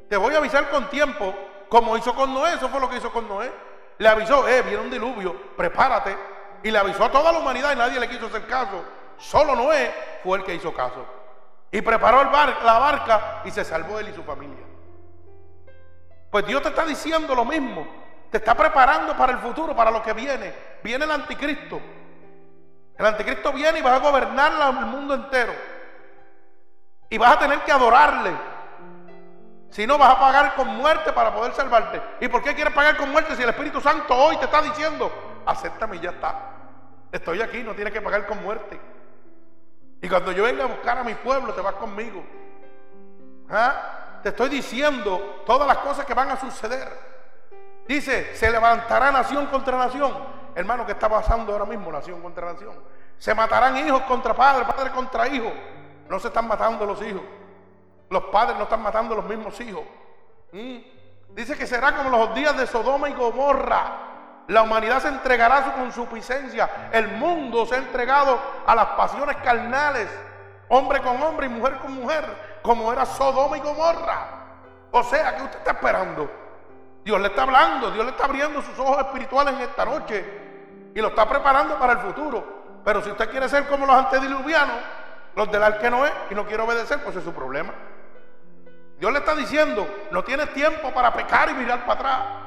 Te 0.10 0.16
voy 0.16 0.34
a 0.34 0.38
avisar 0.38 0.70
con 0.70 0.90
tiempo, 0.90 1.36
como 1.68 1.98
hizo 1.98 2.16
con 2.16 2.34
Noé, 2.34 2.54
eso 2.54 2.70
fue 2.70 2.80
lo 2.80 2.90
que 2.90 2.98
hizo 2.98 3.12
con 3.12 3.28
Noé. 3.28 3.52
Le 3.98 4.08
avisó, 4.08 4.48
eh, 4.48 4.62
viene 4.62 4.80
un 4.84 4.90
diluvio, 4.90 5.36
prepárate. 5.58 6.16
Y 6.64 6.72
le 6.72 6.80
avisó 6.80 7.04
a 7.04 7.12
toda 7.12 7.34
la 7.34 7.40
humanidad 7.40 7.74
y 7.74 7.76
nadie 7.76 8.00
le 8.00 8.08
quiso 8.08 8.28
hacer 8.28 8.48
caso. 8.48 8.84
Solo 9.18 9.56
Noé 9.56 9.94
fue 10.24 10.38
el 10.38 10.46
que 10.46 10.56
hizo 10.56 10.74
caso. 10.74 11.17
Y 11.72 11.82
preparó 11.82 12.24
la 12.24 12.80
barca 12.80 13.42
y 13.46 13.52
se 13.52 13.66
salvó 13.66 14.00
él 14.00 14.10
y 14.10 14.14
su 14.14 14.24
familia. 14.24 14.66
Pues 16.32 16.46
Dios 16.46 16.62
te 16.62 16.70
está 16.70 16.86
diciendo 16.86 17.34
lo 17.36 17.46
mismo. 17.46 17.88
Te 18.32 18.38
está 18.38 18.56
preparando 18.56 19.16
para 19.16 19.34
el 19.34 19.40
futuro, 19.40 19.76
para 19.76 19.92
lo 19.92 20.02
que 20.04 20.14
viene. 20.14 20.54
Viene 20.84 21.06
el 21.06 21.12
anticristo. 21.12 21.80
El 22.98 23.06
anticristo 23.06 23.54
viene 23.54 23.80
y 23.80 23.82
vas 23.82 23.94
a 23.94 24.00
gobernar 24.00 24.52
el 24.52 24.86
mundo 24.88 25.14
entero. 25.14 25.54
Y 27.10 27.18
vas 27.18 27.36
a 27.36 27.40
tener 27.40 27.62
que 27.62 27.72
adorarle. 27.72 28.32
Si 29.70 29.86
no, 29.86 29.98
vas 29.98 30.16
a 30.16 30.20
pagar 30.20 30.56
con 30.56 30.68
muerte 30.68 31.14
para 31.14 31.34
poder 31.34 31.54
salvarte. 31.54 32.02
¿Y 32.20 32.28
por 32.28 32.42
qué 32.42 32.56
quieres 32.56 32.74
pagar 32.74 32.98
con 32.98 33.12
muerte 33.12 33.36
si 33.36 33.44
el 33.44 33.50
Espíritu 33.50 33.80
Santo 33.80 34.16
hoy 34.16 34.38
te 34.38 34.46
está 34.46 34.62
diciendo, 34.62 35.12
acéptame 35.46 35.98
y 35.98 36.00
ya 36.00 36.10
está? 36.12 36.36
Estoy 37.12 37.42
aquí, 37.42 37.64
no 37.64 37.74
tienes 37.74 37.94
que 37.94 38.02
pagar 38.02 38.26
con 38.26 38.42
muerte. 38.44 38.80
Y 40.02 40.10
cuando 40.10 40.32
yo 40.32 40.44
venga 40.44 40.64
a 40.64 40.68
buscar 40.68 40.98
a 40.98 41.04
mi 41.04 41.16
pueblo, 41.16 41.54
te 41.54 41.62
vas 41.62 41.76
conmigo. 41.76 42.24
¿Ah? 43.50 44.20
Te 44.22 44.30
estoy 44.30 44.50
diciendo 44.50 45.44
todas 45.46 45.68
las 45.68 45.78
cosas 45.78 46.06
que 46.06 46.14
van 46.14 46.30
a 46.30 46.40
suceder. 46.40 46.88
Dice, 47.88 48.36
se 48.36 48.52
levantará 48.52 49.12
nación 49.12 49.48
contra 49.48 49.78
nación. 49.78 50.14
Hermano, 50.56 50.86
¿qué 50.86 50.92
está 50.92 51.08
pasando 51.08 51.54
ahora 51.54 51.66
mismo? 51.66 51.92
Nación 51.92 52.22
contra 52.22 52.54
nación. 52.54 52.76
Se 53.18 53.34
matarán 53.34 53.78
hijos 53.78 54.02
contra 54.04 54.34
padres, 54.34 54.68
padres 54.68 54.92
contra 54.92 55.28
hijos. 55.28 55.54
No 56.10 56.20
se 56.20 56.28
están 56.28 56.48
matando 56.48 56.86
los 56.86 57.02
hijos. 57.02 57.22
Los 58.10 58.24
padres 58.26 58.58
no 58.58 58.64
están 58.64 58.82
matando 58.82 59.16
los 59.16 59.26
mismos 59.26 59.60
hijos. 59.62 59.84
¿Mm? 60.52 60.78
Dice 61.30 61.58
que 61.58 61.68
será 61.68 61.96
como 61.96 62.10
los 62.10 62.34
días 62.36 62.58
de 62.58 62.68
Sodoma 62.68 63.10
y 63.10 63.14
Gomorra. 63.14 64.08
La 64.48 64.62
humanidad 64.62 65.02
se 65.02 65.10
entregará 65.10 65.58
a 65.58 65.66
su 65.66 65.72
consuficiencia. 65.74 66.90
El 66.92 67.10
mundo 67.10 67.66
se 67.66 67.76
ha 67.76 67.80
entregado 67.80 68.40
a 68.66 68.76
las 68.76 68.86
pasiones 68.88 69.36
carnales. 69.38 70.08
Hombre 70.70 71.02
con 71.02 71.22
hombre 71.22 71.48
y 71.48 71.50
mujer 71.50 71.78
con 71.78 71.94
mujer. 71.94 72.24
Como 72.62 72.92
era 72.92 73.06
Sodoma 73.06 73.58
y 73.58 73.62
Gomorra. 73.62 74.28
O 74.92 75.04
sea, 75.04 75.36
¿qué 75.36 75.44
usted 75.44 75.60
está 75.60 75.72
esperando? 75.72 76.32
Dios 77.04 77.20
le 77.20 77.28
está 77.28 77.44
hablando. 77.44 77.92
Dios 77.92 78.06
le 78.06 78.12
está 78.12 78.26
abriendo 78.26 78.62
sus 78.62 78.80
ojos 78.80 78.98
espirituales 79.00 79.54
en 79.54 79.62
esta 79.62 79.84
noche. 79.84 80.92
Y 80.96 81.02
lo 81.02 81.10
está 81.10 81.28
preparando 81.28 81.78
para 81.78 81.94
el 81.94 82.00
futuro. 82.00 82.80
Pero 82.86 83.02
si 83.02 83.12
usted 83.12 83.30
quiere 83.30 83.50
ser 83.50 83.68
como 83.68 83.86
los 83.86 83.96
antediluvianos, 83.96 84.78
los 85.36 85.52
del 85.52 85.62
arque 85.62 85.90
Noé, 85.90 86.12
y 86.30 86.36
no 86.36 86.46
quiere 86.46 86.64
obedecer, 86.64 87.04
pues 87.04 87.18
es 87.18 87.24
su 87.24 87.34
problema. 87.34 87.74
Dios 88.98 89.12
le 89.12 89.20
está 89.20 89.36
diciendo, 89.36 89.88
no 90.10 90.24
tienes 90.24 90.54
tiempo 90.54 90.92
para 90.92 91.14
pecar 91.14 91.50
y 91.50 91.54
mirar 91.54 91.86
para 91.86 92.00
atrás. 92.00 92.47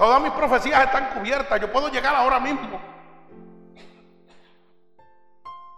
Todas 0.00 0.18
mis 0.22 0.32
profecías 0.32 0.82
están 0.82 1.10
cubiertas. 1.10 1.60
Yo 1.60 1.70
puedo 1.70 1.88
llegar 1.88 2.14
ahora 2.14 2.40
mismo. 2.40 2.80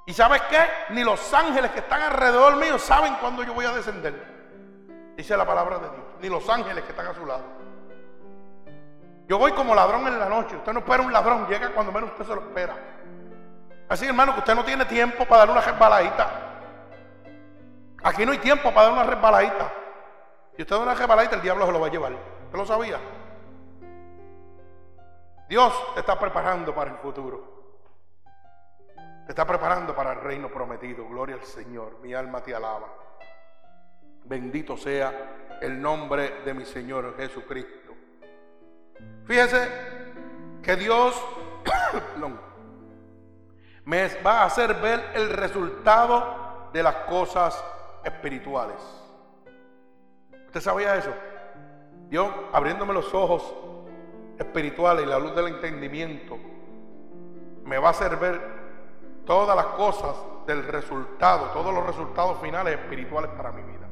¿Y 0.06 0.12
sabes 0.12 0.42
qué? 0.42 0.60
Ni 0.90 1.02
los 1.02 1.34
ángeles 1.34 1.72
que 1.72 1.80
están 1.80 2.02
alrededor 2.02 2.54
mío 2.54 2.78
saben 2.78 3.16
cuándo 3.16 3.42
yo 3.42 3.52
voy 3.52 3.64
a 3.64 3.72
descender. 3.72 4.14
Dice 5.16 5.36
la 5.36 5.44
palabra 5.44 5.80
de 5.80 5.90
Dios. 5.90 6.04
Ni 6.20 6.28
los 6.28 6.48
ángeles 6.48 6.84
que 6.84 6.90
están 6.90 7.08
a 7.08 7.14
su 7.14 7.26
lado. 7.26 7.42
Yo 9.26 9.38
voy 9.38 9.50
como 9.54 9.74
ladrón 9.74 10.06
en 10.06 10.16
la 10.20 10.28
noche. 10.28 10.54
Usted 10.54 10.72
no 10.72 10.78
espera 10.78 11.02
un 11.02 11.12
ladrón. 11.12 11.48
Llega 11.48 11.70
cuando 11.70 11.90
menos 11.90 12.10
usted 12.12 12.24
se 12.24 12.34
lo 12.36 12.42
espera. 12.42 12.76
Así, 13.88 14.06
hermano, 14.06 14.34
que 14.34 14.38
usted 14.38 14.54
no 14.54 14.64
tiene 14.64 14.84
tiempo 14.84 15.24
para 15.24 15.38
darle 15.38 15.54
una 15.54 15.62
resbaladita. 15.62 16.30
Aquí 18.04 18.24
no 18.24 18.30
hay 18.30 18.38
tiempo 18.38 18.72
para 18.72 18.86
dar 18.86 18.92
una 18.92 19.02
resbaladita. 19.02 19.72
Si 20.54 20.62
usted 20.62 20.76
da 20.76 20.82
una 20.82 20.94
resbaladita, 20.94 21.34
el 21.34 21.42
diablo 21.42 21.66
se 21.66 21.72
lo 21.72 21.80
va 21.80 21.88
a 21.88 21.90
llevar. 21.90 22.12
¿Usted 22.12 22.56
lo 22.56 22.64
sabía? 22.66 23.00
Dios 25.52 25.92
te 25.92 26.00
está 26.00 26.18
preparando 26.18 26.74
para 26.74 26.92
el 26.92 26.96
futuro. 26.96 27.44
Te 29.26 29.32
está 29.32 29.46
preparando 29.46 29.94
para 29.94 30.14
el 30.14 30.20
reino 30.22 30.48
prometido. 30.48 31.06
Gloria 31.06 31.34
al 31.34 31.42
Señor. 31.42 31.98
Mi 32.00 32.14
alma 32.14 32.42
te 32.42 32.54
alaba. 32.54 32.88
Bendito 34.24 34.78
sea 34.78 35.58
el 35.60 35.78
nombre 35.78 36.40
de 36.42 36.54
mi 36.54 36.64
Señor 36.64 37.14
Jesucristo. 37.18 37.92
Fíjese 39.26 39.68
que 40.62 40.74
Dios 40.76 41.22
me 43.84 44.08
va 44.22 44.40
a 44.40 44.44
hacer 44.46 44.72
ver 44.80 45.10
el 45.12 45.28
resultado 45.28 46.70
de 46.72 46.82
las 46.82 46.94
cosas 47.04 47.62
espirituales. 48.02 48.80
¿Usted 50.46 50.60
sabía 50.62 50.96
eso? 50.96 51.12
Dios 52.08 52.32
abriéndome 52.54 52.94
los 52.94 53.12
ojos 53.12 53.71
espirituales 54.38 55.04
y 55.04 55.08
la 55.08 55.18
luz 55.18 55.34
del 55.34 55.48
entendimiento, 55.48 56.38
me 57.64 57.78
va 57.78 57.88
a 57.88 57.90
hacer 57.90 58.16
ver 58.16 58.40
todas 59.24 59.56
las 59.56 59.66
cosas 59.66 60.16
del 60.46 60.64
resultado, 60.64 61.46
todos 61.52 61.72
los 61.72 61.86
resultados 61.86 62.40
finales 62.40 62.78
espirituales 62.78 63.30
para 63.36 63.52
mi 63.52 63.62
vida. 63.62 63.88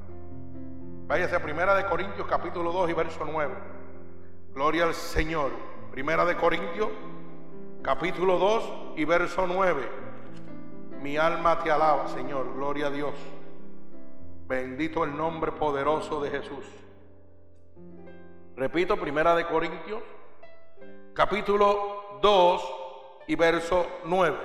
Váyase 1.07 1.37
a 1.37 1.43
Primera 1.43 1.75
de 1.75 1.87
Corintios 1.87 2.27
capítulo 2.27 2.73
2 2.73 2.91
y 2.91 2.93
verso 2.93 3.25
9. 3.25 3.55
Gloria 4.55 4.85
al 4.85 4.95
Señor. 4.95 5.51
Primera 5.91 6.25
de 6.25 6.37
Corintios 6.37 6.89
capítulo 7.83 8.39
2 8.39 8.73
y 8.97 9.05
verso 9.05 9.47
9. 9.47 9.89
Mi 11.03 11.17
alma 11.17 11.59
te 11.61 11.71
alaba, 11.71 12.09
Señor. 12.09 12.55
Gloria 12.55 12.89
a 12.89 12.91
Dios. 12.91 13.15
Bendito 14.47 15.05
el 15.05 15.17
nombre 15.17 15.53
poderoso 15.53 16.21
de 16.21 16.31
Jesús. 16.31 16.65
Repito, 18.57 18.97
Primera 18.97 19.35
de 19.35 19.47
Corintios 19.47 20.03
capítulo 21.15 22.19
2 22.23 22.75
y 23.27 23.35
verso 23.35 23.87
9. 24.05 24.37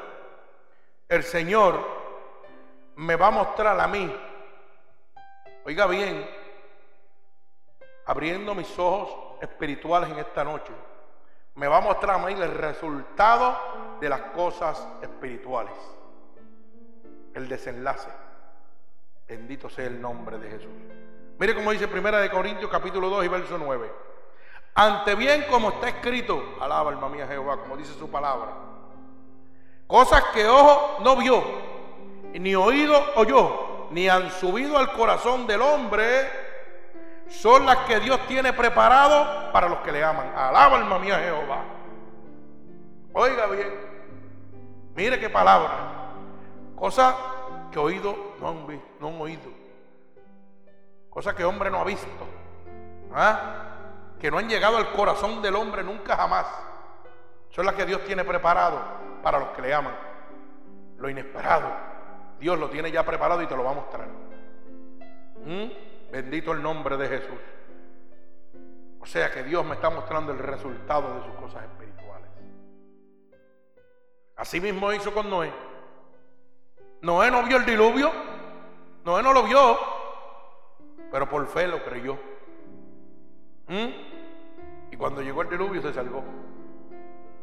El 1.08 1.24
Señor 1.24 1.80
me 2.96 3.16
va 3.16 3.28
a 3.28 3.32
mostrar 3.32 3.80
a 3.80 3.88
mí, 3.88 4.14
oiga 5.66 5.86
bien, 5.88 6.28
abriendo 8.06 8.56
mis 8.56 8.78
ojos 8.80 9.42
espirituales 9.42 10.10
en 10.10 10.20
esta 10.20 10.44
noche, 10.44 10.72
me 11.56 11.68
va 11.68 11.78
a 11.78 11.82
mostrar 11.82 12.20
a 12.20 12.26
mí 12.26 12.34
el 12.34 12.52
resultado 12.52 13.98
de 14.00 14.10
las 14.10 14.22
cosas 14.22 14.88
espirituales, 15.02 15.74
el 17.34 17.48
desenlace. 17.48 18.10
Bendito 19.28 19.70
sea 19.70 19.88
el 19.88 20.00
nombre 20.00 20.38
de 20.38 20.50
Jesús. 20.50 20.70
Mire 21.40 21.56
cómo 21.56 21.72
dice 21.72 21.88
Primera 21.88 22.20
de 22.20 22.30
Corintios 22.30 22.70
capítulo 22.70 23.10
2 23.10 23.26
y 23.26 23.28
verso 23.28 23.58
9. 23.58 23.92
Ante 24.78 25.16
bien 25.16 25.46
como 25.50 25.70
está 25.70 25.88
escrito, 25.88 26.58
alaba 26.60 26.92
alma 26.92 27.08
mía 27.08 27.26
Jehová, 27.26 27.58
como 27.62 27.78
dice 27.78 27.94
su 27.94 28.10
palabra. 28.10 28.52
Cosas 29.88 30.22
que 30.34 30.46
ojo 30.46 30.98
no 31.02 31.16
vio, 31.16 31.42
ni 32.34 32.56
oído 32.56 33.02
oyó, 33.16 33.88
ni 33.92 34.10
han 34.10 34.30
subido 34.32 34.78
al 34.78 34.92
corazón 34.92 35.48
del 35.48 35.62
hombre, 35.62 36.30
son 37.30 37.66
las 37.66 37.78
que 37.88 38.02
Dios 38.02 38.20
tiene 38.28 38.52
preparado 38.52 39.54
para 39.54 39.70
los 39.70 39.80
que 39.80 39.94
le 39.94 40.04
aman. 40.04 40.34
Alaba 40.36 40.76
alma 40.76 41.00
mía 41.00 41.20
Jehová. 41.20 41.64
Oiga 43.14 43.48
bien, 43.48 43.74
mire 44.94 45.18
qué 45.18 45.30
palabra. 45.30 45.72
Cosas 46.76 47.16
que 47.72 47.80
oído 47.80 48.14
no 48.42 48.50
han, 48.50 48.82
no 49.00 49.08
han 49.08 49.22
oído. 49.22 49.50
Cosas 51.10 51.34
que 51.34 51.46
hombre 51.46 51.72
no 51.72 51.80
ha 51.80 51.86
visto 51.86 52.06
¿Ah? 53.14 53.75
Que 54.20 54.32
no 54.32 54.38
han 54.38 54.50
llegado 54.50 54.78
al 54.78 54.92
corazón 54.92 55.42
del 55.42 55.56
hombre 55.56 55.84
nunca 55.84 56.16
jamás, 56.16 56.46
son 57.50 57.66
las 57.66 57.76
que 57.76 57.86
Dios 57.86 58.04
tiene 58.04 58.24
preparado 58.24 58.82
para 59.24 59.40
los 59.40 59.50
que 59.50 59.62
le 59.62 59.74
aman. 59.74 59.96
Lo 60.98 61.10
inesperado, 61.10 61.70
Dios 62.40 62.60
lo 62.60 62.70
tiene 62.70 62.92
ya 62.92 63.06
preparado 63.06 63.42
y 63.42 63.48
te 63.48 63.56
lo 63.56 63.64
va 63.64 63.72
a 63.72 63.76
mostrar. 63.76 64.08
¿Mm? 65.46 66.12
Bendito 66.12 66.52
el 66.52 66.62
nombre 66.62 66.98
de 66.98 67.08
Jesús. 67.08 67.40
O 69.00 69.06
sea 69.06 69.32
que 69.32 69.44
Dios 69.44 69.64
me 69.66 69.76
está 69.76 69.90
mostrando 69.90 70.32
el 70.32 70.40
resultado 70.40 71.14
de 71.16 71.26
sus 71.26 71.36
cosas 71.36 71.64
espirituales. 71.64 72.30
Así 74.36 74.60
mismo 74.60 74.92
hizo 74.92 75.14
con 75.14 75.30
Noé. 75.30 75.54
Noé 77.02 77.30
no 77.30 77.44
vio 77.44 77.58
el 77.58 77.66
diluvio. 77.66 78.12
Noé 79.04 79.22
no 79.22 79.32
lo 79.32 79.44
vio. 79.44 79.78
Pero 81.12 81.30
por 81.30 81.46
fe 81.48 81.68
lo 81.68 81.84
creyó. 81.84 82.18
¿Mm? 83.68 83.88
Y 84.92 84.98
cuando 84.98 85.22
llegó 85.22 85.42
el 85.42 85.50
diluvio 85.50 85.82
se 85.82 85.94
salvó. 85.94 86.24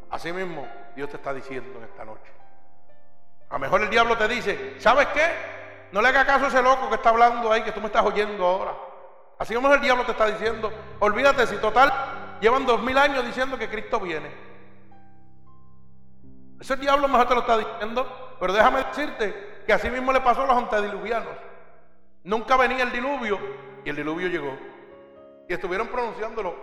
Así 0.09 0.31
mismo 0.31 0.67
Dios 0.95 1.09
te 1.09 1.17
está 1.17 1.33
diciendo 1.33 1.79
en 1.79 1.85
esta 1.85 2.05
noche. 2.05 2.31
A 3.49 3.53
lo 3.53 3.59
mejor 3.59 3.81
el 3.81 3.89
diablo 3.89 4.17
te 4.17 4.27
dice, 4.27 4.75
¿sabes 4.79 5.07
qué? 5.07 5.27
No 5.91 6.01
le 6.01 6.07
haga 6.07 6.25
caso 6.25 6.45
a 6.45 6.47
ese 6.47 6.61
loco 6.61 6.89
que 6.89 6.95
está 6.95 7.09
hablando 7.09 7.51
ahí, 7.51 7.61
que 7.61 7.71
tú 7.71 7.79
me 7.79 7.87
estás 7.87 8.03
oyendo 8.03 8.45
ahora. 8.45 8.73
Así 9.37 9.53
como 9.53 9.71
el 9.73 9.81
diablo 9.81 10.05
te 10.05 10.11
está 10.11 10.25
diciendo, 10.27 10.71
olvídate 10.99 11.45
si 11.45 11.57
total 11.57 11.91
llevan 12.41 12.65
dos 12.65 12.81
mil 12.81 12.97
años 12.97 13.25
diciendo 13.25 13.57
que 13.57 13.69
Cristo 13.69 13.99
viene. 13.99 14.31
Ese 16.59 16.77
diablo 16.77 17.07
mejor 17.07 17.27
te 17.27 17.35
lo 17.35 17.41
está 17.41 17.57
diciendo, 17.57 18.35
pero 18.39 18.53
déjame 18.53 18.83
decirte 18.85 19.61
que 19.67 19.73
así 19.73 19.89
mismo 19.89 20.11
le 20.13 20.21
pasó 20.21 20.43
a 20.43 20.47
los 20.47 20.57
antediluvianos. 20.57 21.33
Nunca 22.23 22.55
venía 22.57 22.83
el 22.83 22.91
diluvio 22.91 23.37
y 23.83 23.89
el 23.89 23.95
diluvio 23.95 24.29
llegó. 24.29 24.57
Y 25.47 25.53
estuvieron 25.53 25.87
pronunciándolo. 25.87 26.55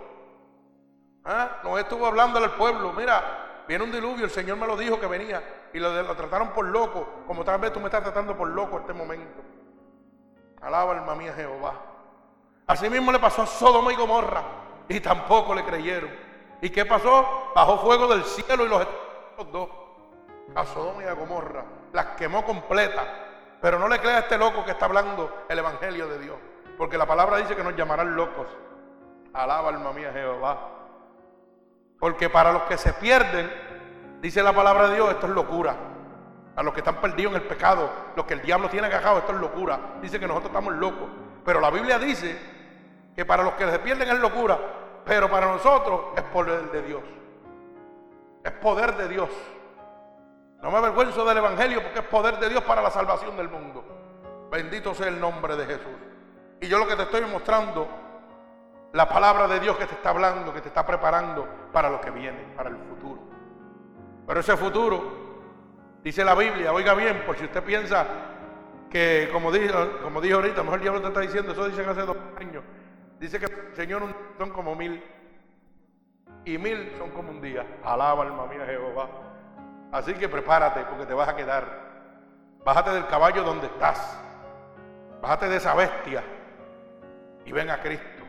¿Ah? 1.23 1.59
No 1.63 1.77
estuvo 1.77 2.05
hablándole 2.05 2.45
al 2.45 2.55
pueblo, 2.55 2.93
mira, 2.93 3.63
viene 3.67 3.83
un 3.83 3.91
diluvio, 3.91 4.25
el 4.25 4.31
Señor 4.31 4.57
me 4.57 4.67
lo 4.67 4.75
dijo 4.75 4.99
que 4.99 5.07
venía. 5.07 5.43
Y 5.73 5.79
lo, 5.79 6.15
trataron 6.15 6.49
por 6.49 6.65
loco, 6.65 7.23
como 7.27 7.43
tal 7.43 7.59
vez 7.59 7.71
tú 7.71 7.79
me 7.79 7.85
estás 7.85 8.03
tratando 8.03 8.35
por 8.35 8.47
loco 8.49 8.77
en 8.77 8.81
este 8.81 8.93
momento. 8.93 9.41
Alaba 10.61 10.93
alma 10.93 11.15
mía 11.15 11.33
Jehová. 11.33 11.73
Así 12.67 12.89
mismo 12.89 13.11
le 13.11 13.19
pasó 13.19 13.43
a 13.43 13.47
Sodoma 13.47 13.91
y 13.93 13.95
Gomorra 13.95 14.43
y 14.87 14.99
tampoco 14.99 15.53
le 15.53 15.63
creyeron. 15.63 16.09
¿Y 16.61 16.69
qué 16.69 16.85
pasó? 16.85 17.51
Bajó 17.55 17.79
fuego 17.79 18.07
del 18.07 18.23
cielo 18.23 18.65
y 18.65 18.69
los 18.69 18.87
dos, 19.51 19.69
a 20.55 20.65
Sodoma 20.65 21.03
y 21.03 21.07
a 21.07 21.13
Gomorra, 21.13 21.63
las 21.93 22.07
quemó 22.17 22.45
completa. 22.45 23.03
Pero 23.61 23.77
no 23.77 23.87
le 23.87 23.99
crea 23.99 24.17
a 24.17 24.19
este 24.19 24.37
loco 24.37 24.65
que 24.65 24.71
está 24.71 24.85
hablando 24.85 25.45
el 25.47 25.59
Evangelio 25.59 26.07
de 26.07 26.19
Dios, 26.19 26.37
porque 26.77 26.97
la 26.97 27.05
palabra 27.05 27.37
dice 27.37 27.55
que 27.55 27.63
nos 27.63 27.75
llamarán 27.75 28.15
locos. 28.15 28.47
Alaba 29.33 29.69
alma 29.69 29.93
mía 29.93 30.11
Jehová. 30.13 30.69
Porque 31.99 32.29
para 32.29 32.51
los 32.51 32.63
que 32.63 32.77
se 32.77 32.93
pierden, 32.93 33.49
dice 34.21 34.41
la 34.41 34.53
palabra 34.53 34.87
de 34.87 34.95
Dios, 34.95 35.09
esto 35.11 35.27
es 35.27 35.33
locura. 35.33 35.75
A 36.55 36.63
los 36.63 36.73
que 36.73 36.79
están 36.79 36.95
perdidos 36.95 37.33
en 37.35 37.41
el 37.41 37.47
pecado, 37.47 37.89
los 38.15 38.25
que 38.25 38.33
el 38.33 38.41
diablo 38.41 38.69
tiene 38.69 38.87
agajado, 38.87 39.19
esto 39.19 39.33
es 39.33 39.39
locura. 39.39 39.79
Dice 40.01 40.19
que 40.19 40.27
nosotros 40.27 40.51
estamos 40.51 40.73
locos. 40.75 41.09
Pero 41.45 41.61
la 41.61 41.69
Biblia 41.69 41.97
dice 41.97 42.37
que 43.15 43.25
para 43.25 43.43
los 43.43 43.53
que 43.53 43.69
se 43.69 43.79
pierden 43.79 44.09
es 44.09 44.19
locura, 44.19 44.57
pero 45.05 45.29
para 45.29 45.47
nosotros 45.47 46.01
es 46.15 46.23
poder 46.23 46.71
de 46.71 46.81
Dios. 46.81 47.01
Es 48.43 48.51
poder 48.53 48.95
de 48.97 49.07
Dios. 49.07 49.29
No 50.61 50.69
me 50.69 50.77
avergüenzo 50.77 51.25
del 51.25 51.37
Evangelio 51.37 51.81
porque 51.81 51.99
es 51.99 52.05
poder 52.05 52.37
de 52.39 52.49
Dios 52.49 52.63
para 52.63 52.81
la 52.81 52.91
salvación 52.91 53.35
del 53.37 53.49
mundo. 53.49 53.83
Bendito 54.51 54.93
sea 54.93 55.07
el 55.07 55.19
nombre 55.19 55.55
de 55.55 55.65
Jesús. 55.65 55.95
Y 56.59 56.67
yo 56.67 56.77
lo 56.77 56.87
que 56.87 56.95
te 56.95 57.03
estoy 57.03 57.21
mostrando, 57.21 57.87
la 58.93 59.07
palabra 59.07 59.47
de 59.47 59.59
Dios 59.59 59.77
que 59.77 59.85
te 59.85 59.95
está 59.95 60.09
hablando, 60.09 60.53
que 60.53 60.61
te 60.61 60.67
está 60.67 60.85
preparando 60.85 61.47
para 61.71 61.89
lo 61.89 62.01
que 62.01 62.11
viene, 62.11 62.53
para 62.55 62.69
el 62.69 62.77
futuro. 62.77 63.21
Pero 64.27 64.39
ese 64.39 64.57
futuro, 64.57 65.03
dice 66.03 66.23
la 66.23 66.35
Biblia, 66.35 66.73
oiga 66.73 66.93
bien, 66.93 67.23
por 67.25 67.37
si 67.37 67.45
usted 67.45 67.63
piensa 67.63 68.05
que, 68.89 69.29
como 69.31 69.51
dijo, 69.51 69.73
como 70.03 70.19
dijo 70.19 70.37
ahorita, 70.37 70.63
mejor 70.63 70.79
el 70.79 70.83
diablo 70.83 71.01
te 71.01 71.07
está 71.07 71.21
diciendo, 71.21 71.53
eso 71.53 71.67
dicen 71.67 71.87
hace 71.87 72.01
dos 72.01 72.17
años, 72.39 72.63
dice 73.19 73.39
que 73.39 73.45
el 73.45 73.75
Señor 73.75 74.03
son 74.37 74.49
como 74.51 74.75
mil 74.75 75.01
y 76.45 76.57
mil 76.57 76.93
son 76.97 77.11
como 77.11 77.29
un 77.31 77.41
día. 77.41 77.65
Alaba 77.83 78.23
alma 78.23 78.47
mía 78.47 78.65
Jehová. 78.65 79.07
Así 79.91 80.13
que 80.13 80.27
prepárate 80.29 80.81
porque 80.85 81.05
te 81.05 81.13
vas 81.13 81.29
a 81.29 81.35
quedar. 81.35 81.91
Bájate 82.63 82.91
del 82.91 83.07
caballo 83.07 83.43
donde 83.43 83.67
estás. 83.67 84.19
Bájate 85.21 85.49
de 85.49 85.57
esa 85.57 85.75
bestia 85.75 86.23
y 87.45 87.51
ven 87.51 87.69
a 87.69 87.79
Cristo. 87.81 88.20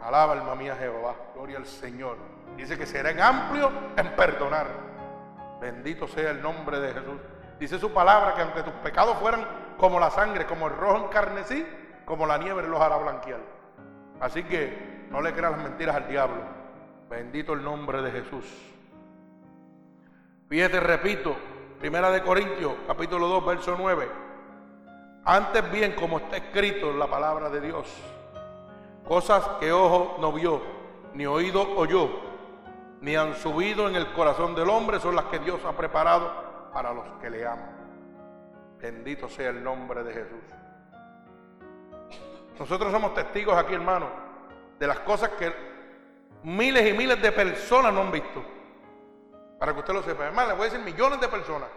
Alaba 0.00 0.32
alma 0.34 0.54
mía 0.54 0.76
Jehová. 0.78 1.14
Gloria 1.34 1.58
al 1.58 1.66
Señor. 1.66 2.16
Dice 2.56 2.78
que 2.78 2.86
será 2.86 3.10
en 3.10 3.20
amplio 3.20 3.70
en 3.96 4.14
perdonar. 4.16 4.66
Bendito 5.60 6.06
sea 6.06 6.30
el 6.30 6.42
nombre 6.42 6.80
de 6.80 6.92
Jesús. 6.92 7.20
Dice 7.58 7.78
su 7.78 7.92
palabra 7.92 8.34
que 8.34 8.42
aunque 8.42 8.62
tus 8.62 8.72
pecados 8.74 9.16
fueran 9.18 9.46
como 9.78 9.98
la 9.98 10.10
sangre, 10.10 10.46
como 10.46 10.66
el 10.68 10.76
rojo 10.76 11.04
en 11.04 11.08
carnesí, 11.08 11.66
como 12.04 12.26
la 12.26 12.38
nieve 12.38 12.62
los 12.62 12.80
hará 12.80 12.96
blanquear. 12.98 13.40
Así 14.20 14.42
que 14.44 15.06
no 15.10 15.20
le 15.20 15.32
creas 15.32 15.52
las 15.52 15.62
mentiras 15.62 15.96
al 15.96 16.08
diablo. 16.08 16.42
Bendito 17.08 17.52
el 17.54 17.62
nombre 17.62 18.02
de 18.02 18.10
Jesús. 18.10 18.44
Fíjate, 20.48 20.80
repito, 20.80 21.36
Primera 21.78 22.10
de 22.10 22.22
Corintios, 22.22 22.72
capítulo 22.86 23.28
2, 23.28 23.46
verso 23.46 23.76
9. 23.78 24.08
Antes 25.26 25.70
bien, 25.70 25.92
como 25.92 26.18
está 26.18 26.38
escrito 26.38 26.90
en 26.90 26.98
la 26.98 27.06
palabra 27.06 27.50
de 27.50 27.60
Dios, 27.60 27.86
cosas 29.06 29.42
que 29.60 29.72
ojo 29.72 30.16
no 30.20 30.32
vio, 30.32 30.62
ni 31.14 31.26
oído 31.26 31.76
oyó, 31.76 32.08
ni 33.00 33.16
han 33.16 33.34
subido 33.36 33.88
en 33.88 33.96
el 33.96 34.12
corazón 34.12 34.54
del 34.54 34.68
hombre, 34.68 35.00
son 35.00 35.14
las 35.14 35.26
que 35.26 35.38
Dios 35.38 35.60
ha 35.64 35.72
preparado 35.72 36.70
para 36.72 36.92
los 36.92 37.04
que 37.20 37.30
le 37.30 37.46
aman. 37.46 37.76
Bendito 38.78 39.28
sea 39.28 39.50
el 39.50 39.62
nombre 39.62 40.02
de 40.02 40.12
Jesús. 40.12 40.42
Nosotros 42.58 42.90
somos 42.92 43.14
testigos 43.14 43.56
aquí, 43.56 43.74
hermano, 43.74 44.08
de 44.78 44.86
las 44.86 45.00
cosas 45.00 45.30
que 45.30 45.52
miles 46.42 46.88
y 46.88 46.92
miles 46.96 47.20
de 47.20 47.32
personas 47.32 47.92
no 47.92 48.02
han 48.02 48.12
visto. 48.12 48.42
Para 49.58 49.72
que 49.72 49.80
usted 49.80 49.94
lo 49.94 50.02
sepa. 50.02 50.24
Además, 50.24 50.48
le 50.48 50.54
voy 50.54 50.62
a 50.62 50.70
decir 50.70 50.84
millones 50.84 51.20
de 51.20 51.28
personas 51.28 51.68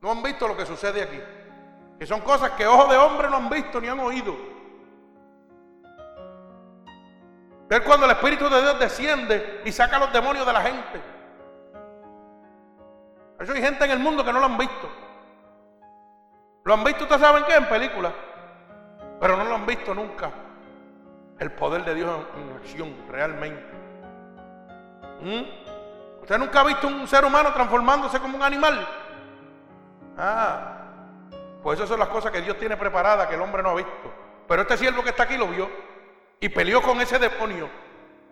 no 0.00 0.10
han 0.10 0.22
visto 0.22 0.48
lo 0.48 0.56
que 0.56 0.66
sucede 0.66 1.02
aquí. 1.02 1.20
Que 1.98 2.06
son 2.06 2.20
cosas 2.20 2.52
que 2.52 2.66
ojos 2.66 2.88
de 2.88 2.96
hombre 2.96 3.28
no 3.28 3.36
han 3.36 3.50
visto 3.50 3.80
ni 3.80 3.88
han 3.88 4.00
oído. 4.00 4.34
Es 7.70 7.80
cuando 7.82 8.04
el 8.04 8.12
Espíritu 8.12 8.48
de 8.50 8.60
Dios 8.60 8.80
desciende 8.80 9.62
y 9.64 9.70
saca 9.70 9.96
a 9.96 10.00
los 10.00 10.12
demonios 10.12 10.44
de 10.44 10.52
la 10.52 10.60
gente. 10.60 11.00
Eso 13.38 13.52
hay 13.52 13.62
gente 13.62 13.84
en 13.84 13.92
el 13.92 14.00
mundo 14.00 14.24
que 14.24 14.32
no 14.32 14.40
lo 14.40 14.46
han 14.46 14.58
visto. 14.58 14.90
Lo 16.64 16.74
han 16.74 16.82
visto, 16.82 17.04
ustedes 17.04 17.20
saben 17.20 17.44
qué, 17.44 17.54
en 17.54 17.68
películas. 17.68 18.12
Pero 19.20 19.36
no 19.36 19.44
lo 19.44 19.54
han 19.54 19.66
visto 19.66 19.94
nunca. 19.94 20.32
El 21.38 21.52
poder 21.52 21.84
de 21.84 21.94
Dios 21.94 22.10
en, 22.36 22.56
acción, 22.56 22.96
realmente. 23.08 23.62
¿Mm? 25.20 26.22
¿Usted 26.22 26.38
nunca 26.38 26.60
ha 26.60 26.64
visto 26.64 26.88
un 26.88 27.06
ser 27.06 27.24
humano 27.24 27.52
transformándose 27.52 28.18
como 28.18 28.36
un 28.36 28.42
animal? 28.42 28.84
Ah, 30.18 30.86
pues 31.62 31.78
esas 31.78 31.88
son 31.88 32.00
las 32.00 32.08
cosas 32.08 32.32
que 32.32 32.40
Dios 32.40 32.58
tiene 32.58 32.76
preparadas 32.76 33.28
que 33.28 33.36
el 33.36 33.40
hombre 33.40 33.62
no 33.62 33.70
ha 33.70 33.74
visto. 33.76 34.12
Pero 34.48 34.62
este 34.62 34.76
siervo 34.76 35.04
que 35.04 35.10
está 35.10 35.22
aquí 35.22 35.36
lo 35.36 35.46
vio 35.46 35.89
y 36.40 36.48
peleó 36.48 36.80
con 36.80 37.00
ese 37.00 37.18
demonio. 37.18 37.68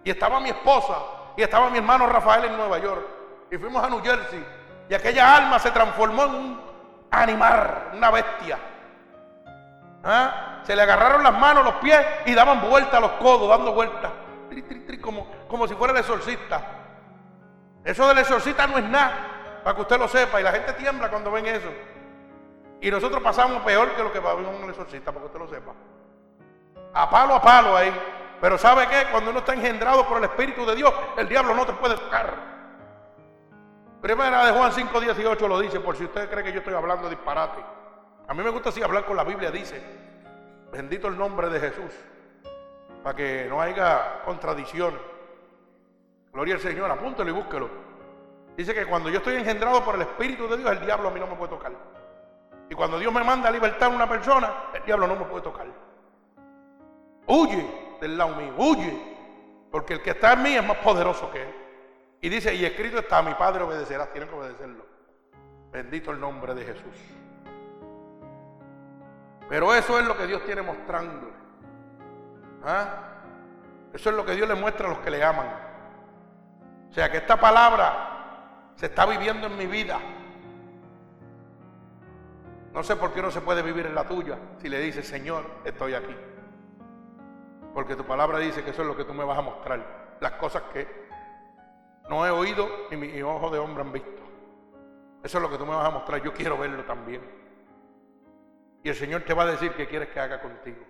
Y 0.02 0.10
estaba 0.10 0.40
mi 0.40 0.48
esposa 0.48 0.96
y 1.36 1.42
estaba 1.42 1.68
mi 1.68 1.78
hermano 1.78 2.06
Rafael 2.06 2.46
en 2.46 2.56
Nueva 2.56 2.78
York. 2.78 3.06
Y 3.50 3.58
fuimos 3.58 3.84
a 3.84 3.90
New 3.90 4.02
Jersey. 4.02 4.44
Y 4.88 4.94
aquella 4.94 5.36
alma 5.36 5.58
se 5.58 5.70
transformó 5.70 6.24
en 6.24 6.34
un 6.34 6.60
animal, 7.10 7.90
una 7.94 8.10
bestia. 8.10 8.58
¿Ah? 10.02 10.62
Se 10.62 10.74
le 10.74 10.82
agarraron 10.82 11.22
las 11.22 11.38
manos, 11.38 11.64
los 11.64 11.74
pies 11.74 12.00
y 12.24 12.34
daban 12.34 12.62
vueltas 12.62 12.94
a 12.94 13.00
los 13.00 13.12
codos, 13.12 13.48
dando 13.48 13.72
vueltas. 13.72 14.10
Como, 15.02 15.28
como 15.46 15.68
si 15.68 15.74
fuera 15.74 15.92
el 15.92 16.00
exorcista. 16.00 16.62
Eso 17.84 18.08
del 18.08 18.18
exorcista 18.18 18.66
no 18.66 18.78
es 18.78 18.84
nada. 18.84 19.60
Para 19.62 19.76
que 19.76 19.82
usted 19.82 19.98
lo 19.98 20.08
sepa. 20.08 20.40
Y 20.40 20.44
la 20.44 20.52
gente 20.52 20.72
tiembla 20.72 21.10
cuando 21.10 21.30
ven 21.30 21.46
eso. 21.46 21.68
Y 22.80 22.90
nosotros 22.90 23.22
pasamos 23.22 23.62
peor 23.62 23.94
que 23.94 24.02
lo 24.02 24.12
que 24.12 24.20
va 24.20 24.30
a 24.30 24.34
ver 24.34 24.46
un 24.46 24.70
exorcista, 24.70 25.12
para 25.12 25.20
que 25.20 25.26
usted 25.26 25.40
lo 25.40 25.48
sepa. 25.48 25.72
A 26.98 27.08
palo 27.08 27.36
a 27.36 27.40
palo 27.40 27.76
ahí. 27.76 27.92
Pero 28.40 28.58
¿sabe 28.58 28.88
qué? 28.88 29.06
Cuando 29.12 29.30
uno 29.30 29.38
está 29.38 29.54
engendrado 29.54 30.04
por 30.06 30.18
el 30.18 30.24
Espíritu 30.24 30.66
de 30.66 30.74
Dios, 30.74 30.92
el 31.16 31.28
diablo 31.28 31.54
no 31.54 31.64
te 31.64 31.72
puede 31.74 31.94
tocar. 31.94 32.34
Primera 34.00 34.46
de 34.46 34.52
Juan 34.52 34.72
5, 34.72 35.00
18 35.00 35.48
lo 35.48 35.60
dice, 35.60 35.78
por 35.78 35.96
si 35.96 36.04
usted 36.04 36.28
cree 36.28 36.42
que 36.42 36.52
yo 36.52 36.58
estoy 36.58 36.74
hablando 36.74 37.08
disparate. 37.08 37.60
A 38.26 38.34
mí 38.34 38.42
me 38.42 38.50
gusta 38.50 38.70
así 38.70 38.82
hablar 38.82 39.04
con 39.04 39.16
la 39.16 39.22
Biblia, 39.22 39.52
dice, 39.52 39.80
bendito 40.72 41.06
el 41.06 41.16
nombre 41.16 41.48
de 41.48 41.60
Jesús, 41.60 41.92
para 43.04 43.14
que 43.14 43.46
no 43.48 43.60
haya 43.60 44.22
contradicciones. 44.24 45.00
Gloria 46.32 46.56
al 46.56 46.60
Señor, 46.60 46.90
apúntelo 46.90 47.30
y 47.30 47.32
búsquelo. 47.32 47.70
Dice 48.56 48.74
que 48.74 48.86
cuando 48.86 49.08
yo 49.08 49.18
estoy 49.18 49.36
engendrado 49.36 49.84
por 49.84 49.94
el 49.94 50.02
Espíritu 50.02 50.48
de 50.48 50.56
Dios, 50.56 50.72
el 50.72 50.80
diablo 50.80 51.08
a 51.08 51.10
mí 51.12 51.20
no 51.20 51.28
me 51.28 51.36
puede 51.36 51.50
tocar. 51.50 51.72
Y 52.68 52.74
cuando 52.74 52.98
Dios 52.98 53.12
me 53.12 53.22
manda 53.22 53.48
a 53.48 53.52
libertar 53.52 53.90
a 53.90 53.94
una 53.94 54.08
persona, 54.08 54.52
el 54.74 54.84
diablo 54.84 55.06
no 55.06 55.14
me 55.14 55.24
puede 55.26 55.42
tocar. 55.42 55.87
Huye. 57.28 57.98
del 58.00 58.16
lado 58.16 58.34
mío. 58.36 58.54
Huye, 58.56 58.96
porque 59.70 59.94
el 59.94 60.02
que 60.02 60.10
está 60.10 60.32
en 60.32 60.42
mí 60.42 60.54
es 60.54 60.64
más 60.64 60.78
poderoso 60.78 61.30
que 61.30 61.42
él. 61.42 61.54
Y 62.20 62.28
dice, 62.28 62.54
y 62.54 62.64
escrito 62.64 62.98
está, 62.98 63.22
mi 63.22 63.34
Padre 63.34 63.62
obedecerá, 63.62 64.06
tiene 64.12 64.26
que 64.26 64.34
obedecerlo. 64.34 64.84
Bendito 65.70 66.10
el 66.10 66.20
nombre 66.20 66.54
de 66.54 66.64
Jesús. 66.64 66.96
Pero 69.48 69.74
eso 69.74 69.98
es 69.98 70.06
lo 70.06 70.16
que 70.16 70.26
Dios 70.26 70.44
tiene 70.44 70.62
mostrándole. 70.62 71.32
¿Ah? 72.64 73.04
Eso 73.92 74.10
es 74.10 74.16
lo 74.16 74.24
que 74.24 74.34
Dios 74.34 74.48
le 74.48 74.54
muestra 74.54 74.86
a 74.86 74.90
los 74.90 74.98
que 74.98 75.10
le 75.10 75.22
aman. 75.22 75.46
O 76.90 76.92
sea 76.92 77.10
que 77.10 77.18
esta 77.18 77.38
palabra 77.38 78.72
se 78.74 78.86
está 78.86 79.06
viviendo 79.06 79.46
en 79.46 79.56
mi 79.56 79.66
vida. 79.66 79.98
No 82.72 82.82
sé 82.82 82.96
por 82.96 83.12
qué 83.12 83.22
no 83.22 83.30
se 83.30 83.40
puede 83.40 83.62
vivir 83.62 83.86
en 83.86 83.94
la 83.94 84.06
tuya 84.06 84.38
si 84.60 84.68
le 84.68 84.80
dices, 84.80 85.06
Señor, 85.06 85.44
estoy 85.64 85.94
aquí. 85.94 86.14
Porque 87.78 87.94
tu 87.94 88.02
palabra 88.04 88.40
dice 88.40 88.64
que 88.64 88.70
eso 88.70 88.82
es 88.82 88.88
lo 88.88 88.96
que 88.96 89.04
tú 89.04 89.14
me 89.14 89.22
vas 89.22 89.38
a 89.38 89.40
mostrar. 89.40 90.16
Las 90.18 90.32
cosas 90.32 90.64
que 90.72 90.84
no 92.10 92.26
he 92.26 92.30
oído 92.32 92.68
ni 92.90 92.96
mi 92.96 93.22
ojo 93.22 93.50
de 93.50 93.60
hombre 93.60 93.84
han 93.84 93.92
visto. 93.92 94.20
Eso 95.22 95.38
es 95.38 95.42
lo 95.42 95.48
que 95.48 95.56
tú 95.58 95.64
me 95.64 95.76
vas 95.76 95.86
a 95.86 95.90
mostrar. 95.90 96.20
Yo 96.20 96.34
quiero 96.34 96.58
verlo 96.58 96.82
también. 96.86 97.22
Y 98.82 98.88
el 98.88 98.96
Señor 98.96 99.22
te 99.22 99.32
va 99.32 99.44
a 99.44 99.46
decir 99.46 99.74
qué 99.74 99.86
quieres 99.86 100.08
que 100.08 100.18
haga 100.18 100.40
contigo. 100.40 100.84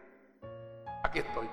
Aquí 1.03 1.19
estoy. 1.19 1.47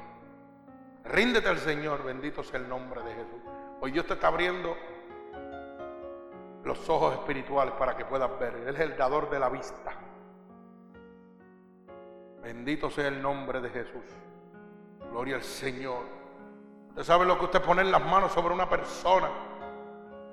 Ríndete 1.03 1.49
al 1.49 1.57
Señor, 1.57 2.05
bendito 2.05 2.41
sea 2.41 2.61
el 2.61 2.69
nombre 2.69 3.01
de 3.01 3.13
Jesús. 3.15 3.41
Hoy 3.81 3.91
Dios 3.91 4.05
te 4.05 4.13
está 4.13 4.27
abriendo 4.27 4.77
los 6.63 6.89
ojos 6.89 7.13
espirituales 7.13 7.73
para 7.73 7.97
que 7.97 8.05
puedas 8.05 8.39
ver. 8.39 8.55
Él 8.55 8.73
es 8.73 8.79
el 8.79 8.95
dador 8.95 9.29
de 9.29 9.37
la 9.37 9.49
vista. 9.49 9.97
Bendito 12.41 12.89
sea 12.89 13.09
el 13.09 13.21
nombre 13.21 13.59
de 13.59 13.69
Jesús. 13.69 14.24
Gloria 15.11 15.35
al 15.35 15.43
Señor. 15.43 16.03
Usted 16.89 17.03
sabe 17.03 17.25
lo 17.25 17.37
que 17.37 17.45
usted 17.45 17.61
pone 17.61 17.83
las 17.83 18.03
manos 18.05 18.31
sobre 18.31 18.53
una 18.53 18.69
persona 18.69 19.29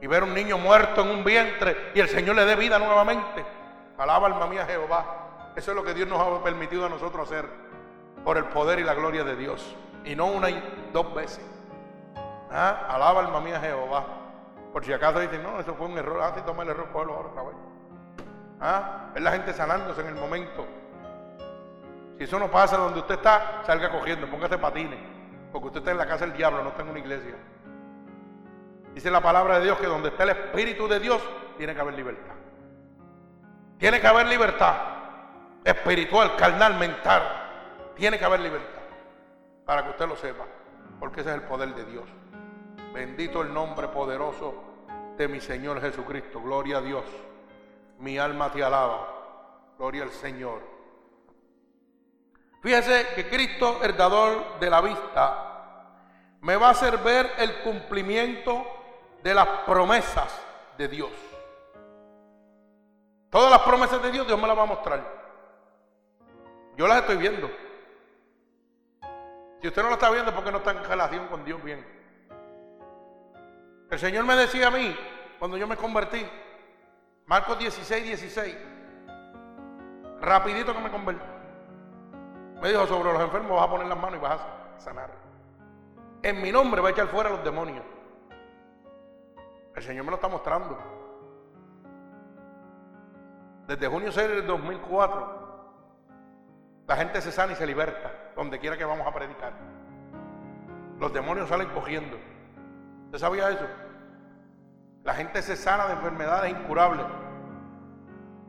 y 0.01 0.07
ver 0.07 0.23
un 0.23 0.35
niño 0.35 0.59
muerto 0.59 1.03
en 1.03 1.11
un 1.11 1.25
vientre 1.25 1.93
y 1.95 2.01
el 2.01 2.09
Señor 2.09 2.37
le 2.37 2.45
dé 2.45 2.57
vida 2.57 2.79
nuevamente. 2.79 3.45
Alaba 3.99 4.27
alma 4.27 4.47
mía 4.47 4.67
Jehová. 4.67 5.53
Eso 5.55 5.71
es 5.71 5.77
lo 5.77 5.85
que 5.85 5.95
Dios 5.95 6.09
nos 6.09 6.21
ha 6.21 6.43
permitido 6.43 6.87
a 6.87 6.89
nosotros 6.89 7.29
hacer 7.29 7.47
por 8.25 8.37
el 8.37 8.45
poder 8.47 8.79
y 8.79 8.85
la 8.85 8.95
gloria 8.95 9.25
de 9.25 9.37
Dios. 9.37 9.77
Y 10.05 10.17
no 10.17 10.27
una 10.27 10.51
y 10.51 10.91
dos 10.93 11.15
veces. 11.15 11.45
¿Ah? 12.51 12.87
Alaba 12.89 13.21
alma 13.21 13.41
mía 13.41 13.61
Jehová. 13.61 14.05
Por 14.73 14.85
si 14.85 14.93
acaso 14.93 15.21
dicen, 15.21 15.43
no, 15.43 15.61
eso 15.61 15.75
fue 15.75 15.87
un 15.87 15.99
error. 15.99 16.21
Ah, 16.23 16.35
toma 16.45 16.63
el 16.63 16.71
error, 16.71 16.89
cógelo 16.93 17.15
ahora 17.15 17.29
otra 17.29 17.43
vez. 17.43 17.55
¿Ah? 18.61 19.11
Es 19.15 19.23
la 19.23 19.33
gente 19.33 19.53
sanándose 19.53 20.01
en 20.01 20.09
el 20.09 20.15
momento. 20.15 20.67
Si 22.19 22.25
eso 22.25 22.39
no 22.39 22.51
pasa 22.51 22.77
donde 22.77 23.01
usted 23.01 23.17
está, 23.17 23.63
salga 23.65 23.91
cogiendo, 23.91 24.29
póngase 24.29 24.59
patines. 24.59 24.99
Porque 25.51 25.67
usted 25.69 25.81
está 25.81 25.91
en 25.91 25.99
la 25.99 26.07
casa 26.07 26.27
del 26.27 26.37
diablo, 26.37 26.63
no 26.63 26.71
está 26.71 26.83
en 26.83 26.89
una 26.89 26.99
iglesia. 26.99 27.35
Dice 28.95 29.11
la 29.11 29.21
palabra 29.21 29.59
de 29.59 29.65
Dios 29.65 29.79
que 29.79 29.87
donde 29.87 30.09
está 30.09 30.25
el 30.25 30.31
Espíritu 30.31 30.87
de 30.87 31.01
Dios, 31.01 31.23
tiene 31.57 31.75
que 31.75 31.81
haber 31.81 31.95
libertad. 31.95 32.35
Tiene 33.79 34.01
que 34.01 34.07
haber 34.07 34.27
libertad 34.27 34.77
espiritual, 35.65 36.37
carnal, 36.37 36.79
mental. 36.79 37.23
Tiene 37.95 38.19
que 38.19 38.25
haber 38.25 38.41
libertad. 38.41 38.83
Para 39.65 39.85
que 39.85 39.91
usted 39.91 40.09
lo 40.09 40.17
sepa. 40.17 40.45
Porque 40.99 41.21
ese 41.21 41.31
es 41.31 41.37
el 41.37 41.43
poder 41.43 41.75
de 41.75 41.85
Dios. 41.85 42.05
Bendito 42.93 43.43
el 43.43 43.53
nombre 43.53 43.89
poderoso 43.89 44.55
de 45.17 45.29
mi 45.29 45.41
Señor 45.41 45.81
Jesucristo. 45.81 46.41
Gloria 46.41 46.79
a 46.79 46.81
Dios. 46.81 47.05
Mi 47.99 48.19
alma 48.19 48.51
te 48.51 48.63
alaba. 48.63 49.09
Gloria 49.79 50.03
al 50.03 50.11
Señor. 50.11 50.72
Fíjese 52.63 53.09
que 53.17 53.29
Cristo, 53.29 53.81
el 53.83 53.97
dador 53.97 54.61
de 54.61 54.71
la 54.71 54.81
vista, 54.81 55.53
me 56.43 56.55
va 56.55 56.69
a 56.69 56.71
hacer 56.71 56.97
ver 56.99 57.33
el 57.39 57.63
cumplimiento 57.63 58.65
de 59.21 59.35
las 59.35 59.49
promesas 59.67 60.33
de 60.79 60.87
Dios. 60.87 61.11
Todas 63.31 63.51
las 63.51 63.63
promesas 63.63 64.01
de 64.01 64.13
Dios, 64.13 64.27
Dios 64.29 64.41
me 64.41 64.47
las 64.47 64.57
va 64.57 64.63
a 64.63 64.67
mostrar. 64.67 65.23
Yo 66.77 66.87
las 66.87 67.01
estoy 67.01 67.17
viendo. 67.17 67.51
Si 69.61 69.67
usted 69.67 69.83
no 69.83 69.89
lo 69.89 69.95
está 69.95 70.11
viendo, 70.11 70.33
porque 70.33 70.53
no 70.53 70.59
está 70.59 70.71
en 70.71 70.85
relación 70.85 71.27
con 71.27 71.45
Dios 71.45 71.61
bien. 71.65 71.85
El 73.91 73.99
Señor 73.99 74.25
me 74.25 74.37
decía 74.37 74.69
a 74.69 74.71
mí, 74.71 74.97
cuando 75.41 75.57
yo 75.57 75.67
me 75.67 75.77
convertí, 75.77 76.25
Marcos 77.27 77.59
16, 77.59 78.05
16, 78.05 78.57
rapidito 80.21 80.73
que 80.73 80.81
me 80.81 80.91
convertí. 80.91 81.32
Me 82.63 82.69
dijo, 82.69 82.87
sobre 82.87 83.13
los 83.13 83.21
enfermos 83.21 83.57
vas 83.57 83.67
a 83.67 83.71
poner 83.71 83.89
las 83.89 83.99
manos 83.99 84.21
y 84.21 84.23
vas 84.23 84.41
a 84.41 84.79
sanar. 84.79 85.11
En 86.23 86.41
mi 86.41 86.53
nombre 86.53 86.81
va 86.81 86.91
a 86.91 86.93
echar 86.93 87.09
fuera 87.09 87.29
a 87.29 87.33
los 87.33 87.43
demonios. 87.43 87.83
El 89.75 89.83
Señor 89.83 90.05
me 90.05 90.13
lo 90.13 90.15
está 90.15 90.29
mostrando. 90.29 90.79
Desde 93.67 93.89
junio 93.89 94.13
6 94.13 94.29
del 94.29 94.47
2004, 94.47 95.41
la 96.87 96.97
gente 96.97 97.21
se 97.21 97.33
sana 97.33 97.53
y 97.53 97.57
se 97.57 97.67
liberta, 97.67 98.13
donde 98.37 98.61
quiera 98.61 98.79
que 98.79 98.85
vamos 98.85 99.09
a 99.09 99.13
predicar. 99.13 99.55
Los 101.01 101.13
demonios 101.13 101.49
salen 101.49 101.69
cogiendo. 101.71 102.17
¿Usted 103.07 103.19
sabía 103.19 103.51
eso? 103.51 103.67
La 105.03 105.15
gente 105.15 105.43
se 105.43 105.57
sana 105.57 105.89
de 105.89 105.95
enfermedades 105.95 106.53
incurables. 106.53 107.07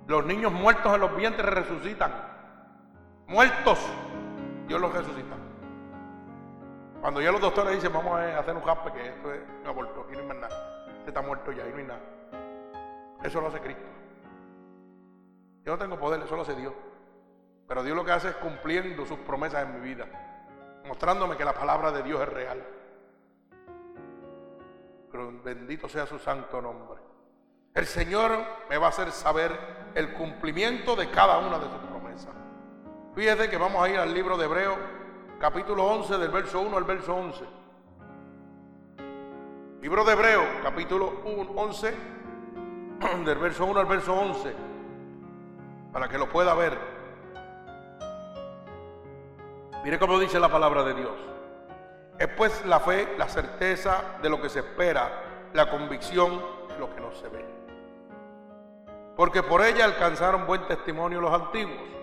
Los 0.06 0.24
niños 0.24 0.52
muertos 0.52 0.94
en 0.94 1.02
los 1.02 1.16
vientres 1.16 1.48
resucitan. 1.48 2.33
Muertos, 3.28 3.80
Dios 4.68 4.80
los 4.80 4.94
resucita. 4.94 5.36
Cuando 7.02 7.22
ya 7.22 7.32
los 7.32 7.42
doctores 7.42 7.76
dicen, 7.76 7.92
vamos 7.92 8.14
a 8.14 8.40
hacer 8.40 8.56
un 8.56 8.64
jaspe, 8.64 8.92
que 8.92 9.08
esto 9.08 9.34
es 9.34 9.42
un 9.62 9.68
aborto, 9.68 10.02
aquí 10.02 10.14
no 10.14 10.20
hay 10.22 10.28
más 10.28 10.38
nada 10.38 10.74
está 11.08 11.22
muerto 11.22 11.52
ya 11.52 11.68
y 11.68 11.72
no 11.72 11.78
hay 11.78 11.84
nada. 11.84 12.02
Eso 13.24 13.42
lo 13.42 13.48
hace 13.48 13.60
Cristo. 13.60 13.84
Yo 15.66 15.74
no 15.74 15.78
tengo 15.78 15.98
poder, 15.98 16.22
eso 16.22 16.36
lo 16.36 16.42
hace 16.42 16.56
Dios. 16.56 16.74
Pero 17.68 17.84
Dios 17.84 17.96
lo 17.96 18.04
que 18.04 18.12
hace 18.12 18.30
es 18.30 18.36
cumpliendo 18.36 19.06
sus 19.06 19.20
promesas 19.20 19.64
en 19.64 19.76
mi 19.76 19.88
vida, 19.88 20.06
mostrándome 20.86 21.38
que 21.38 21.46
la 21.46 21.54
palabra 21.54 21.92
de 21.92 22.04
Dios 22.04 22.22
es 22.22 22.30
real. 22.30 22.64
Pero 25.12 25.32
bendito 25.44 25.88
sea 25.88 26.06
su 26.06 26.20
santo 26.20 26.62
nombre. 26.62 27.02
El 27.74 27.86
Señor 27.86 28.32
me 28.70 28.78
va 28.78 28.88
a 28.88 28.90
hacer 28.90 29.12
saber 29.12 29.58
el 29.96 30.14
cumplimiento 30.14 30.96
de 30.96 31.10
cada 31.10 31.40
una 31.40 31.58
de 31.58 31.66
sus 31.66 31.78
promesas. 31.78 31.93
Fíjese 33.16 33.48
que 33.48 33.58
vamos 33.58 33.84
a 33.84 33.90
ir 33.90 34.00
al 34.00 34.12
libro 34.12 34.38
de 34.38 34.46
Hebreo, 34.46 34.76
capítulo 35.40 35.86
11, 35.86 36.18
del 36.18 36.32
verso 36.32 36.62
1 36.62 36.78
al 36.78 36.84
verso 36.84 37.16
11. 37.16 37.46
Libro 39.82 40.04
de 40.04 40.14
Hebreo, 40.14 40.42
capítulo 40.64 41.22
11, 41.56 41.96
del 43.26 43.38
verso 43.38 43.66
1 43.66 43.80
al 43.80 43.86
verso 43.86 44.16
11, 44.16 44.56
para 45.92 46.10
que 46.10 46.18
lo 46.18 46.28
pueda 46.28 46.56
ver. 46.56 46.76
Mire 49.84 50.00
cómo 50.00 50.18
dice 50.18 50.40
la 50.40 50.50
palabra 50.50 50.84
de 50.84 50.96
Dios. 50.96 51.14
Es 52.18 52.30
pues 52.30 52.66
la 52.66 52.80
fe, 52.80 53.14
la 53.20 53.28
certeza 53.28 54.18
de 54.24 54.30
lo 54.30 54.42
que 54.42 54.50
se 54.50 54.60
espera, 54.60 55.50
la 55.54 55.70
convicción 55.70 56.42
de 56.68 56.80
lo 56.80 56.92
que 56.96 57.00
no 57.00 57.12
se 57.12 57.28
ve. 57.28 57.46
Porque 59.16 59.44
por 59.44 59.64
ella 59.64 59.86
alcanzaron 59.86 60.48
buen 60.48 60.66
testimonio 60.66 61.22
los 61.22 61.32
antiguos. 61.32 62.03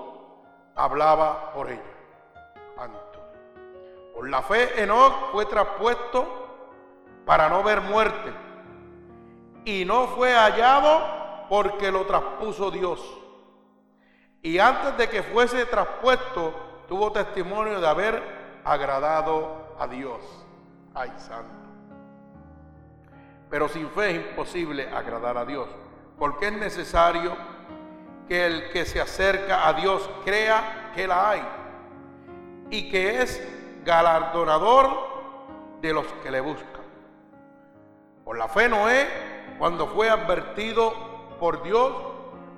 hablaba 0.83 1.53
por 1.53 1.69
ella. 1.69 1.81
Por 4.13 4.29
la 4.29 4.41
fe, 4.41 4.81
Enoch 4.81 5.31
fue 5.31 5.45
traspuesto 5.45 6.25
para 7.25 7.49
no 7.49 7.63
ver 7.63 7.81
muerte. 7.81 8.33
Y 9.65 9.85
no 9.85 10.07
fue 10.07 10.33
hallado 10.33 11.45
porque 11.49 11.91
lo 11.91 12.05
traspuso 12.05 12.71
Dios. 12.71 12.99
Y 14.41 14.57
antes 14.57 14.97
de 14.97 15.07
que 15.09 15.21
fuese 15.21 15.65
traspuesto, 15.65 16.53
tuvo 16.87 17.11
testimonio 17.11 17.79
de 17.79 17.87
haber 17.87 18.61
agradado 18.63 19.75
a 19.79 19.87
Dios. 19.87 20.19
Ay, 20.95 21.11
santo. 21.17 21.59
Pero 23.49 23.69
sin 23.69 23.89
fe 23.91 24.11
es 24.11 24.29
imposible 24.29 24.89
agradar 24.89 25.37
a 25.37 25.45
Dios, 25.45 25.67
porque 26.17 26.47
es 26.47 26.53
necesario 26.53 27.35
que 28.31 28.45
el 28.45 28.69
que 28.69 28.85
se 28.85 29.01
acerca 29.01 29.67
a 29.67 29.73
Dios 29.73 30.09
crea 30.23 30.93
que 30.95 31.05
la 31.05 31.31
hay 31.31 31.41
y 32.69 32.89
que 32.89 33.21
es 33.21 33.45
galardonador 33.83 34.87
de 35.81 35.91
los 35.91 36.05
que 36.23 36.31
le 36.31 36.39
buscan. 36.39 36.81
Por 38.23 38.37
la 38.37 38.47
fe 38.47 38.69
Noé, 38.69 39.05
cuando 39.59 39.85
fue 39.85 40.09
advertido 40.09 40.93
por 41.41 41.61
Dios 41.61 41.91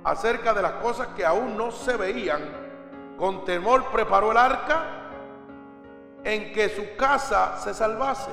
acerca 0.03 0.53
de 0.53 0.61
las 0.61 0.73
cosas 0.73 1.07
que 1.15 1.25
aún 1.25 1.57
no 1.57 1.71
se 1.71 1.97
veían, 1.97 3.15
con 3.17 3.43
temor 3.43 3.85
preparó 3.85 4.29
el 4.29 4.37
arca 4.37 5.09
en 6.23 6.53
que 6.53 6.69
su 6.69 6.95
casa 6.95 7.57
se 7.57 7.73
salvase. 7.73 8.29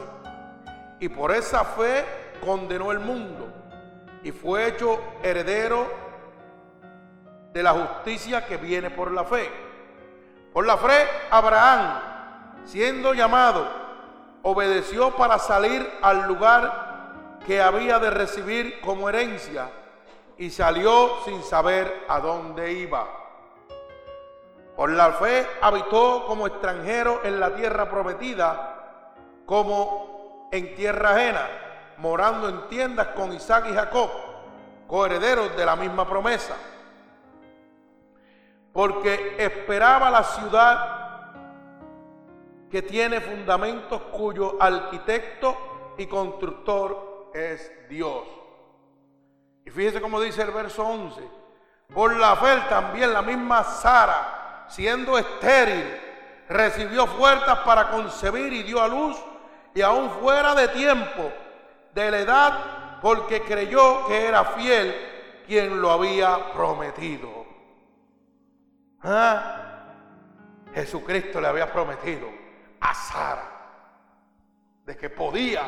Y 0.98 1.08
por 1.08 1.30
esa 1.30 1.64
fe 1.64 2.04
condenó 2.44 2.92
el 2.92 2.98
mundo 2.98 3.50
y 4.22 4.30
fue 4.30 4.68
hecho 4.68 5.00
heredero 5.22 6.09
de 7.52 7.62
la 7.62 7.72
justicia 7.72 8.46
que 8.46 8.56
viene 8.56 8.90
por 8.90 9.10
la 9.10 9.24
fe. 9.24 9.50
Por 10.52 10.66
la 10.66 10.76
fe, 10.76 11.06
Abraham, 11.30 12.00
siendo 12.64 13.14
llamado, 13.14 13.66
obedeció 14.42 15.10
para 15.16 15.38
salir 15.38 15.88
al 16.02 16.26
lugar 16.26 17.38
que 17.46 17.60
había 17.60 17.98
de 17.98 18.10
recibir 18.10 18.80
como 18.80 19.08
herencia 19.08 19.68
y 20.38 20.50
salió 20.50 21.18
sin 21.24 21.42
saber 21.42 22.06
a 22.08 22.20
dónde 22.20 22.72
iba. 22.72 23.06
Por 24.76 24.90
la 24.90 25.12
fe 25.12 25.46
habitó 25.60 26.24
como 26.26 26.46
extranjero 26.46 27.20
en 27.24 27.38
la 27.38 27.54
tierra 27.54 27.90
prometida, 27.90 29.02
como 29.44 30.48
en 30.52 30.74
tierra 30.74 31.10
ajena, 31.10 31.48
morando 31.98 32.48
en 32.48 32.68
tiendas 32.68 33.08
con 33.08 33.32
Isaac 33.32 33.66
y 33.70 33.74
Jacob, 33.74 34.10
coherederos 34.86 35.54
de 35.56 35.66
la 35.66 35.76
misma 35.76 36.08
promesa. 36.08 36.54
Porque 38.72 39.36
esperaba 39.38 40.10
la 40.10 40.22
ciudad 40.22 41.00
que 42.70 42.82
tiene 42.82 43.20
fundamentos 43.20 44.00
cuyo 44.12 44.56
arquitecto 44.60 45.94
y 45.98 46.06
constructor 46.06 47.30
es 47.34 47.72
Dios. 47.88 48.22
Y 49.64 49.70
fíjese 49.70 50.00
cómo 50.00 50.20
dice 50.20 50.42
el 50.42 50.50
verso 50.50 50.86
11. 50.86 51.20
Por 51.92 52.16
la 52.16 52.36
fe 52.36 52.62
también 52.68 53.12
la 53.12 53.22
misma 53.22 53.64
Sara 53.64 54.40
siendo 54.70 55.18
estéril, 55.18 55.84
recibió 56.48 57.06
fuerzas 57.06 57.58
para 57.60 57.90
concebir 57.90 58.52
y 58.52 58.62
dio 58.62 58.80
a 58.80 58.88
luz, 58.88 59.16
y 59.74 59.82
aún 59.82 60.10
fuera 60.10 60.54
de 60.54 60.68
tiempo, 60.68 61.30
de 61.92 62.10
la 62.10 62.18
edad, 62.18 63.00
porque 63.02 63.42
creyó 63.42 64.06
que 64.06 64.26
era 64.26 64.44
fiel 64.44 64.94
quien 65.46 65.80
lo 65.80 65.90
había 65.90 66.52
prometido. 66.52 67.39
¿Ah? 69.02 69.66
Jesucristo 70.74 71.40
le 71.40 71.48
había 71.48 71.72
prometido 71.72 72.28
a 72.80 72.94
Sara 72.94 73.44
de 74.86 74.96
que 74.96 75.10
podía 75.10 75.62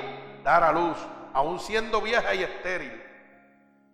dar 0.44 0.62
a 0.62 0.72
luz, 0.72 0.96
aún 1.32 1.58
siendo 1.58 2.00
vieja 2.00 2.34
y 2.34 2.42
estéril. 2.42 3.02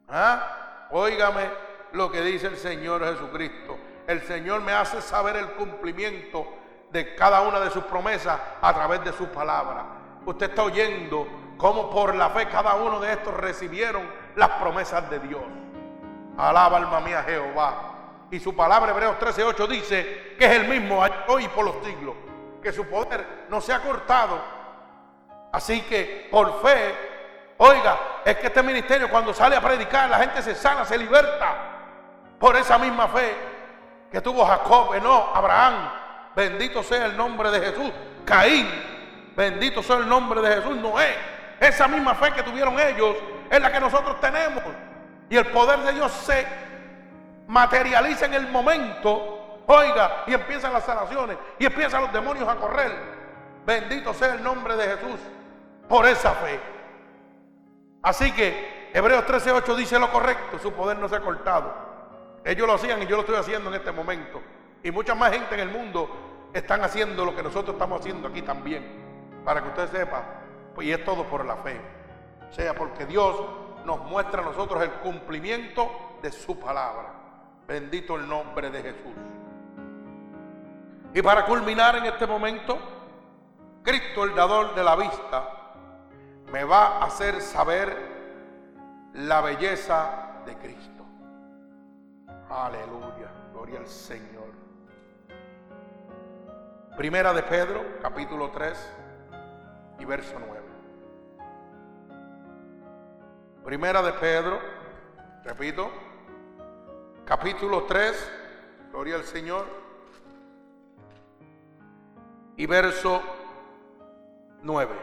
¿Ah? 0.08 0.88
Óigame 0.90 1.50
lo 1.92 2.10
que 2.10 2.20
dice 2.22 2.46
el 2.46 2.56
Señor 2.56 3.04
Jesucristo 3.04 3.78
el 4.08 4.22
Señor 4.22 4.62
me 4.62 4.72
hace 4.72 5.02
saber 5.02 5.36
el 5.36 5.50
cumplimiento 5.52 6.48
de 6.90 7.14
cada 7.14 7.42
una 7.42 7.60
de 7.60 7.70
sus 7.70 7.84
promesas 7.84 8.40
a 8.62 8.72
través 8.72 9.04
de 9.04 9.12
su 9.12 9.26
palabra. 9.26 9.84
Usted 10.24 10.48
está 10.48 10.62
oyendo 10.62 11.28
cómo 11.58 11.90
por 11.90 12.14
la 12.14 12.30
fe 12.30 12.48
cada 12.48 12.74
uno 12.76 13.00
de 13.00 13.12
estos 13.12 13.34
recibieron 13.34 14.02
las 14.34 14.48
promesas 14.48 15.10
de 15.10 15.18
Dios. 15.18 15.42
Alaba 16.38 16.78
alma 16.78 17.00
mía 17.00 17.22
Jehová. 17.22 17.97
Y 18.30 18.40
su 18.40 18.54
palabra, 18.54 18.90
Hebreos 18.90 19.16
13:8, 19.18 19.66
dice 19.66 20.34
que 20.38 20.44
es 20.44 20.52
el 20.52 20.68
mismo 20.68 21.02
hoy 21.28 21.48
por 21.48 21.64
los 21.64 21.84
siglos. 21.84 22.14
Que 22.62 22.72
su 22.72 22.86
poder 22.86 23.46
no 23.48 23.60
se 23.60 23.72
ha 23.72 23.80
cortado. 23.80 24.40
Así 25.52 25.80
que 25.82 26.28
por 26.30 26.60
fe, 26.60 26.94
oiga, 27.56 27.98
es 28.24 28.36
que 28.36 28.48
este 28.48 28.62
ministerio 28.62 29.08
cuando 29.08 29.32
sale 29.32 29.56
a 29.56 29.60
predicar, 29.60 30.10
la 30.10 30.18
gente 30.18 30.42
se 30.42 30.54
sana, 30.54 30.84
se 30.84 30.98
liberta. 30.98 31.54
Por 32.38 32.56
esa 32.56 32.78
misma 32.78 33.08
fe 33.08 33.34
que 34.12 34.20
tuvo 34.20 34.44
Jacob, 34.44 34.94
no, 35.02 35.34
Abraham, 35.34 35.90
bendito 36.36 36.82
sea 36.82 37.06
el 37.06 37.16
nombre 37.16 37.50
de 37.50 37.60
Jesús, 37.60 37.90
Caín, 38.24 38.68
bendito 39.34 39.82
sea 39.82 39.96
el 39.96 40.08
nombre 40.08 40.40
de 40.40 40.56
Jesús, 40.56 40.76
Noé, 40.76 41.14
esa 41.58 41.88
misma 41.88 42.14
fe 42.14 42.32
que 42.32 42.42
tuvieron 42.42 42.78
ellos 42.78 43.16
es 43.50 43.60
la 43.60 43.72
que 43.72 43.80
nosotros 43.80 44.20
tenemos. 44.20 44.62
Y 45.30 45.36
el 45.36 45.46
poder 45.46 45.80
de 45.80 45.92
Dios 45.92 46.12
se 46.12 46.46
materializa 47.48 48.26
en 48.26 48.34
el 48.34 48.46
momento, 48.48 49.62
oiga, 49.66 50.24
y 50.26 50.34
empiezan 50.34 50.72
las 50.72 50.84
sanaciones, 50.84 51.36
y 51.58 51.66
empiezan 51.66 52.02
los 52.02 52.12
demonios 52.12 52.48
a 52.48 52.56
correr. 52.56 52.92
Bendito 53.66 54.14
sea 54.14 54.34
el 54.34 54.42
nombre 54.42 54.76
de 54.76 54.96
Jesús 54.96 55.20
por 55.88 56.06
esa 56.06 56.32
fe. 56.34 56.60
Así 58.02 58.32
que 58.32 58.90
Hebreos 58.92 59.24
13:8 59.26 59.74
dice 59.74 59.98
lo 59.98 60.10
correcto, 60.10 60.58
su 60.58 60.72
poder 60.72 60.98
no 60.98 61.08
se 61.08 61.16
ha 61.16 61.20
cortado. 61.20 61.74
Ellos 62.44 62.66
lo 62.66 62.74
hacían 62.74 63.02
y 63.02 63.06
yo 63.06 63.16
lo 63.16 63.22
estoy 63.22 63.36
haciendo 63.36 63.68
en 63.70 63.76
este 63.76 63.92
momento. 63.92 64.40
Y 64.82 64.90
mucha 64.90 65.14
más 65.14 65.32
gente 65.32 65.54
en 65.54 65.60
el 65.60 65.70
mundo 65.70 66.48
están 66.52 66.82
haciendo 66.82 67.24
lo 67.24 67.34
que 67.34 67.42
nosotros 67.42 67.74
estamos 67.74 68.00
haciendo 68.00 68.28
aquí 68.28 68.42
también. 68.42 69.40
Para 69.44 69.62
que 69.62 69.68
usted 69.68 69.88
sepa, 69.90 70.22
pues 70.74 70.86
y 70.86 70.92
es 70.92 71.04
todo 71.04 71.24
por 71.24 71.44
la 71.44 71.56
fe. 71.56 71.80
O 72.48 72.52
sea, 72.52 72.74
porque 72.74 73.06
Dios 73.06 73.36
nos 73.84 74.00
muestra 74.04 74.42
a 74.42 74.44
nosotros 74.44 74.82
el 74.82 74.90
cumplimiento 74.92 75.90
de 76.22 76.30
su 76.30 76.58
palabra. 76.58 77.17
Bendito 77.68 78.16
el 78.16 78.26
nombre 78.26 78.70
de 78.70 78.82
Jesús. 78.82 79.12
Y 81.12 81.20
para 81.20 81.44
culminar 81.44 81.96
en 81.96 82.06
este 82.06 82.26
momento, 82.26 82.78
Cristo 83.82 84.24
el 84.24 84.34
dador 84.34 84.74
de 84.74 84.82
la 84.82 84.96
vista 84.96 85.50
me 86.50 86.64
va 86.64 86.96
a 86.96 87.04
hacer 87.04 87.42
saber 87.42 87.94
la 89.12 89.42
belleza 89.42 90.40
de 90.46 90.56
Cristo. 90.56 91.04
Aleluya, 92.48 93.30
gloria 93.52 93.80
al 93.80 93.86
Señor. 93.86 94.48
Primera 96.96 97.34
de 97.34 97.42
Pedro, 97.42 97.84
capítulo 98.00 98.50
3 98.50 98.96
y 99.98 100.06
verso 100.06 100.36
9. 100.38 100.58
Primera 103.62 104.00
de 104.00 104.12
Pedro, 104.14 104.58
repito, 105.44 106.07
capítulo 107.28 107.82
3, 107.82 108.32
gloria 108.90 109.16
al 109.16 109.24
Señor, 109.24 109.66
y 112.56 112.64
verso 112.64 113.20
9. 114.62 114.96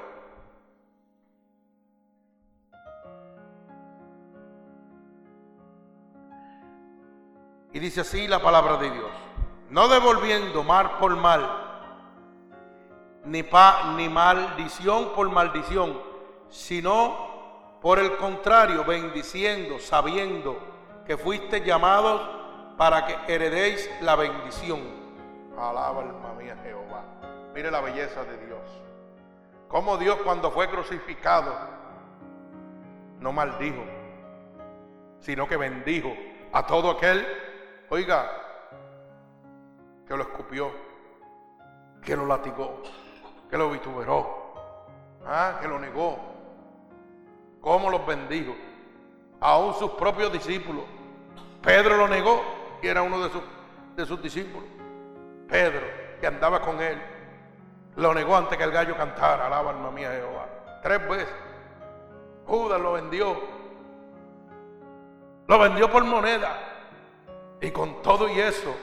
Y 7.73 7.79
dice 7.79 8.01
así 8.01 8.27
la 8.27 8.41
palabra 8.41 8.77
de 8.77 8.89
Dios. 8.89 9.11
No 9.69 9.87
devolviendo 9.87 10.63
mal 10.63 10.97
por 10.97 11.15
mal, 11.15 11.47
ni, 13.23 13.43
pa, 13.43 13.93
ni 13.95 14.09
maldición 14.09 15.13
por 15.13 15.29
maldición, 15.29 16.01
sino 16.49 17.77
por 17.83 17.99
el 17.99 18.17
contrario, 18.17 18.83
bendiciendo, 18.83 19.77
sabiendo 19.77 20.74
que 21.05 21.17
fuiste 21.17 21.61
llamados 21.61 22.21
para 22.77 23.05
que 23.05 23.33
heredéis 23.33 23.89
la 24.01 24.15
bendición. 24.15 24.81
Alaba 25.57 26.01
alma 26.01 26.33
mía 26.33 26.57
Jehová. 26.63 27.03
Mire 27.53 27.71
la 27.71 27.81
belleza 27.81 28.23
de 28.23 28.45
Dios. 28.45 28.59
Como 29.67 29.97
Dios 29.97 30.17
cuando 30.23 30.51
fue 30.51 30.69
crucificado 30.69 31.53
no 33.19 33.31
maldijo, 33.31 33.83
sino 35.19 35.47
que 35.47 35.57
bendijo 35.57 36.13
a 36.51 36.65
todo 36.65 36.91
aquel 36.91 37.25
Oiga, 37.89 38.31
que 40.07 40.17
lo 40.17 40.23
escupió, 40.23 40.71
que 42.01 42.15
lo 42.15 42.25
latigó, 42.25 42.81
que 43.47 43.57
lo 43.57 43.69
vituperó, 43.69 44.53
¿ah? 45.23 45.59
que 45.61 45.67
lo 45.67 45.77
negó, 45.77 46.17
cómo 47.61 47.91
los 47.91 48.05
bendijo, 48.07 48.55
aún 49.45 49.75
sus 49.75 49.91
propios 49.91 50.31
discípulos. 50.31 50.83
Pedro 51.61 51.97
lo 51.97 52.07
negó 52.07 52.41
y 52.81 52.87
era 52.87 53.03
uno 53.03 53.19
de 53.95 54.05
sus, 54.05 54.21
discípulos. 54.21 54.67
Pedro, 55.47 55.85
que 56.19 56.25
andaba 56.25 56.61
con 56.61 56.81
él, 56.81 56.99
lo 57.95 58.13
negó 58.13 58.35
antes 58.35 58.57
que 58.57 58.63
el 58.63 58.71
gallo 58.71 58.97
cantara, 58.97 59.45
alaba 59.45 59.69
alma 59.69 59.91
mía 59.91 60.11
Jehová. 60.11 60.47
Tres 60.81 61.07
veces. 61.07 61.35
Judas 62.47 62.81
lo 62.81 62.93
vendió. 62.93 63.39
Lo 65.47 65.59
vendió 65.59 65.91
por 65.91 66.03
moneda. 66.03 66.71
Y 67.61 67.69
con 67.69 68.01
todo 68.01 68.27
y 68.27 68.39
eso, 68.39 68.75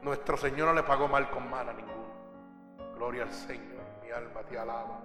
nuestro 0.00 0.38
Señor 0.38 0.68
no 0.68 0.74
le 0.74 0.82
pagó 0.82 1.06
mal 1.06 1.28
con 1.30 1.48
mal 1.50 1.68
a 1.68 1.72
ninguno. 1.72 1.92
Gloria 2.96 3.24
al 3.24 3.32
Señor, 3.32 3.84
mi 4.02 4.10
alma 4.10 4.40
te 4.48 4.58
alaba. 4.58 5.00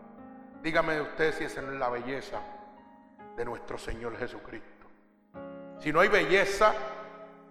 Dígame 0.61 1.01
usted 1.01 1.33
si 1.33 1.43
esa 1.43 1.61
no 1.61 1.73
es 1.73 1.77
la 1.77 1.89
belleza 1.89 2.39
de 3.35 3.45
nuestro 3.45 3.77
Señor 3.77 4.17
Jesucristo. 4.17 4.76
Si 5.79 5.91
no 5.91 5.99
hay 5.99 6.07
belleza 6.07 6.73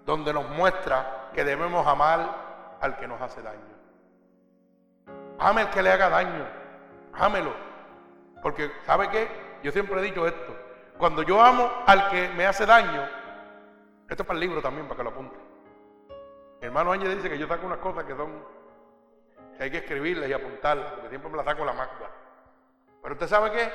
donde 0.04 0.32
nos 0.32 0.48
muestra 0.50 1.30
que 1.34 1.44
debemos 1.44 1.86
amar 1.86 2.78
al 2.80 2.96
que 2.96 3.06
nos 3.06 3.20
hace 3.20 3.42
daño. 3.42 3.60
ame 5.38 5.62
el 5.62 5.70
que 5.70 5.82
le 5.82 5.90
haga 5.92 6.08
daño, 6.08 6.46
ámelo. 7.12 7.52
Porque, 8.42 8.70
¿sabe 8.84 9.10
qué? 9.10 9.28
Yo 9.62 9.72
siempre 9.72 10.00
he 10.00 10.04
dicho 10.04 10.26
esto. 10.26 10.56
Cuando 10.98 11.22
yo 11.22 11.42
amo 11.42 11.70
al 11.86 12.08
que 12.08 12.28
me 12.30 12.46
hace 12.46 12.64
daño, 12.64 13.02
esto 14.08 14.22
es 14.22 14.26
para 14.26 14.38
el 14.38 14.40
libro 14.40 14.62
también, 14.62 14.86
para 14.86 14.98
que 14.98 15.04
lo 15.04 15.10
apunte. 15.10 15.36
Hermano 16.60 16.92
Ángel 16.92 17.16
dice 17.16 17.28
que 17.28 17.38
yo 17.38 17.46
saco 17.46 17.66
unas 17.66 17.78
cosas 17.78 18.04
que 18.04 18.16
son, 18.16 18.32
que 19.56 19.64
hay 19.64 19.70
que 19.70 19.78
escribirlas 19.78 20.28
y 20.30 20.32
apuntarlas, 20.32 20.92
porque 20.92 21.08
siempre 21.08 21.30
me 21.30 21.36
las 21.36 21.44
saco 21.44 21.64
la 21.64 21.72
magua. 21.72 22.10
Pero 23.02 23.14
usted 23.14 23.26
sabe 23.28 23.50
qué? 23.50 23.70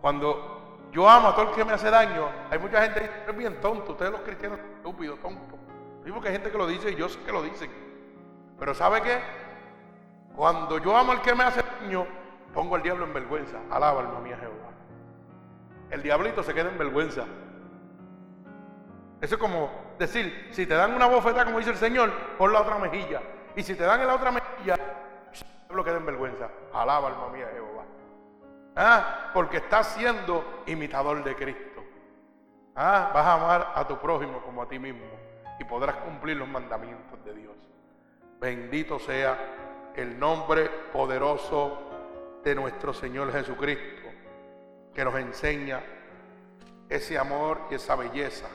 Cuando 0.00 0.61
yo 0.92 1.08
amo 1.08 1.28
a 1.28 1.34
todo 1.34 1.48
el 1.48 1.54
que 1.56 1.64
me 1.64 1.72
hace 1.72 1.90
daño, 1.90 2.28
hay 2.50 2.58
mucha 2.58 2.82
gente 2.82 3.00
que 3.00 3.08
dice, 3.08 3.24
es 3.26 3.36
bien 3.36 3.60
tonto, 3.62 3.92
ustedes 3.92 4.12
los 4.12 4.20
cristianos 4.20 4.58
son 4.60 4.70
estúpidos, 4.72 5.18
tontos. 5.20 5.58
Digo 6.04 6.20
que 6.20 6.28
hay 6.28 6.34
gente 6.34 6.50
que 6.50 6.58
lo 6.58 6.66
dice 6.66 6.90
y 6.90 6.96
yo 6.96 7.08
sé 7.08 7.18
que 7.20 7.32
lo 7.32 7.42
dicen. 7.42 7.70
Pero 8.58 8.74
¿sabe 8.74 9.00
qué? 9.00 9.18
Cuando 10.36 10.78
yo 10.78 10.94
amo 10.94 11.12
al 11.12 11.22
que 11.22 11.34
me 11.34 11.44
hace 11.44 11.62
daño, 11.80 12.06
pongo 12.52 12.76
al 12.76 12.82
diablo 12.82 13.06
en 13.06 13.14
vergüenza. 13.14 13.58
Alaba 13.70 14.00
alma 14.00 14.20
mía 14.20 14.36
Jehová. 14.38 14.70
El 15.90 16.02
diablito 16.02 16.42
se 16.42 16.52
queda 16.52 16.68
en 16.68 16.78
vergüenza. 16.78 17.24
Eso 19.20 19.36
es 19.36 19.40
como 19.40 19.70
decir, 19.98 20.48
si 20.52 20.66
te 20.66 20.74
dan 20.74 20.94
una 20.94 21.06
bofeta, 21.06 21.44
como 21.44 21.58
dice 21.58 21.70
el 21.70 21.76
Señor, 21.76 22.12
pon 22.36 22.52
la 22.52 22.60
otra 22.60 22.78
mejilla. 22.78 23.22
Y 23.56 23.62
si 23.62 23.74
te 23.74 23.84
dan 23.84 24.00
en 24.00 24.08
la 24.08 24.14
otra 24.14 24.30
mejilla, 24.30 24.74
el 24.74 25.66
diablo 25.68 25.84
queda 25.84 25.96
en 25.96 26.06
vergüenza. 26.06 26.48
Alaba 26.74 27.08
alma 27.08 27.28
mía 27.28 27.48
Jehová. 27.52 27.81
Ah, 28.74 29.30
porque 29.34 29.58
estás 29.58 29.88
siendo 29.88 30.62
imitador 30.66 31.22
de 31.22 31.36
Cristo. 31.36 31.84
Ah, 32.74 33.10
vas 33.12 33.26
a 33.26 33.34
amar 33.34 33.72
a 33.74 33.86
tu 33.86 33.98
prójimo 33.98 34.40
como 34.42 34.62
a 34.62 34.68
ti 34.68 34.78
mismo 34.78 35.04
y 35.58 35.64
podrás 35.64 35.96
cumplir 35.96 36.38
los 36.38 36.48
mandamientos 36.48 37.22
de 37.24 37.34
Dios. 37.34 37.56
Bendito 38.40 38.98
sea 38.98 39.92
el 39.94 40.18
nombre 40.18 40.70
poderoso 40.92 41.78
de 42.42 42.54
nuestro 42.54 42.94
Señor 42.94 43.30
Jesucristo, 43.30 44.08
que 44.94 45.04
nos 45.04 45.14
enseña 45.16 45.80
ese 46.88 47.18
amor 47.18 47.60
y 47.70 47.74
esa 47.74 47.94
belleza. 47.94 48.46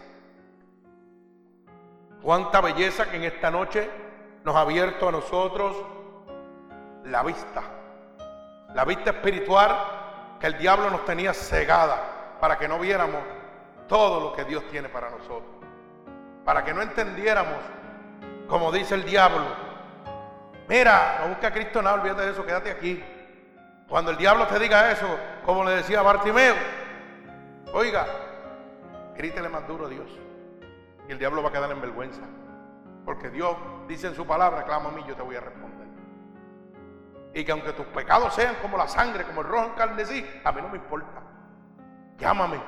Cuánta 2.24 2.60
belleza 2.60 3.10
que 3.10 3.18
en 3.18 3.24
esta 3.24 3.52
noche 3.52 3.88
nos 4.44 4.56
ha 4.56 4.62
abierto 4.62 5.08
a 5.08 5.12
nosotros 5.12 5.78
la 7.06 7.22
vista, 7.22 7.62
la 8.74 8.84
vista 8.84 9.12
espiritual 9.12 9.97
que 10.40 10.48
el 10.48 10.58
diablo 10.58 10.90
nos 10.90 11.06
tenía 11.06 11.34
cegada 11.34 12.38
para 12.40 12.58
que 12.58 12.68
no 12.68 12.80
viéramos 12.80 13.22
todo 13.88 14.20
lo 14.20 14.34
que 14.34 14.44
Dios 14.44 14.64
tiene 14.70 14.90
para 14.90 15.10
nosotros, 15.10 15.56
para 16.44 16.64
que 16.64 16.74
no 16.74 16.82
entendiéramos, 16.82 17.58
como 18.48 18.72
dice 18.72 18.96
el 18.96 19.04
diablo, 19.04 19.68
Mira, 20.68 21.20
no 21.22 21.30
busca 21.30 21.48
a 21.48 21.54
Cristo 21.54 21.82
nada, 21.82 21.96
olvídate 21.96 22.24
de 22.24 22.32
eso, 22.32 22.46
quédate 22.46 22.72
aquí. 22.72 23.02
Cuando 23.88 24.12
el 24.12 24.18
diablo 24.18 24.48
te 24.48 24.60
diga 24.60 24.92
eso, 24.92 25.08
como 25.46 25.64
le 25.64 25.78
decía 25.78 26.02
Bartimeo, 26.02 26.56
oiga, 27.72 28.06
grítele 29.16 29.48
más 29.48 29.66
duro 29.66 29.86
a 29.86 29.90
Dios. 29.90 30.10
Y 31.08 31.14
el 31.14 31.20
diablo 31.20 31.42
va 31.42 31.50
a 31.50 31.52
quedar 31.54 31.72
en 31.72 31.80
vergüenza. 31.80 32.22
Porque 33.06 33.30
Dios 33.30 33.56
dice 33.88 34.08
en 34.08 34.16
su 34.16 34.28
palabra, 34.28 34.66
clama 34.66 34.90
a 34.90 34.92
mí, 34.92 35.06
yo 35.08 35.16
te 35.16 35.22
voy 35.22 35.38
a 35.38 35.40
responder. 35.40 35.77
Y 37.38 37.46
que 37.46 37.52
aunque 37.52 37.72
tus 37.74 37.86
pecados 37.86 38.34
sean 38.34 38.56
como 38.64 38.78
la 38.78 38.88
sangre, 38.88 39.24
como 39.24 39.42
el 39.42 39.48
rojo 39.48 39.66
en 39.66 39.74
carnesí, 39.74 40.26
a 40.44 40.52
mí 40.52 40.60
no 40.60 40.70
me 40.70 40.78
importa. 40.78 41.22
Llámame, 42.18 42.60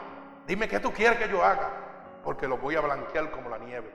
dime 0.46 0.68
qué 0.68 0.80
tú 0.80 0.94
quieres 0.94 1.18
que 1.18 1.28
yo 1.28 1.44
haga, 1.44 1.72
porque 2.24 2.48
lo 2.48 2.56
voy 2.60 2.76
a 2.76 2.82
blanquear 2.82 3.32
como 3.32 3.50
la 3.50 3.58
nieve. 3.58 3.92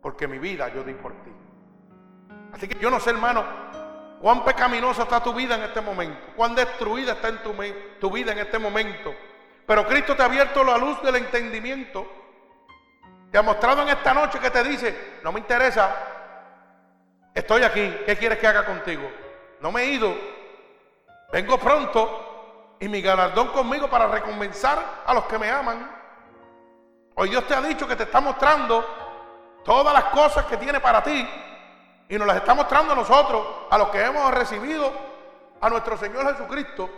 Porque 0.00 0.26
mi 0.26 0.38
vida 0.38 0.72
yo 0.72 0.82
di 0.82 0.94
por 0.94 1.12
ti. 1.24 1.30
Así 2.54 2.66
que 2.66 2.78
yo 2.78 2.88
no 2.88 2.98
sé, 2.98 3.10
hermano, 3.10 3.44
cuán 4.18 4.46
pecaminosa 4.46 5.02
está 5.02 5.22
tu 5.22 5.34
vida 5.34 5.56
en 5.56 5.64
este 5.64 5.82
momento, 5.82 6.32
cuán 6.34 6.54
destruida 6.54 7.12
está 7.12 7.28
en 7.28 7.40
tu 8.00 8.10
vida 8.10 8.32
en 8.32 8.38
este 8.38 8.58
momento. 8.58 9.14
Pero 9.66 9.86
Cristo 9.86 10.16
te 10.16 10.22
ha 10.22 10.24
abierto 10.24 10.64
la 10.64 10.78
luz 10.78 11.02
del 11.02 11.16
entendimiento. 11.16 12.10
Te 13.30 13.36
ha 13.36 13.42
mostrado 13.42 13.82
en 13.82 13.90
esta 13.90 14.14
noche 14.14 14.38
que 14.38 14.50
te 14.50 14.64
dice, 14.64 15.18
no 15.22 15.32
me 15.32 15.40
interesa, 15.40 15.94
estoy 17.34 17.62
aquí, 17.62 17.94
¿qué 18.06 18.16
quieres 18.16 18.38
que 18.38 18.46
haga 18.46 18.64
contigo? 18.64 19.23
No 19.64 19.72
me 19.72 19.80
he 19.80 19.86
ido, 19.92 20.14
vengo 21.32 21.56
pronto 21.56 22.76
y 22.78 22.86
mi 22.86 23.00
galardón 23.00 23.48
conmigo 23.48 23.88
para 23.88 24.06
recompensar 24.08 24.78
a 25.06 25.14
los 25.14 25.24
que 25.24 25.38
me 25.38 25.50
aman. 25.50 25.90
Hoy 27.14 27.30
Dios 27.30 27.46
te 27.46 27.54
ha 27.54 27.62
dicho 27.62 27.88
que 27.88 27.96
te 27.96 28.02
está 28.02 28.20
mostrando 28.20 28.84
todas 29.64 29.94
las 29.94 30.04
cosas 30.12 30.44
que 30.44 30.58
tiene 30.58 30.80
para 30.80 31.02
ti 31.02 31.26
y 32.10 32.18
nos 32.18 32.26
las 32.26 32.36
está 32.36 32.52
mostrando 32.52 32.92
a 32.92 32.96
nosotros, 32.96 33.42
a 33.70 33.78
los 33.78 33.88
que 33.88 34.04
hemos 34.04 34.34
recibido 34.34 34.92
a 35.62 35.70
nuestro 35.70 35.96
Señor 35.96 36.30
Jesucristo. 36.30 36.90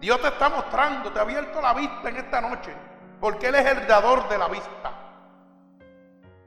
Dios 0.00 0.20
te 0.20 0.28
está 0.28 0.50
mostrando, 0.50 1.10
te 1.10 1.18
ha 1.18 1.22
abierto 1.22 1.62
la 1.62 1.72
vista 1.72 2.10
en 2.10 2.16
esta 2.18 2.42
noche, 2.42 2.74
porque 3.18 3.46
Él 3.46 3.54
es 3.54 3.64
el 3.64 3.86
dador 3.86 4.28
de 4.28 4.36
la 4.36 4.48
vista. 4.48 4.92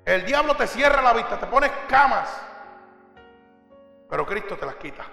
El 0.06 0.24
diablo 0.28 0.56
te 0.56 0.68
cierra 0.68 1.02
la 1.02 1.14
vista, 1.14 1.40
te 1.40 1.48
pone 1.48 1.72
camas, 1.88 2.30
pero 4.14 4.28
Cristo 4.28 4.56
te 4.56 4.68
las 4.68 4.76
quita. 4.76 5.04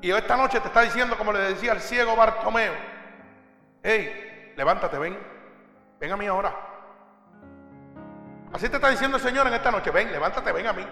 Y 0.00 0.12
esta 0.12 0.36
noche 0.36 0.60
te 0.60 0.68
está 0.68 0.82
diciendo, 0.82 1.18
como 1.18 1.32
le 1.32 1.40
decía 1.40 1.72
al 1.72 1.80
ciego 1.80 2.14
Bartomeo, 2.14 2.72
hey, 3.82 4.52
levántate, 4.56 4.96
ven, 4.96 5.18
ven 5.98 6.12
a 6.12 6.16
mí 6.16 6.26
ahora. 6.26 6.54
Así 8.52 8.68
te 8.68 8.76
está 8.76 8.90
diciendo 8.90 9.16
el 9.16 9.22
Señor 9.24 9.44
en 9.48 9.54
esta 9.54 9.72
noche, 9.72 9.90
ven, 9.90 10.12
levántate, 10.12 10.52
ven 10.52 10.68
a 10.68 10.72
mí. 10.72 10.86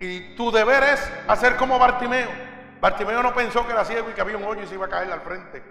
Y 0.00 0.34
tu 0.36 0.50
deber 0.52 0.84
es 0.84 1.12
hacer 1.28 1.56
como 1.56 1.78
Bartimeo. 1.78 2.30
Bartimeo 2.80 3.22
no 3.22 3.34
pensó 3.34 3.66
que 3.66 3.72
era 3.74 3.84
ciego 3.84 4.08
y 4.08 4.14
que 4.14 4.22
había 4.22 4.38
un 4.38 4.44
hoyo 4.44 4.62
y 4.62 4.66
se 4.66 4.72
iba 4.76 4.86
a 4.86 4.88
caer 4.88 5.12
al 5.12 5.20
frente. 5.20 5.62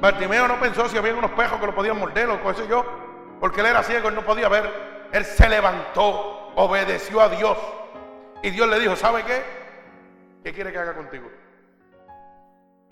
Bartimeo 0.00 0.48
no 0.48 0.58
pensó 0.58 0.88
si 0.88 0.96
había 0.96 1.14
unos 1.14 1.32
pejos 1.32 1.60
que 1.60 1.66
lo 1.66 1.74
podían 1.74 1.98
morder 1.98 2.30
o 2.30 2.42
qué 2.42 2.54
sé 2.54 2.66
yo, 2.66 2.86
porque 3.40 3.60
él 3.60 3.66
era 3.66 3.82
ciego, 3.82 4.08
él 4.08 4.14
no 4.14 4.24
podía 4.24 4.48
ver. 4.48 4.89
Él 5.12 5.24
se 5.24 5.48
levantó, 5.48 6.52
obedeció 6.56 7.20
a 7.20 7.28
Dios. 7.28 7.58
Y 8.42 8.50
Dios 8.50 8.68
le 8.68 8.78
dijo, 8.78 8.96
¿sabe 8.96 9.24
qué? 9.24 9.42
¿Qué 10.42 10.52
quiere 10.52 10.72
que 10.72 10.78
haga 10.78 10.94
contigo? 10.94 11.30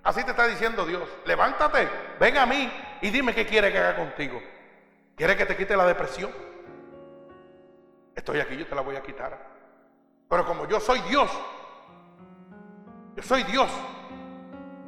Así 0.04 0.22
te 0.24 0.30
está 0.30 0.46
diciendo 0.46 0.86
Dios, 0.86 1.08
levántate, 1.26 1.88
ven 2.18 2.38
a 2.38 2.46
mí 2.46 2.72
y 3.02 3.10
dime 3.10 3.34
qué 3.34 3.46
quiere 3.46 3.72
que 3.72 3.78
haga 3.78 3.96
contigo. 3.96 4.40
¿Quieres 5.16 5.36
que 5.36 5.46
te 5.46 5.56
quite 5.56 5.76
la 5.76 5.84
depresión? 5.84 6.30
Estoy 8.14 8.40
aquí, 8.40 8.56
yo 8.56 8.66
te 8.66 8.74
la 8.74 8.80
voy 8.80 8.96
a 8.96 9.02
quitar. 9.02 9.38
Pero 10.28 10.46
como 10.46 10.66
yo 10.66 10.80
soy 10.80 11.00
Dios, 11.00 11.30
yo 13.16 13.22
soy 13.22 13.42
Dios, 13.44 13.68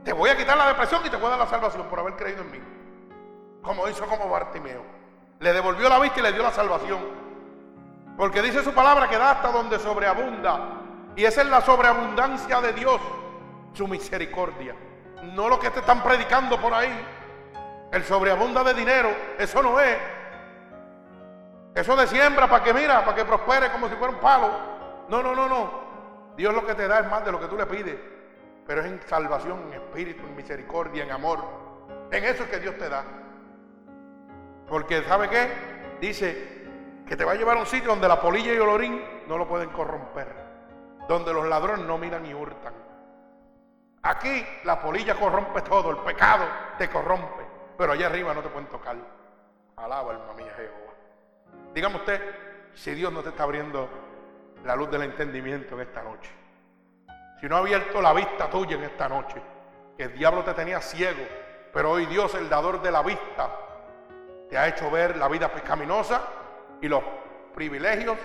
te 0.05 0.13
voy 0.13 0.31
a 0.31 0.37
quitar 0.37 0.57
la 0.57 0.69
depresión 0.69 1.05
y 1.05 1.11
te 1.11 1.17
voy 1.17 1.27
a 1.27 1.31
dar 1.31 1.39
la 1.41 1.47
salvación 1.47 1.89
por 1.89 1.99
haber 2.01 2.15
creído 2.15 2.43
en 2.43 2.51
mí. 2.51 2.61
Como 3.63 3.89
hizo 3.89 4.07
como 4.07 4.29
Bartimeo. 4.29 5.00
Le 5.41 5.55
devolvió 5.55 5.89
la 5.89 5.99
vista 5.99 6.21
y 6.21 6.23
le 6.23 6.33
dio 6.33 6.43
la 6.43 6.51
salvación. 6.51 7.01
Porque 8.17 8.43
dice 8.43 8.63
su 8.63 8.75
palabra 8.75 9.09
que 9.09 9.17
da 9.17 9.31
hasta 9.31 9.51
donde 9.51 9.79
sobreabunda. 9.79 10.81
Y 11.17 11.25
esa 11.25 11.41
es 11.41 11.49
la 11.49 11.63
sobreabundancia 11.63 12.61
de 12.61 12.75
Dios, 12.75 13.01
su 13.73 13.89
misericordia. 13.89 14.77
No 15.35 15.49
lo 15.49 15.59
que 15.59 15.71
te 15.71 15.81
están 15.81 16.03
predicando 16.03 16.61
por 16.61 16.75
ahí. 16.75 16.93
El 17.91 18.05
sobreabunda 18.05 18.63
de 18.63 18.75
dinero, 18.75 19.09
eso 19.39 19.63
no 19.63 19.81
es. 19.81 19.97
Eso 21.75 21.97
de 21.97 22.07
siembra 22.07 22.47
para 22.47 22.63
que 22.63 22.75
mira, 22.75 23.03
para 23.03 23.17
que 23.17 23.25
prospere 23.25 23.73
como 23.73 23.89
si 23.89 23.95
fuera 23.95 24.13
un 24.13 24.21
palo. 24.21 24.51
No, 25.09 25.23
no, 25.23 25.35
no, 25.35 25.49
no. 25.49 25.71
Dios 26.37 26.55
lo 26.55 26.67
que 26.67 26.75
te 26.75 26.87
da 26.87 27.01
es 27.01 27.11
más 27.11 27.25
de 27.25 27.33
lo 27.33 27.41
que 27.41 27.47
tú 27.47 27.57
le 27.57 27.65
pides. 27.65 27.97
Pero 28.67 28.83
es 28.83 28.87
en 28.87 29.01
salvación, 29.07 29.69
en 29.69 29.81
espíritu, 29.81 30.23
en 30.27 30.37
misericordia, 30.37 31.05
en 31.05 31.13
amor. 31.13 31.39
En 32.11 32.25
eso 32.25 32.43
es 32.43 32.51
que 32.51 32.59
Dios 32.59 32.77
te 32.77 32.91
da. 32.91 33.05
Porque 34.71 35.03
¿sabe 35.03 35.29
qué? 35.29 35.51
Dice 36.01 36.63
que 37.07 37.17
te 37.17 37.25
va 37.25 37.33
a 37.33 37.35
llevar 37.35 37.57
a 37.57 37.61
un 37.61 37.67
sitio 37.67 37.91
donde 37.91 38.07
la 38.07 38.21
polilla 38.21 38.53
y 38.53 38.57
el 38.57 38.63
orín 38.63 39.05
no 39.27 39.37
lo 39.37 39.49
pueden 39.49 39.69
corromper. 39.71 40.29
Donde 41.09 41.35
los 41.35 41.47
ladrones 41.49 41.85
no 41.85 41.99
miran 41.99 42.25
y 42.25 42.33
hurtan. 42.33 42.73
Aquí 44.03 44.47
la 44.63 44.81
polilla 44.81 45.17
corrompe 45.17 45.63
todo, 45.63 45.91
el 45.91 45.97
pecado 45.99 46.45
te 46.79 46.89
corrompe. 46.89 47.45
Pero 47.77 47.93
allá 47.93 48.07
arriba 48.07 48.33
no 48.33 48.43
te 48.43 48.49
pueden 48.49 48.69
tocar. 48.69 48.97
Alaba 49.77 50.13
alma 50.13 50.33
mía 50.35 50.53
Jehová. 50.57 50.95
Dígame 51.75 51.97
usted 51.97 52.21
si 52.73 52.95
Dios 52.95 53.13
no 53.13 53.23
te 53.23 53.31
está 53.31 53.43
abriendo 53.43 53.89
la 54.65 54.77
luz 54.77 54.89
del 54.89 55.03
entendimiento 55.03 55.75
en 55.75 55.81
esta 55.81 56.05
noche. 56.05 56.31
Si 57.41 57.49
no 57.49 57.57
ha 57.57 57.59
abierto 57.59 58.01
la 58.01 58.13
vista 58.13 58.49
tuya 58.49 58.77
en 58.77 58.85
esta 58.85 59.09
noche, 59.09 59.43
que 59.97 60.05
el 60.05 60.15
diablo 60.15 60.45
te 60.45 60.55
tenía 60.55 60.81
ciego, 60.81 61.27
pero 61.73 61.91
hoy 61.91 62.07
Dios, 62.07 62.35
el 62.37 62.49
dador 62.49 62.81
de 62.83 62.93
la 62.93 63.03
vista, 63.03 63.51
te 64.51 64.59
ha 64.59 64.67
hecho 64.67 64.91
ver 64.91 65.17
la 65.17 65.29
vida 65.29 65.49
pecaminosa 65.49 66.21
y 66.83 66.89
los 66.89 67.03
privilegios 67.55 68.19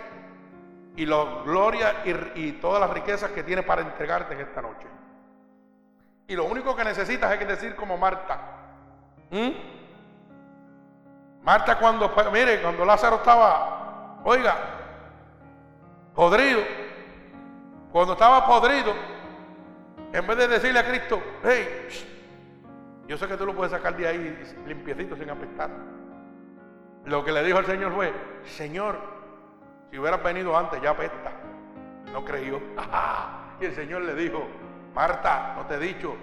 y 0.96 1.06
la 1.06 1.44
gloria 1.46 2.02
y, 2.04 2.54
todas 2.54 2.82
las 2.82 2.90
riquezas 2.90 3.30
que 3.32 3.44
tiene 3.44 3.62
para 3.62 3.82
entregarte 3.82 4.34
en 4.34 4.42
esta 4.42 4.62
noche. 4.62 4.88
Y 6.28 6.36
lo 6.36 6.46
único 6.46 6.76
que 6.76 6.84
necesitas 6.84 7.40
es 7.40 7.48
decir 7.48 7.76
como 7.76 7.98
Marta. 7.98 8.40
Marta 11.44 11.78
cuando, 11.78 12.12
mire, 12.34 12.62
cuando 12.62 12.86
Lázaro 12.86 13.18
estaba, 13.18 14.22
oiga, 14.24 14.56
podrido, 16.16 16.62
cuando 17.92 18.14
estaba 18.14 18.48
podrido, 18.48 18.94
en 20.12 20.26
vez 20.26 20.38
de 20.38 20.48
decirle 20.48 20.80
a 20.80 20.88
Cristo, 20.88 21.22
hey, 21.44 21.88
yo 23.08 23.16
sé 23.16 23.28
que 23.28 23.38
tú 23.38 23.46
lo 23.46 23.56
puedes 23.56 23.72
sacar 23.72 23.96
de 23.96 24.08
ahí 24.08 24.56
limpiecito 24.66 25.16
sin 25.16 25.30
apestar. 25.30 25.70
Lo 27.06 27.24
que 27.24 27.32
le 27.32 27.44
dijo 27.44 27.60
el 27.60 27.66
Señor 27.66 27.94
fue, 27.94 28.14
Señor, 28.46 28.98
si 29.92 30.00
hubieras 30.00 30.24
venido 30.24 30.58
antes 30.58 30.82
ya 30.82 30.92
apesta. 30.92 31.32
No 32.12 32.26
creyó. 32.26 32.60
y 33.62 33.66
el 33.66 33.76
Señor 33.76 34.02
le 34.02 34.16
dijo, 34.16 34.48
Marta, 34.94 35.54
no 35.56 35.66
te 35.66 35.76
he 35.76 35.80
dicho 35.80 36.16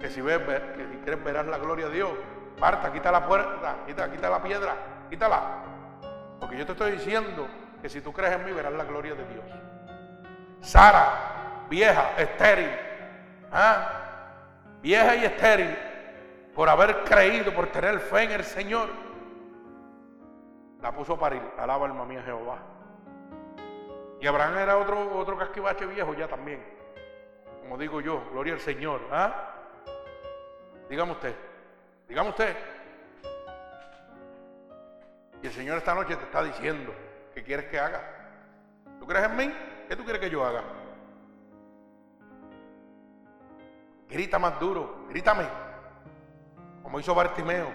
que 0.00 0.10
si, 0.10 0.20
ves, 0.20 0.38
que 0.38 0.86
si 0.90 0.96
quieres 1.04 1.22
verás 1.22 1.46
la 1.46 1.58
gloria 1.58 1.86
de 1.86 1.94
Dios. 1.94 2.10
Marta, 2.58 2.92
quita 2.92 3.12
la 3.12 3.26
puerta, 3.26 3.76
quita, 3.86 4.10
quita 4.10 4.28
la 4.28 4.42
piedra, 4.42 4.74
quítala. 5.08 5.40
Porque 6.40 6.56
yo 6.56 6.66
te 6.66 6.72
estoy 6.72 6.92
diciendo 6.92 7.46
que 7.80 7.88
si 7.88 8.00
tú 8.00 8.12
crees 8.12 8.34
en 8.34 8.44
mí 8.44 8.52
verás 8.52 8.72
la 8.72 8.84
gloria 8.84 9.14
de 9.14 9.24
Dios. 9.26 9.44
Sara, 10.60 11.66
vieja, 11.68 12.12
estéril, 12.18 12.70
¿ah? 13.52 13.88
vieja 14.80 15.16
y 15.16 15.24
estéril, 15.24 15.76
por 16.54 16.68
haber 16.68 17.04
creído, 17.04 17.52
por 17.52 17.68
tener 17.68 18.00
fe 18.00 18.24
en 18.24 18.32
el 18.32 18.44
Señor, 18.44 18.88
la 20.82 20.92
puso 20.92 21.14
a 21.14 21.18
parir. 21.18 21.42
Alaba 21.56 21.86
alma 21.86 22.04
mía 22.04 22.22
Jehová. 22.22 22.58
Y 24.20 24.26
Abraham 24.26 24.58
era 24.58 24.76
otro, 24.76 25.16
otro 25.16 25.38
casquivache 25.38 25.86
viejo 25.86 26.12
ya 26.14 26.28
también. 26.28 26.62
Como 27.62 27.78
digo 27.78 28.00
yo, 28.00 28.22
gloria 28.32 28.54
al 28.54 28.60
Señor. 28.60 29.00
¿ah? 29.10 29.54
Dígame 30.90 31.12
usted, 31.12 31.34
dígame 32.08 32.30
usted. 32.30 32.56
Y 35.40 35.46
el 35.46 35.52
Señor 35.52 35.78
esta 35.78 35.94
noche 35.94 36.16
te 36.16 36.24
está 36.24 36.42
diciendo 36.42 36.92
que 37.34 37.42
quieres 37.42 37.66
que 37.66 37.78
haga. 37.78 38.00
¿Tú 38.98 39.06
crees 39.06 39.24
en 39.24 39.36
mí? 39.36 39.54
¿Qué 39.88 39.96
tú 39.96 40.04
quieres 40.04 40.20
que 40.20 40.30
yo 40.30 40.44
haga? 40.44 40.62
Grita 44.08 44.38
más 44.38 44.60
duro, 44.60 45.06
grítame. 45.08 45.44
Como 46.82 47.00
hizo 47.00 47.14
Bartimeo, 47.14 47.68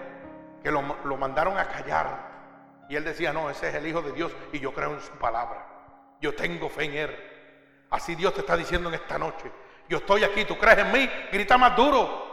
que 0.62 0.70
lo, 0.70 0.82
lo 1.04 1.16
mandaron 1.16 1.58
a 1.58 1.66
callar. 1.66 2.27
Y 2.88 2.96
él 2.96 3.04
decía, 3.04 3.32
no, 3.32 3.50
ese 3.50 3.68
es 3.68 3.74
el 3.74 3.86
Hijo 3.86 4.02
de 4.02 4.12
Dios 4.12 4.32
y 4.52 4.58
yo 4.58 4.72
creo 4.72 4.94
en 4.94 5.00
su 5.00 5.12
palabra. 5.12 5.66
Yo 6.20 6.34
tengo 6.34 6.68
fe 6.68 6.84
en 6.84 6.94
Él. 6.94 7.16
Así 7.90 8.14
Dios 8.14 8.34
te 8.34 8.40
está 8.40 8.56
diciendo 8.56 8.88
en 8.88 8.96
esta 8.96 9.18
noche. 9.18 9.50
Yo 9.88 9.98
estoy 9.98 10.24
aquí, 10.24 10.44
tú 10.44 10.58
crees 10.58 10.78
en 10.78 10.92
mí, 10.92 11.08
grita 11.32 11.56
más 11.56 11.76
duro. 11.76 12.26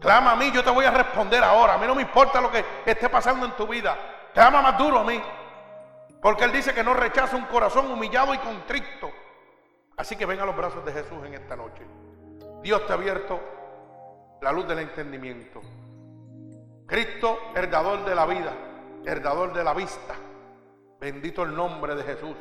Clama 0.00 0.32
a 0.32 0.36
mí, 0.36 0.50
yo 0.50 0.62
te 0.64 0.70
voy 0.70 0.84
a 0.84 0.90
responder 0.90 1.42
ahora. 1.42 1.74
A 1.74 1.78
mí 1.78 1.86
no 1.86 1.94
me 1.94 2.02
importa 2.02 2.40
lo 2.40 2.50
que 2.50 2.64
esté 2.84 3.08
pasando 3.08 3.46
en 3.46 3.52
tu 3.52 3.66
vida. 3.66 4.30
Clama 4.34 4.60
más 4.60 4.76
duro 4.76 4.98
a 4.98 5.04
mí. 5.04 5.22
Porque 6.20 6.44
Él 6.44 6.52
dice 6.52 6.74
que 6.74 6.82
no 6.82 6.94
rechaza 6.94 7.36
un 7.36 7.44
corazón 7.44 7.90
humillado 7.90 8.34
y 8.34 8.38
contrito. 8.38 9.10
Así 9.96 10.16
que 10.16 10.26
ven 10.26 10.40
a 10.40 10.46
los 10.46 10.56
brazos 10.56 10.84
de 10.84 10.92
Jesús 10.92 11.18
en 11.24 11.34
esta 11.34 11.54
noche. 11.54 11.86
Dios 12.62 12.84
te 12.86 12.92
ha 12.92 12.96
abierto 12.96 13.40
la 14.40 14.52
luz 14.52 14.66
del 14.66 14.80
entendimiento. 14.80 15.62
Cristo, 16.86 17.38
heredador 17.54 18.04
de 18.04 18.14
la 18.14 18.26
vida, 18.26 18.52
heredador 19.04 19.52
de 19.52 19.64
la 19.64 19.74
vista. 19.74 20.14
Bendito 21.00 21.42
el 21.42 21.54
nombre 21.54 21.94
de 21.94 22.02
Jesús. 22.02 22.36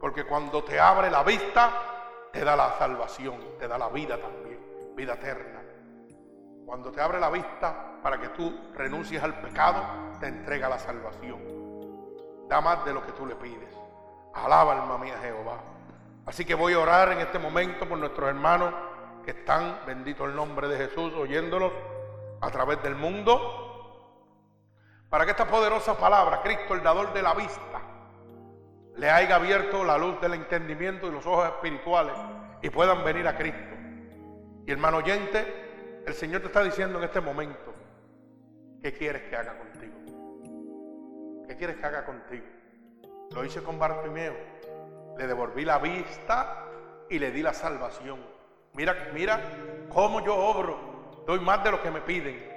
Porque 0.00 0.24
cuando 0.24 0.62
te 0.64 0.78
abre 0.78 1.10
la 1.10 1.22
vista, 1.22 2.30
te 2.32 2.44
da 2.44 2.54
la 2.54 2.76
salvación, 2.78 3.40
te 3.58 3.66
da 3.66 3.78
la 3.78 3.88
vida 3.88 4.18
también, 4.20 4.60
vida 4.94 5.14
eterna. 5.14 5.62
Cuando 6.66 6.90
te 6.92 7.00
abre 7.00 7.18
la 7.20 7.30
vista 7.30 8.00
para 8.02 8.20
que 8.20 8.28
tú 8.30 8.52
renuncies 8.74 9.22
al 9.22 9.40
pecado, 9.40 9.82
te 10.20 10.26
entrega 10.26 10.68
la 10.68 10.78
salvación. 10.78 11.40
Da 12.48 12.60
más 12.60 12.84
de 12.84 12.92
lo 12.92 13.04
que 13.04 13.12
tú 13.12 13.24
le 13.24 13.36
pides. 13.36 13.74
Alaba 14.34 14.72
alma 14.72 14.98
mía 14.98 15.16
Jehová. 15.22 15.58
Así 16.26 16.44
que 16.44 16.54
voy 16.54 16.74
a 16.74 16.80
orar 16.80 17.12
en 17.12 17.20
este 17.20 17.38
momento 17.38 17.88
por 17.88 17.98
nuestros 17.98 18.28
hermanos 18.28 18.74
que 19.24 19.30
están, 19.30 19.80
bendito 19.86 20.24
el 20.24 20.36
nombre 20.36 20.68
de 20.68 20.76
Jesús, 20.76 21.12
oyéndolos 21.14 21.72
a 22.40 22.50
través 22.50 22.82
del 22.82 22.96
mundo. 22.96 23.65
Para 25.08 25.24
que 25.24 25.30
esta 25.30 25.46
poderosa 25.46 25.96
palabra, 25.96 26.42
Cristo, 26.42 26.74
el 26.74 26.82
dador 26.82 27.12
de 27.12 27.22
la 27.22 27.34
vista, 27.34 27.80
le 28.96 29.10
haya 29.10 29.36
abierto 29.36 29.84
la 29.84 29.96
luz 29.98 30.20
del 30.20 30.34
entendimiento 30.34 31.06
y 31.06 31.12
los 31.12 31.26
ojos 31.26 31.46
espirituales 31.46 32.14
y 32.62 32.70
puedan 32.70 33.04
venir 33.04 33.28
a 33.28 33.36
Cristo. 33.36 33.76
Y 34.66 34.72
hermano 34.72 34.98
oyente, 34.98 36.02
el 36.06 36.14
Señor 36.14 36.40
te 36.40 36.48
está 36.48 36.64
diciendo 36.64 36.98
en 36.98 37.04
este 37.04 37.20
momento, 37.20 37.74
¿qué 38.82 38.92
quieres 38.92 39.22
que 39.22 39.36
haga 39.36 39.58
contigo? 39.58 39.94
¿Qué 41.46 41.56
quieres 41.56 41.76
que 41.76 41.86
haga 41.86 42.04
contigo? 42.04 42.46
Lo 43.30 43.44
hice 43.44 43.62
con 43.62 43.78
Bartimeo. 43.78 44.34
Le 45.16 45.26
devolví 45.26 45.64
la 45.64 45.78
vista 45.78 46.64
y 47.08 47.18
le 47.18 47.30
di 47.30 47.42
la 47.42 47.52
salvación. 47.52 48.20
Mira, 48.74 49.08
mira 49.14 49.40
cómo 49.88 50.24
yo 50.24 50.36
obro. 50.36 51.22
Doy 51.26 51.40
más 51.40 51.62
de 51.64 51.70
lo 51.70 51.82
que 51.82 51.90
me 51.90 52.00
piden. 52.00 52.55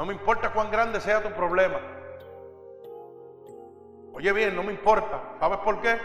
No 0.00 0.06
me 0.06 0.14
importa 0.14 0.50
cuán 0.50 0.70
grande 0.70 0.98
sea 0.98 1.22
tu 1.22 1.28
problema. 1.34 1.78
Oye 4.14 4.32
bien, 4.32 4.56
no 4.56 4.62
me 4.62 4.72
importa. 4.72 5.36
¿Sabes 5.38 5.58
por 5.58 5.82
qué? 5.82 5.98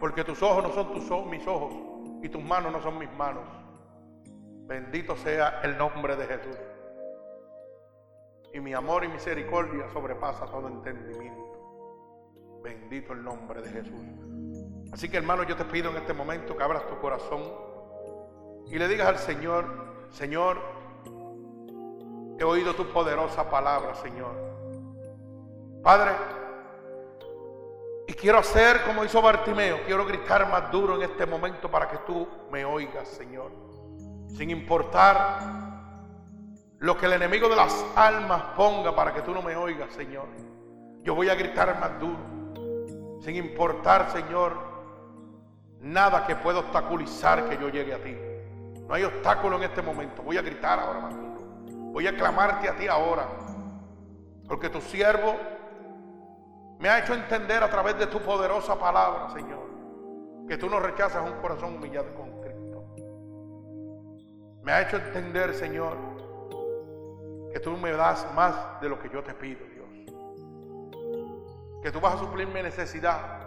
Porque 0.00 0.24
tus 0.24 0.42
ojos 0.42 0.62
no 0.62 0.72
son 0.72 0.94
tus, 0.94 1.26
mis 1.26 1.46
ojos 1.46 1.74
y 2.22 2.30
tus 2.30 2.42
manos 2.42 2.72
no 2.72 2.80
son 2.80 2.96
mis 2.96 3.12
manos. 3.12 3.44
Bendito 4.66 5.14
sea 5.16 5.60
el 5.64 5.76
nombre 5.76 6.16
de 6.16 6.26
Jesús. 6.28 6.56
Y 8.54 8.60
mi 8.60 8.72
amor 8.72 9.04
y 9.04 9.08
misericordia 9.08 9.86
sobrepasa 9.92 10.46
todo 10.46 10.68
entendimiento. 10.68 12.58
Bendito 12.62 13.12
el 13.12 13.22
nombre 13.22 13.60
de 13.60 13.68
Jesús. 13.68 14.02
Así 14.94 15.10
que 15.10 15.18
hermano, 15.18 15.42
yo 15.42 15.56
te 15.56 15.66
pido 15.66 15.90
en 15.90 15.98
este 15.98 16.14
momento 16.14 16.56
que 16.56 16.64
abras 16.64 16.86
tu 16.86 16.98
corazón 17.00 17.42
y 18.68 18.78
le 18.78 18.88
digas 18.88 19.08
al 19.08 19.18
Señor, 19.18 20.08
Señor, 20.08 20.81
he 22.42 22.44
oído 22.44 22.74
tu 22.74 22.86
poderosa 22.86 23.48
palabra, 23.48 23.94
Señor. 23.94 24.34
Padre, 25.82 26.12
y 28.06 28.12
quiero 28.14 28.38
hacer 28.38 28.82
como 28.84 29.04
hizo 29.04 29.20
Bartimeo, 29.22 29.82
quiero 29.84 30.04
gritar 30.06 30.48
más 30.50 30.70
duro 30.70 30.96
en 30.96 31.02
este 31.02 31.26
momento 31.26 31.70
para 31.70 31.88
que 31.88 31.98
tú 31.98 32.28
me 32.50 32.64
oigas, 32.64 33.08
Señor 33.08 33.50
sin 34.36 34.50
importar 34.50 35.38
lo 36.78 36.98
que 36.98 37.06
el 37.06 37.12
enemigo 37.12 37.48
de 37.48 37.56
las 37.56 37.84
almas 37.94 38.42
ponga 38.56 38.94
para 38.94 39.12
que 39.14 39.22
tú 39.22 39.32
no 39.32 39.42
me 39.42 39.54
oigas, 39.54 39.92
Señor. 39.92 40.26
Yo 41.02 41.14
voy 41.14 41.28
a 41.28 41.34
gritar 41.34 41.78
más 41.78 42.00
duro, 42.00 43.20
sin 43.22 43.36
importar, 43.36 44.10
Señor, 44.10 44.56
nada 45.80 46.26
que 46.26 46.36
pueda 46.36 46.60
obstaculizar 46.60 47.48
que 47.48 47.56
yo 47.58 47.68
llegue 47.68 47.94
a 47.94 48.02
ti. 48.02 48.16
No 48.88 48.94
hay 48.94 49.04
obstáculo 49.04 49.56
en 49.56 49.64
este 49.64 49.82
momento. 49.82 50.22
Voy 50.22 50.36
a 50.36 50.42
gritar 50.42 50.78
ahora 50.80 51.00
más 51.00 51.14
duro. 51.14 51.31
Voy 51.92 52.06
a 52.06 52.16
clamarte 52.16 52.68
a 52.68 52.76
ti 52.76 52.88
ahora. 52.88 53.28
Porque 54.48 54.68
tu 54.68 54.80
siervo 54.80 55.36
me 56.78 56.88
ha 56.88 56.98
hecho 56.98 57.14
entender 57.14 57.62
a 57.62 57.70
través 57.70 57.96
de 57.98 58.08
tu 58.08 58.20
poderosa 58.20 58.78
palabra, 58.78 59.30
Señor, 59.30 59.70
que 60.48 60.58
tú 60.58 60.68
no 60.68 60.80
rechazas 60.80 61.22
un 61.30 61.40
corazón 61.40 61.76
humillado 61.76 62.12
con 62.14 62.32
me 64.62 64.70
ha 64.70 64.82
hecho 64.82 64.96
entender, 64.96 65.54
Señor, 65.54 65.96
que 67.52 67.58
tú 67.58 67.76
me 67.76 67.90
das 67.90 68.32
más 68.32 68.80
de 68.80 68.88
lo 68.88 68.98
que 69.00 69.08
yo 69.08 69.20
te 69.22 69.34
pido, 69.34 69.66
Dios. 69.66 69.88
Que 71.82 71.90
tú 71.90 71.98
vas 72.00 72.14
a 72.14 72.18
suplir 72.18 72.46
mi 72.46 72.62
necesidad 72.62 73.40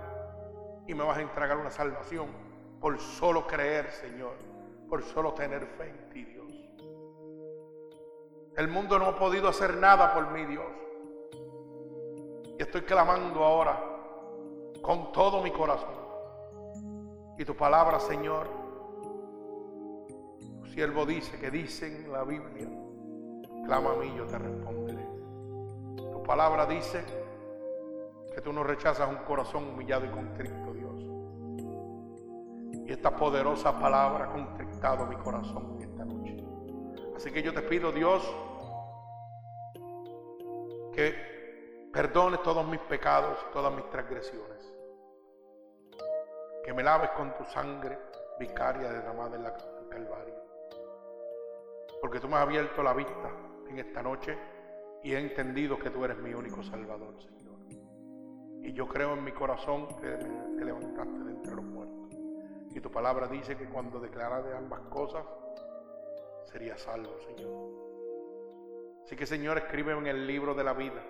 y 0.85 0.93
me 0.93 1.05
vas 1.05 1.17
a 1.17 1.21
entregar 1.21 1.57
una 1.57 1.71
salvación 1.71 2.27
por 2.81 2.99
solo 2.99 3.47
creer, 3.47 3.89
Señor, 3.91 4.33
por 4.89 5.03
solo 5.03 5.33
tener 5.33 5.65
fe 5.65 5.87
en 5.89 6.09
ti, 6.09 6.25
Dios. 6.25 6.34
El 8.57 8.69
mundo 8.69 8.97
no 8.97 9.07
ha 9.07 9.19
podido 9.19 9.49
hacer 9.49 9.75
nada 9.75 10.13
por 10.13 10.31
mí, 10.31 10.45
Dios. 10.45 10.65
Y 12.57 12.61
estoy 12.61 12.81
clamando 12.81 13.43
ahora 13.43 13.77
con 14.81 15.11
todo 15.11 15.41
mi 15.41 15.51
corazón. 15.51 15.93
Y 17.37 17.43
tu 17.43 17.53
palabra, 17.55 17.99
Señor, 17.99 18.47
siervo 20.73 21.05
dice 21.05 21.37
que 21.37 21.51
dice 21.51 21.87
en 21.87 22.11
la 22.11 22.23
Biblia, 22.23 22.69
clama 23.65 23.91
a 23.91 23.95
mí, 23.95 24.13
yo 24.15 24.25
te 24.25 24.37
responderé. 24.37 25.05
Tu 25.97 26.23
palabra 26.23 26.65
dice 26.65 27.03
que 28.33 28.39
tú 28.39 28.53
no 28.53 28.63
rechazas 28.63 29.09
un 29.09 29.17
corazón 29.25 29.67
humillado 29.67 30.05
y 30.05 30.09
contrito, 30.09 30.73
Dios. 30.73 31.05
Y 32.85 32.91
esta 32.91 33.13
poderosa 33.13 33.77
palabra 33.77 34.25
ha 34.25 34.31
contrictado 34.31 35.05
mi 35.07 35.17
corazón. 35.17 35.84
Así 37.15 37.31
que 37.31 37.41
yo 37.41 37.53
te 37.53 37.61
pido, 37.61 37.91
Dios, 37.91 38.23
que 40.93 41.89
perdones 41.93 42.41
todos 42.43 42.65
mis 42.67 42.81
pecados, 42.81 43.37
todas 43.51 43.73
mis 43.73 43.89
transgresiones. 43.89 44.73
Que 46.63 46.73
me 46.73 46.83
laves 46.83 47.11
con 47.11 47.35
tu 47.35 47.45
sangre 47.45 47.97
vicaria 48.39 48.91
derramada 48.91 49.35
en 49.35 49.43
la 49.43 49.53
Calvario 49.89 50.45
porque 52.05 52.19
tú 52.19 52.27
me 52.27 52.35
has 52.35 52.43
abierto 52.43 52.83
la 52.83 52.93
vista 52.93 53.31
en 53.67 53.79
esta 53.79 54.03
noche 54.03 54.37
y 55.01 55.13
he 55.13 55.19
entendido 55.19 55.79
que 55.79 55.89
tú 55.89 56.05
eres 56.05 56.15
mi 56.19 56.35
único 56.35 56.61
Salvador, 56.61 57.15
Señor. 57.19 57.55
Y 58.61 58.73
yo 58.73 58.87
creo 58.87 59.13
en 59.13 59.23
mi 59.23 59.31
corazón 59.31 59.87
que 59.99 60.11
te 60.11 60.63
levantaste 60.63 61.19
de 61.23 61.31
entre 61.31 61.55
los 61.55 61.65
muertos. 61.65 62.15
Y 62.75 62.79
tu 62.79 62.91
palabra 62.91 63.27
dice 63.27 63.57
que 63.57 63.65
cuando 63.65 63.99
declara 63.99 64.43
de 64.43 64.55
ambas 64.55 64.81
cosas, 64.81 65.25
sería 66.45 66.77
salvo, 66.77 67.17
Señor. 67.19 67.85
Así 69.03 69.15
que, 69.15 69.25
Señor, 69.25 69.57
escribe 69.57 69.93
en 69.93 70.07
el 70.07 70.25
libro 70.25 70.55
de 70.55 70.63
la 70.63 70.73
vida 70.73 71.03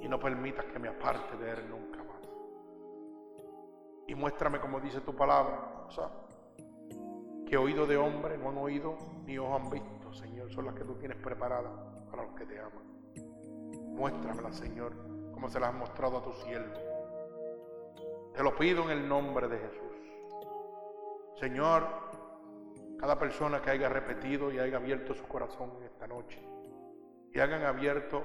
y 0.00 0.08
no 0.08 0.18
permitas 0.18 0.64
que 0.66 0.78
me 0.78 0.88
aparte 0.88 1.36
de 1.36 1.50
él 1.52 1.70
nunca 1.70 2.02
más. 2.02 2.22
Y 4.06 4.14
muéstrame, 4.14 4.60
como 4.60 4.80
dice 4.80 5.00
tu 5.00 5.14
palabra, 5.14 5.84
o 5.86 5.90
sea, 5.90 6.10
que 7.46 7.56
oído 7.56 7.86
de 7.86 7.96
hombre 7.96 8.36
no 8.36 8.50
han 8.50 8.58
oído 8.58 8.96
ni 9.24 9.38
ojos 9.38 9.62
han 9.62 9.70
visto, 9.70 10.12
Señor, 10.12 10.50
son 10.50 10.66
las 10.66 10.74
que 10.74 10.84
tú 10.84 10.94
tienes 10.96 11.18
preparadas 11.18 11.72
para 12.10 12.24
los 12.24 12.34
que 12.34 12.46
te 12.46 12.58
aman. 12.58 12.88
Muéstramela, 13.94 14.52
Señor, 14.52 14.92
como 15.32 15.48
se 15.48 15.60
las 15.60 15.70
has 15.70 15.74
mostrado 15.74 16.18
a 16.18 16.22
tu 16.22 16.32
siervo. 16.32 16.74
Te 18.34 18.42
lo 18.42 18.54
pido 18.56 18.84
en 18.84 18.90
el 18.90 19.08
nombre 19.08 19.48
de 19.48 19.58
Jesús. 19.58 19.88
Señor, 21.40 22.07
cada 22.98 23.18
persona 23.18 23.62
que 23.62 23.70
haya 23.70 23.88
repetido 23.88 24.52
y 24.52 24.58
haya 24.58 24.76
abierto 24.76 25.14
su 25.14 25.24
corazón 25.24 25.72
en 25.78 25.84
esta 25.84 26.06
noche 26.06 26.40
y 27.32 27.38
hayan 27.38 27.62
abierto 27.62 28.24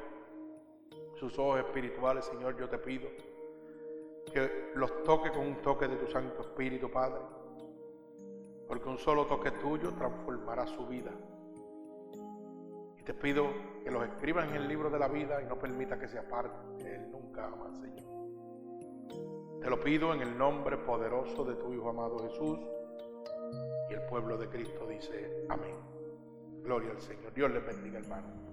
sus 1.16 1.38
ojos 1.38 1.60
espirituales, 1.60 2.26
Señor, 2.26 2.58
yo 2.58 2.68
te 2.68 2.78
pido 2.80 3.08
que 4.34 4.72
los 4.76 5.04
toque 5.04 5.32
con 5.32 5.42
un 5.42 5.62
toque 5.62 5.88
de 5.88 5.96
tu 5.98 6.08
Santo 6.08 6.42
Espíritu, 6.42 6.90
Padre, 6.90 7.22
porque 8.68 8.90
un 8.90 8.98
solo 8.98 9.28
toque 9.28 9.52
tuyo 9.52 9.94
transformará 9.94 10.66
su 10.66 10.88
vida. 10.88 11.12
Y 12.98 13.04
te 13.04 13.14
pido 13.14 13.48
que 13.84 13.92
los 13.92 14.04
escriban 14.06 14.50
en 14.50 14.56
el 14.56 14.68
libro 14.68 14.90
de 14.90 14.98
la 14.98 15.08
vida 15.08 15.42
y 15.42 15.46
no 15.46 15.60
permita 15.60 16.00
que 16.00 16.08
se 16.08 16.18
aparte 16.18 16.84
de 16.84 16.96
él 16.96 17.12
nunca 17.12 17.50
más, 17.50 17.78
Señor. 17.80 18.04
Te 19.62 19.70
lo 19.70 19.80
pido 19.80 20.14
en 20.14 20.22
el 20.22 20.38
nombre 20.38 20.78
poderoso 20.78 21.46
de 21.46 21.56
tu 21.56 21.74
Hijo 21.74 21.90
amado 21.90 22.18
Jesús. 22.20 22.60
Y 23.94 23.96
el 23.96 24.02
pueblo 24.08 24.40
de 24.40 24.50
Cristo 24.50 24.88
dice, 24.88 25.46
amén. 25.50 25.76
Gloria 26.64 26.90
al 26.90 27.00
Señor. 27.00 27.32
Dios 27.36 27.52
les 27.52 27.64
bendiga, 27.64 28.00
hermano. 28.00 28.53